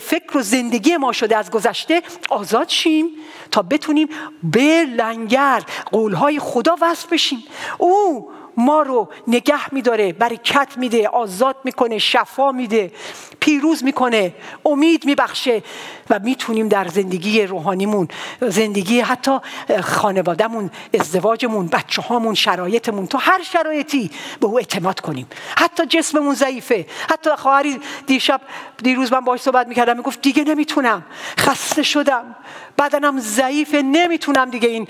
فکر 0.00 0.38
و 0.38 0.42
زندگی 0.42 0.96
ما 0.96 1.12
شده 1.12 1.36
از 1.36 1.50
گذشته 1.50 2.02
آزاد 2.30 2.68
شیم 2.68 3.06
تا 3.50 3.62
بتونیم 3.62 4.08
به 4.42 4.84
لنگر 4.84 5.62
قولهای 5.92 6.38
خدا 6.38 6.76
وصل 6.80 7.08
بشیم. 7.10 7.44
او 7.78 8.30
ما 8.56 8.82
رو 8.82 9.08
نگه 9.26 9.74
میداره 9.74 10.12
برکت 10.12 10.68
میده 10.76 11.08
آزاد 11.08 11.56
می‌کنه 11.64 11.98
شفا 11.98 12.52
میده 12.52 12.92
پیروز 13.40 13.84
می‌کنه 13.84 14.34
امید 14.66 15.04
میبخشه 15.04 15.62
و 16.10 16.18
می‌تونیم 16.18 16.68
در 16.68 16.88
زندگی 16.88 17.42
روحانیمون 17.42 18.08
زندگی 18.40 19.00
حتی 19.00 19.38
خانوادهمون 19.82 20.70
ازدواجمون 21.00 21.66
بچه 21.66 22.02
هامون 22.02 22.34
شرایطمون 22.34 23.06
تو 23.06 23.18
هر 23.18 23.42
شرایطی 23.42 24.10
به 24.40 24.46
او 24.46 24.58
اعتماد 24.58 25.00
کنیم. 25.00 25.26
حتی 25.58 25.86
جسممون 25.86 26.34
ضعیفه. 26.34 26.86
حتی 27.10 27.30
خواهری 27.36 27.80
دیشب 28.06 28.40
دیروز 28.82 29.12
من 29.12 29.20
باش 29.20 29.40
صحبت 29.40 29.68
می‌کردم 29.68 29.96
می‌گفت 29.96 30.22
دیگه 30.22 30.44
نمی‌تونم. 30.44 31.04
خسته 31.38 31.82
شدم. 31.82 32.36
بدنم 32.78 33.20
ضعیفه. 33.20 33.82
نمی‌تونم 33.82 34.50
دیگه 34.50 34.68
این 34.68 34.88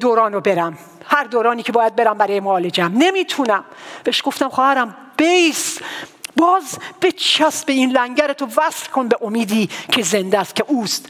دوران 0.00 0.32
رو 0.32 0.40
برم. 0.40 0.78
هر 1.22 1.28
دورانی 1.28 1.62
که 1.62 1.72
باید 1.72 1.96
برم 1.96 2.18
برای 2.18 2.40
معالجم 2.40 2.92
نمی‌تونم. 2.94 3.64
بهش 4.04 4.22
گفتم 4.24 4.48
خواهرم 4.48 4.96
بیس 5.16 5.78
باز 6.36 6.78
به 7.00 7.12
چسب 7.12 7.70
این 7.70 7.90
لنگر 7.90 8.32
تو 8.32 8.46
وصل 8.56 8.90
کن 8.90 9.08
به 9.08 9.16
امیدی 9.22 9.70
که 9.90 10.02
زنده 10.02 10.38
است 10.38 10.56
که 10.56 10.64
اوست. 10.66 11.08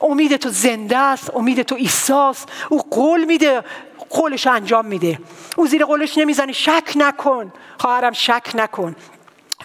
امید 0.00 0.36
تو 0.36 0.48
زنده 0.48 0.98
است 0.98 1.36
امید 1.36 1.62
تو 1.62 1.74
ایساست 1.74 2.48
او 2.68 2.82
قول 2.90 3.24
میده 3.24 3.64
قولش 4.10 4.46
انجام 4.46 4.86
میده. 4.86 5.18
او 5.56 5.66
زیر 5.66 5.84
قولش 5.84 6.18
نمی‌زنه 6.18 6.52
شک 6.52 6.92
نکن. 6.96 7.52
خواهرم 7.78 8.12
شک 8.12 8.50
نکن. 8.54 8.96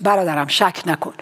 برادرم 0.01 0.47
شک 0.47 0.81
نکن. 0.85 1.13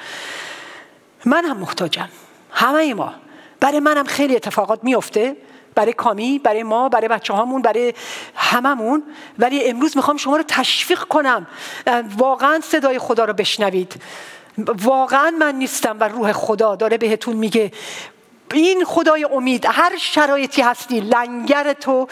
من 1.26 1.46
هم 1.46 1.58
محتاجم. 1.58 2.10
همه 2.52 2.94
ما. 2.94 3.14
برای 3.60 3.80
منم 3.80 4.06
خیلی 4.06 4.36
اتفاقات 4.36 4.84
میفته. 4.84 5.38
برای 5.78 5.94
کامی 5.94 6.40
برای 6.40 6.64
ما 6.64 6.90
برای 6.90 7.08
بچه 7.08 7.34
هامون 7.34 7.62
برای 7.62 7.94
هممون. 8.36 9.04
ولی 9.40 9.70
امروز 9.70 9.98
می‌خوام 9.98 10.18
شما 10.18 10.38
رو 10.38 10.44
تشویق 10.48 11.00
کنم. 11.00 11.48
واقعا 12.18 12.60
صدای 12.64 13.00
خدا 13.00 13.26
رو 13.26 13.34
بشنوید. 13.34 14.02
واقعا 14.68 15.30
من 15.40 15.56
نیستم 15.56 15.98
و 16.00 16.04
روح 16.04 16.32
خدا 16.32 16.76
داره 16.76 16.98
بهتون 16.98 17.36
میگه. 17.36 17.72
این 18.54 18.86
خدای 18.86 19.24
امید 19.32 19.66
هر 19.70 19.98
شرایطی 19.98 20.62
هستی 20.62 21.00
لنگر 21.00 21.74
تو 21.74 22.08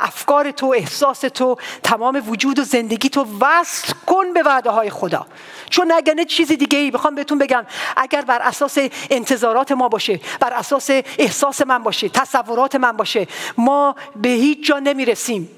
افکار 0.00 0.50
تو 0.50 0.74
احساس 0.76 1.20
تو 1.20 1.56
تمام 1.82 2.22
وجود 2.26 2.58
و 2.58 2.64
زندگی 2.64 3.08
تو 3.08 3.26
وصل 3.40 3.92
کن 4.06 4.32
به 4.32 4.42
وعده 4.42 4.70
های 4.70 4.90
خدا. 4.90 5.26
چون 5.70 5.92
اگر 5.92 6.24
چیز 6.24 6.52
دیگه 6.52 6.78
ای 6.78 6.90
بخوام 6.90 7.14
بهتون 7.14 7.38
بگم 7.38 7.66
اگر 7.96 8.22
بر 8.22 8.42
اساس 8.42 8.78
انتظارات 9.10 9.72
ما 9.72 9.88
باشه 9.88 10.20
بر 10.40 10.52
اساس 10.52 10.90
احساس 11.18 11.62
من 11.62 11.82
باشه 11.82 12.08
تصورات 12.08 12.74
من 12.74 12.92
باشه 12.92 13.26
ما 13.58 13.96
به 14.16 14.28
هیچ 14.28 14.66
جا 14.66 14.78
نمی‌رسیم. 14.78 15.57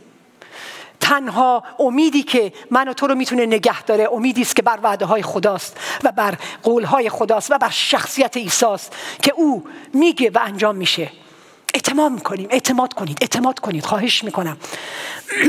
تنها 1.00 1.64
امیدی 1.78 2.22
که 2.22 2.52
من 2.70 2.88
و 2.88 2.92
تو 2.92 3.06
رو 3.06 3.14
می‌تونه 3.14 3.46
نگه 3.46 3.82
داره 3.82 4.08
امیدی 4.12 4.42
است 4.42 4.56
که 4.56 4.62
بر 4.62 4.78
وعده 4.82 5.04
های 5.04 5.22
خداست 5.22 5.76
و 6.04 6.12
بر 6.12 6.34
قول 6.62 6.84
های 6.84 7.10
خداست 7.10 7.50
و 7.50 7.58
بر 7.58 7.70
شخصیت 7.70 8.36
ایساست 8.36 8.96
که 9.22 9.32
او 9.36 9.64
میگه 9.94 10.30
و 10.30 10.38
انجام 10.42 10.76
میشه. 10.76 11.10
اعتماد 11.74 12.12
می‌کنیم 12.12 12.48
اعتماد 12.50 12.94
کنید 12.94 13.18
اعتماد 13.20 13.58
کنید. 13.58 13.84
خواهش 13.84 14.24
می‌کنم. 14.24 14.56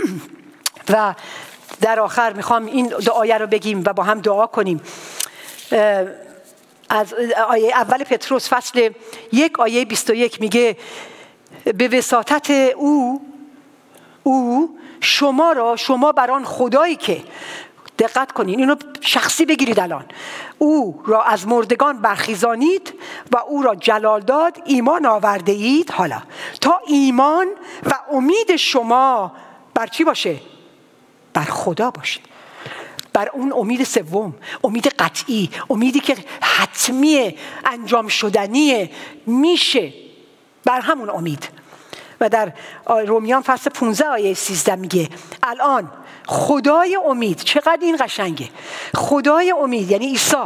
و 0.93 1.16
در 1.82 1.99
آخر 1.99 2.34
می‌خوام 2.34 2.66
این 2.66 2.88
دعایه 2.88 3.38
رو 3.38 3.47
بگیم 3.47 3.84
و 3.86 3.93
با 3.93 4.04
هم 4.04 4.20
دعا 4.20 4.47
کنیم. 4.47 4.82
از 6.89 7.14
آیه 7.47 7.76
اول 7.76 8.04
پتروس 8.04 8.49
فصل 8.49 8.89
یک 9.32 9.60
آیه 9.60 9.86
21 9.86 10.41
میگه 10.41 10.78
به 11.64 11.88
وساطت 11.88 12.49
او 12.76 13.22
او 14.24 14.78
شما 15.00 15.52
را 15.52 15.76
شما 15.76 16.12
بر 16.12 16.32
آن 16.32 16.46
خدایی 16.46 16.96
که 16.96 17.24
دقت 18.00 18.32
کنین 18.32 18.60
اینو 18.60 18.76
شخصی 19.02 19.46
بگیرید 19.46 19.80
الان. 19.80 20.06
او 20.58 21.04
را 21.06 21.24
از 21.24 21.48
مردگان 21.48 22.02
برخیزانید 22.02 22.94
و 23.32 23.38
او 23.38 23.62
را 23.62 23.76
جلال 23.76 24.22
داد 24.22 24.58
ایمان 24.66 25.06
آورده 25.06 25.52
اید. 25.52 25.92
حالا 25.92 26.22
تا 26.62 26.82
ایمان 26.88 27.48
و 27.86 27.94
امید 28.12 28.56
شما 28.56 29.32
بر 29.74 29.88
چی 29.88 30.04
باشه؟ 30.04 30.38
بر 31.34 31.44
خدا 31.44 31.92
باشه. 31.92 32.20
بر 33.14 33.30
اون 33.34 33.54
امید 33.54 33.84
سوم 33.84 34.34
امید 34.64 34.88
قطعی 34.88 35.50
امیدی 35.70 36.00
که 36.00 36.16
حتمی 36.42 37.36
انجام 37.66 38.08
شدنیه 38.08 38.92
میشه. 39.26 39.94
بر 40.66 40.80
همون 40.80 41.10
امید. 41.10 41.61
و 42.22 42.30
در 42.30 42.54
رومیان 42.88 43.42
فصل 43.42 43.70
15 43.70 44.06
آیه 44.06 44.34
13 44.34 44.76
میگه 44.76 45.10
الان 45.44 45.92
خدای 46.28 46.98
امید 47.06 47.38
چقدر 47.38 47.78
این 47.82 47.98
قشنگه؟ 48.00 48.50
خدای 48.96 49.54
امید 49.62 49.92
یعنی 49.92 50.08
عیسی 50.08 50.38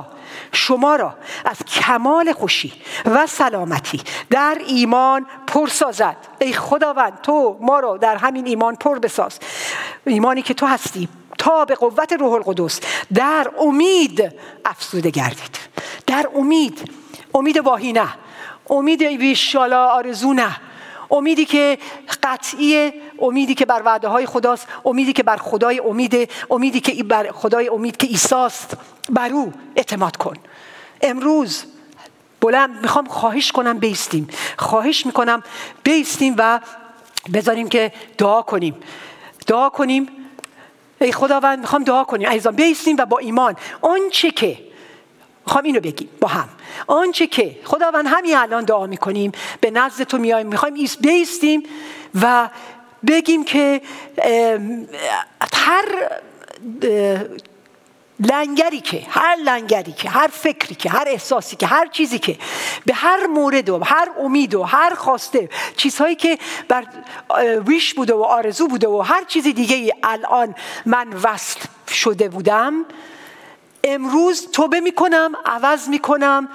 شما 0.51 0.95
را 0.95 1.13
از 1.45 1.57
کمال 1.65 2.33
خوشی 2.33 2.73
و 3.05 3.27
سلامتی 3.27 4.01
در 4.29 4.57
ایمان 4.67 5.25
پر 5.47 5.67
سازد. 5.67 6.17
ای 6.39 6.53
خداوند 6.53 7.21
تو 7.23 7.57
ما 7.61 7.79
را 7.79 7.97
در 7.97 8.15
همین 8.15 8.47
ایمان 8.47 8.75
پر 8.75 8.99
بساز. 8.99 9.39
ایمانی 10.05 10.41
که 10.41 10.53
تو 10.53 10.65
هستی 10.65 11.09
تا 11.37 11.65
به 11.65 11.75
قوت 11.75 12.13
روح 12.13 12.33
القدس 12.33 12.79
در 13.13 13.51
امید 13.59 14.33
افزوده 14.65 15.09
گردید. 15.09 15.57
در 16.07 16.29
امید 16.35 16.91
امید 17.33 17.57
واهی 17.57 17.93
نه. 17.93 18.07
امید 18.69 19.01
ویشالا 19.01 19.87
آرزو 19.87 20.33
نه. 20.33 20.55
امیدی 21.11 21.45
که 21.45 21.77
قطعی 22.23 22.93
امیدی 23.19 23.55
که 23.55 23.65
بر 23.65 23.81
وعده 23.85 24.07
های 24.07 24.25
خداست 24.25 24.67
امیدی 24.85 25.13
که 25.13 25.23
بر 25.23 25.37
خدای 25.37 25.79
امید 25.79 26.29
امیدی 26.49 26.79
که 26.79 27.03
بر 27.03 27.31
خدای 27.31 27.67
امید 27.67 27.97
که 27.97 28.07
ایساست 28.07 28.77
بر 29.09 29.29
او 29.29 29.53
اعتماد 29.75 30.17
کن. 30.17 30.33
امروز 31.01 31.63
بلند 32.41 32.81
می‌خوام 32.81 33.05
خواهش 33.05 33.51
کنم 33.51 33.77
بیستیم. 33.77 34.27
خواهش 34.57 35.05
می‌کنم 35.05 35.43
بیستیم 35.83 36.35
و 36.37 36.59
بذاریم 37.33 37.69
که 37.69 37.93
دعا 38.17 38.41
کنیم. 38.41 38.75
دعا 39.47 39.69
کنیم. 39.69 40.07
ای 41.01 41.11
خداوند 41.11 41.59
می‌خوام 41.59 41.83
دعا 41.83 42.03
کنیم. 42.03 42.29
عزیزان 42.29 42.55
بیستیم 42.55 42.95
و 42.99 43.05
با 43.05 43.17
ایمان. 43.17 43.55
آنچه 43.81 44.31
که 44.31 44.74
می‌خوام 45.45 45.63
اینو 45.63 45.79
بگیم 45.79 46.09
با 46.21 46.27
هم. 46.27 46.49
آنچه 46.87 47.27
که 47.27 47.59
خداوند 47.63 48.05
همین 48.07 48.37
الان 48.37 48.65
دعا 48.65 48.87
می‌کنیم 48.87 49.31
به 49.61 49.71
نزد 49.71 50.03
تو 50.03 50.17
میایم 50.17 50.47
می‌خوایم 50.47 50.73
ایست 50.73 50.99
بیستیم 51.01 51.63
و 52.21 52.49
بگیم 53.07 53.43
که 53.43 53.81
هر 55.53 55.85
لنگری 58.19 58.81
که 58.81 59.05
هر 59.09 59.35
لنگری 59.35 59.91
که 59.91 60.09
هر 60.09 60.27
فکری 60.27 60.75
که 60.75 60.89
هر 60.89 61.03
احساسی 61.07 61.55
که 61.55 61.67
هر 61.67 61.87
چیزی 61.87 62.19
که 62.19 62.37
به 62.85 62.93
هر 62.93 63.27
مورد 63.27 63.69
و 63.69 63.83
هر 63.83 64.09
امید 64.19 64.55
و 64.55 64.63
هر 64.63 64.93
خواسته 64.93 65.49
چیزهایی 65.77 66.15
که 66.15 66.37
بر 66.67 66.85
ویش 67.65 67.93
بوده 67.93 68.13
و 68.13 68.21
آرزو 68.21 68.67
بوده 68.67 68.87
و 68.87 69.01
هر 69.01 69.23
چیزی 69.23 69.53
دیگه 69.53 69.95
الان 70.03 70.55
من 70.85 71.07
وصل 71.23 71.59
شده 71.89 72.29
بودم 72.29 72.85
امروز 73.85 74.51
توبه 74.51 74.79
می‌کنم 74.79 75.31
عوض 75.45 75.89
می‌کنم 75.89 76.49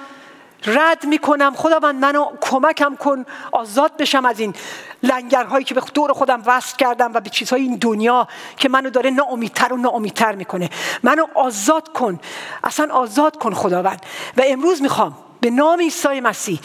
رد 0.65 1.05
می‌کنم. 1.05 1.53
خداوند 1.55 1.95
منو 1.95 2.25
کمکم 2.41 2.95
کن 2.95 3.25
آزاد 3.51 3.97
بشم 3.97 4.25
از 4.25 4.39
این 4.39 4.53
لنگرهایی 5.03 5.65
که 5.65 5.73
به 5.73 5.81
دور 5.93 6.13
خودم 6.13 6.43
وصل 6.45 6.77
کردم 6.77 7.13
و 7.13 7.19
به 7.19 7.29
چیزهای 7.29 7.61
این 7.61 7.75
دنیا 7.75 8.27
که 8.57 8.69
منو 8.69 8.89
داره 8.89 9.09
ناامیدتر 9.09 9.73
و 9.73 9.77
ناامیدتر 9.77 10.35
می‌کنه. 10.35 10.69
منو 11.03 11.25
آزاد 11.35 11.93
کن. 11.93 12.19
اصلا 12.63 12.93
آزاد 12.93 13.37
کن 13.37 13.53
خداوند. 13.53 14.05
و 14.37 14.41
امروز 14.45 14.81
می‌خوام 14.81 15.17
به 15.41 15.49
نام 15.49 15.79
عیسی 15.79 16.19
مسیح 16.19 16.59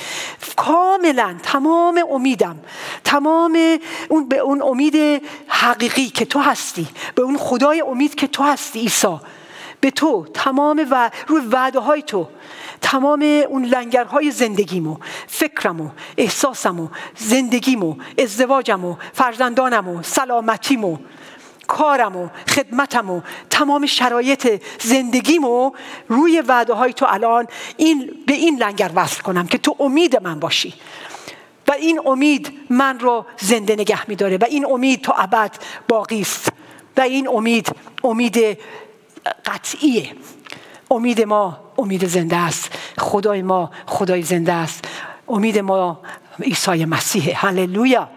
کاملا 0.56 1.36
تمام 1.42 2.00
امیدم 2.10 2.56
تمام 3.04 3.78
اون 4.08 4.28
به 4.28 4.38
اون 4.38 4.62
امید 4.62 5.22
حقیقی 5.48 6.08
که 6.08 6.24
تو 6.24 6.38
هستی 6.38 6.88
به 7.14 7.22
اون 7.22 7.36
خدای 7.38 7.80
امید 7.80 8.14
که 8.14 8.26
تو 8.26 8.42
هستی 8.42 8.80
عیسی 8.80 9.18
به 9.80 9.90
تو 9.90 10.26
تمام 10.34 10.86
و 10.90 11.10
روی 11.26 11.46
وعده 11.46 11.78
های 11.78 12.02
تو 12.02 12.28
تمام 12.80 13.42
اون 13.48 13.64
لنگرهای 13.64 14.30
زندگیمو 14.30 14.96
فکرمو 15.26 15.90
احساسمو 16.16 16.88
زندگیمو 17.16 17.96
ازدواجمو 18.18 18.96
فرزندانمو 19.12 20.02
سلامتیمو 20.02 20.96
کارمو 21.66 22.28
خدمتمو 22.48 23.20
تمام 23.50 23.86
شرایط 23.86 24.62
زندگیمو 24.80 25.72
روی 26.08 26.40
وعده 26.40 26.74
های 26.74 26.92
تو 26.92 27.06
الان 27.08 27.46
این 27.76 28.10
به 28.26 28.32
این 28.32 28.58
لنگر 28.58 28.90
وصل 28.94 29.22
کنم 29.22 29.46
که 29.46 29.58
تو 29.58 29.76
امید 29.80 30.22
من 30.22 30.40
باشی. 30.40 30.74
و 31.68 31.72
این 31.72 32.00
امید 32.06 32.52
من 32.70 33.00
رو 33.00 33.26
زنده 33.40 33.72
نگه 33.72 34.08
میداره. 34.08 34.36
و 34.36 34.44
این 34.48 34.66
امید 34.66 35.00
تو 35.00 35.14
ابد 35.16 35.50
باقی 35.88 36.20
است. 36.20 36.52
و 36.96 37.00
این 37.00 37.28
امید 37.28 37.68
امید 38.04 38.58
قطعیه. 39.44 40.12
امید 40.90 41.22
ما 41.22 41.58
امید 41.78 42.06
زنده 42.06 42.36
است. 42.36 42.78
خدای 42.98 43.42
ما 43.42 43.70
خدای 43.86 44.22
زنده 44.22 44.52
است. 44.52 44.84
امید 45.28 45.58
ما 45.58 46.00
عیسی 46.42 46.84
مسیح. 46.84 47.46
هللویا. 47.46 48.08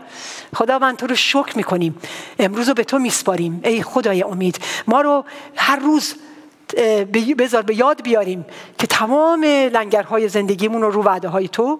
خداوند 0.55 0.97
تو 0.97 1.07
رو 1.07 1.15
شکر 1.15 1.57
می‌کنیم. 1.57 1.95
امروز 2.39 2.67
رو 2.67 2.73
به 2.73 2.83
تو 2.83 2.99
میسپاریم. 2.99 3.61
ای 3.63 3.83
خدای 3.83 4.23
امید. 4.23 4.59
ما 4.87 5.01
رو 5.01 5.25
هر 5.55 5.75
روز 5.79 6.15
بذار 7.37 7.61
به 7.61 7.75
یاد 7.75 8.03
بیاریم 8.03 8.45
که 8.77 8.87
تمام 8.87 9.43
لنگرهای 9.43 10.27
زندگیمون 10.27 10.81
رو 10.81 10.91
رو 10.91 11.03
وعده 11.03 11.27
های 11.27 11.47
تو 11.47 11.79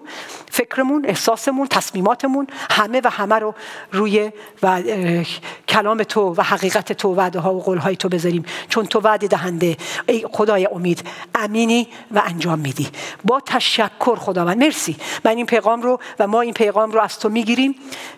فکرمون 0.50 1.06
احساسمون 1.06 1.66
تصمیماتمون 1.66 2.46
همه 2.70 3.00
و 3.04 3.10
همه 3.10 3.34
رو 3.34 3.54
روی 3.92 4.30
و 4.62 4.82
کلام 5.68 6.02
تو 6.02 6.34
و 6.34 6.42
حقیقت 6.42 6.92
تو 6.92 7.14
وعده 7.14 7.38
ها 7.38 7.54
و 7.54 7.62
قول 7.62 7.78
های 7.78 7.96
تو 7.96 8.08
بذاریم. 8.08 8.44
چون 8.68 8.86
تو 8.86 9.00
وعده 9.00 9.26
دهنده. 9.26 9.76
ای 10.08 10.24
خدای 10.32 10.68
امید 10.72 11.02
امینی 11.34 11.88
و 12.10 12.22
انجام 12.24 12.58
میدی. 12.58 12.88
با 13.24 13.40
تشکر 13.40 14.16
خداوند. 14.16 14.58
مرسی. 14.58 14.96
من 15.24 15.36
این 15.36 15.46
پیغام 15.46 15.82
رو 15.82 16.00
و 16.18 16.26
ما 16.26 16.40
این 16.40 16.54
پیغام 16.54 16.90
رو 16.90 17.00
از 17.00 17.18
تو 17.18 17.28
می‌گیریم. 17.28 17.74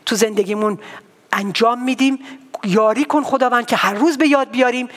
تو 0.07 0.17
زندگیمون 0.17 0.79
انجام 1.33 1.85
میدیم. 1.85 2.19
یاری 2.65 3.05
کن 3.05 3.23
خداوند 3.23 3.67
که 3.67 3.77
هر 3.77 3.95
روز 3.95 4.19
به 4.19 4.29
یاد 4.29 4.51
بیاریم. 4.51 4.89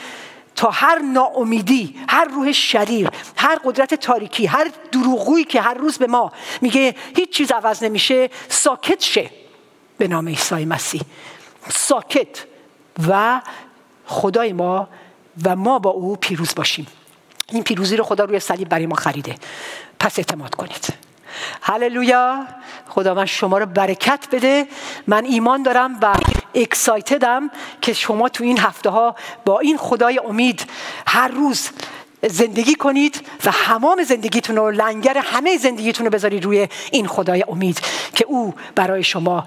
تا 0.56 0.70
هر 0.70 0.98
ناامیدی 0.98 1.94
هر 2.08 2.24
روح 2.24 2.52
شریر 2.52 3.08
هر 3.36 3.58
قدرت 3.64 3.94
تاریکی 3.94 4.46
هر 4.46 4.70
دروغویی 4.92 5.44
که 5.44 5.60
هر 5.60 5.74
روز 5.74 5.98
به 5.98 6.06
ما 6.06 6.32
میگه 6.60 6.94
هیچ 7.16 7.30
چیز 7.30 7.52
عوض 7.52 7.82
نمیشه 7.82 8.30
ساکت 8.48 9.02
شه 9.02 9.30
به 9.98 10.08
نام 10.08 10.28
عیسی 10.28 10.64
مسیح. 10.64 11.02
ساکت 11.68 12.44
و 13.08 13.40
خدای 14.06 14.52
ما 14.52 14.88
و 15.44 15.56
ما 15.56 15.78
با 15.78 15.90
او 15.90 16.16
پیروز 16.16 16.54
باشیم. 16.54 16.86
این 17.52 17.62
پیروزی 17.62 17.96
رو 17.96 18.04
خدا 18.04 18.24
روی 18.24 18.40
صلیب 18.40 18.68
برای 18.68 18.86
ما 18.86 18.94
خریده. 18.94 19.34
پس 19.98 20.18
اعتماد 20.18 20.54
کنید. 20.54 21.05
هللویا. 21.62 22.46
خدا 22.88 23.14
من 23.14 23.26
شما 23.26 23.58
رو 23.58 23.66
برکت 23.66 24.26
بده. 24.32 24.66
من 25.06 25.24
ایمان 25.24 25.62
دارم 25.62 25.98
و 26.02 26.14
اکسایتدم 26.54 27.50
که 27.80 27.92
شما 27.92 28.28
تو 28.28 28.44
این 28.44 28.58
هفته 28.58 28.90
ها 28.90 29.16
با 29.44 29.60
این 29.60 29.76
خدای 29.76 30.18
امید 30.18 30.66
هر 31.06 31.28
روز 31.28 31.70
زندگی 32.22 32.74
کنید 32.74 33.26
و 33.44 33.50
همام 33.50 34.02
زندگیتون 34.02 34.56
رو 34.56 34.70
لنگر 34.70 35.18
همه 35.18 35.56
زندگیتون 35.56 36.06
رو 36.06 36.12
بذارید 36.12 36.44
روی 36.44 36.68
این 36.92 37.06
خدای 37.06 37.44
امید 37.48 37.80
که 38.14 38.24
او 38.28 38.54
برای 38.74 39.02
شما 39.02 39.44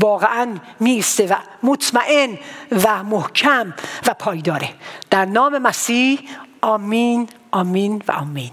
واقعا 0.00 0.48
میسته 0.80 1.26
و 1.26 1.34
مطمئن 1.62 2.38
و 2.84 3.02
محکم 3.04 3.74
و 4.06 4.14
پایداره. 4.14 4.68
در 5.10 5.24
نام 5.24 5.58
مسیح 5.58 6.20
آمین 6.60 7.28
آمین 7.50 8.02
و 8.08 8.12
آمین. 8.12 8.50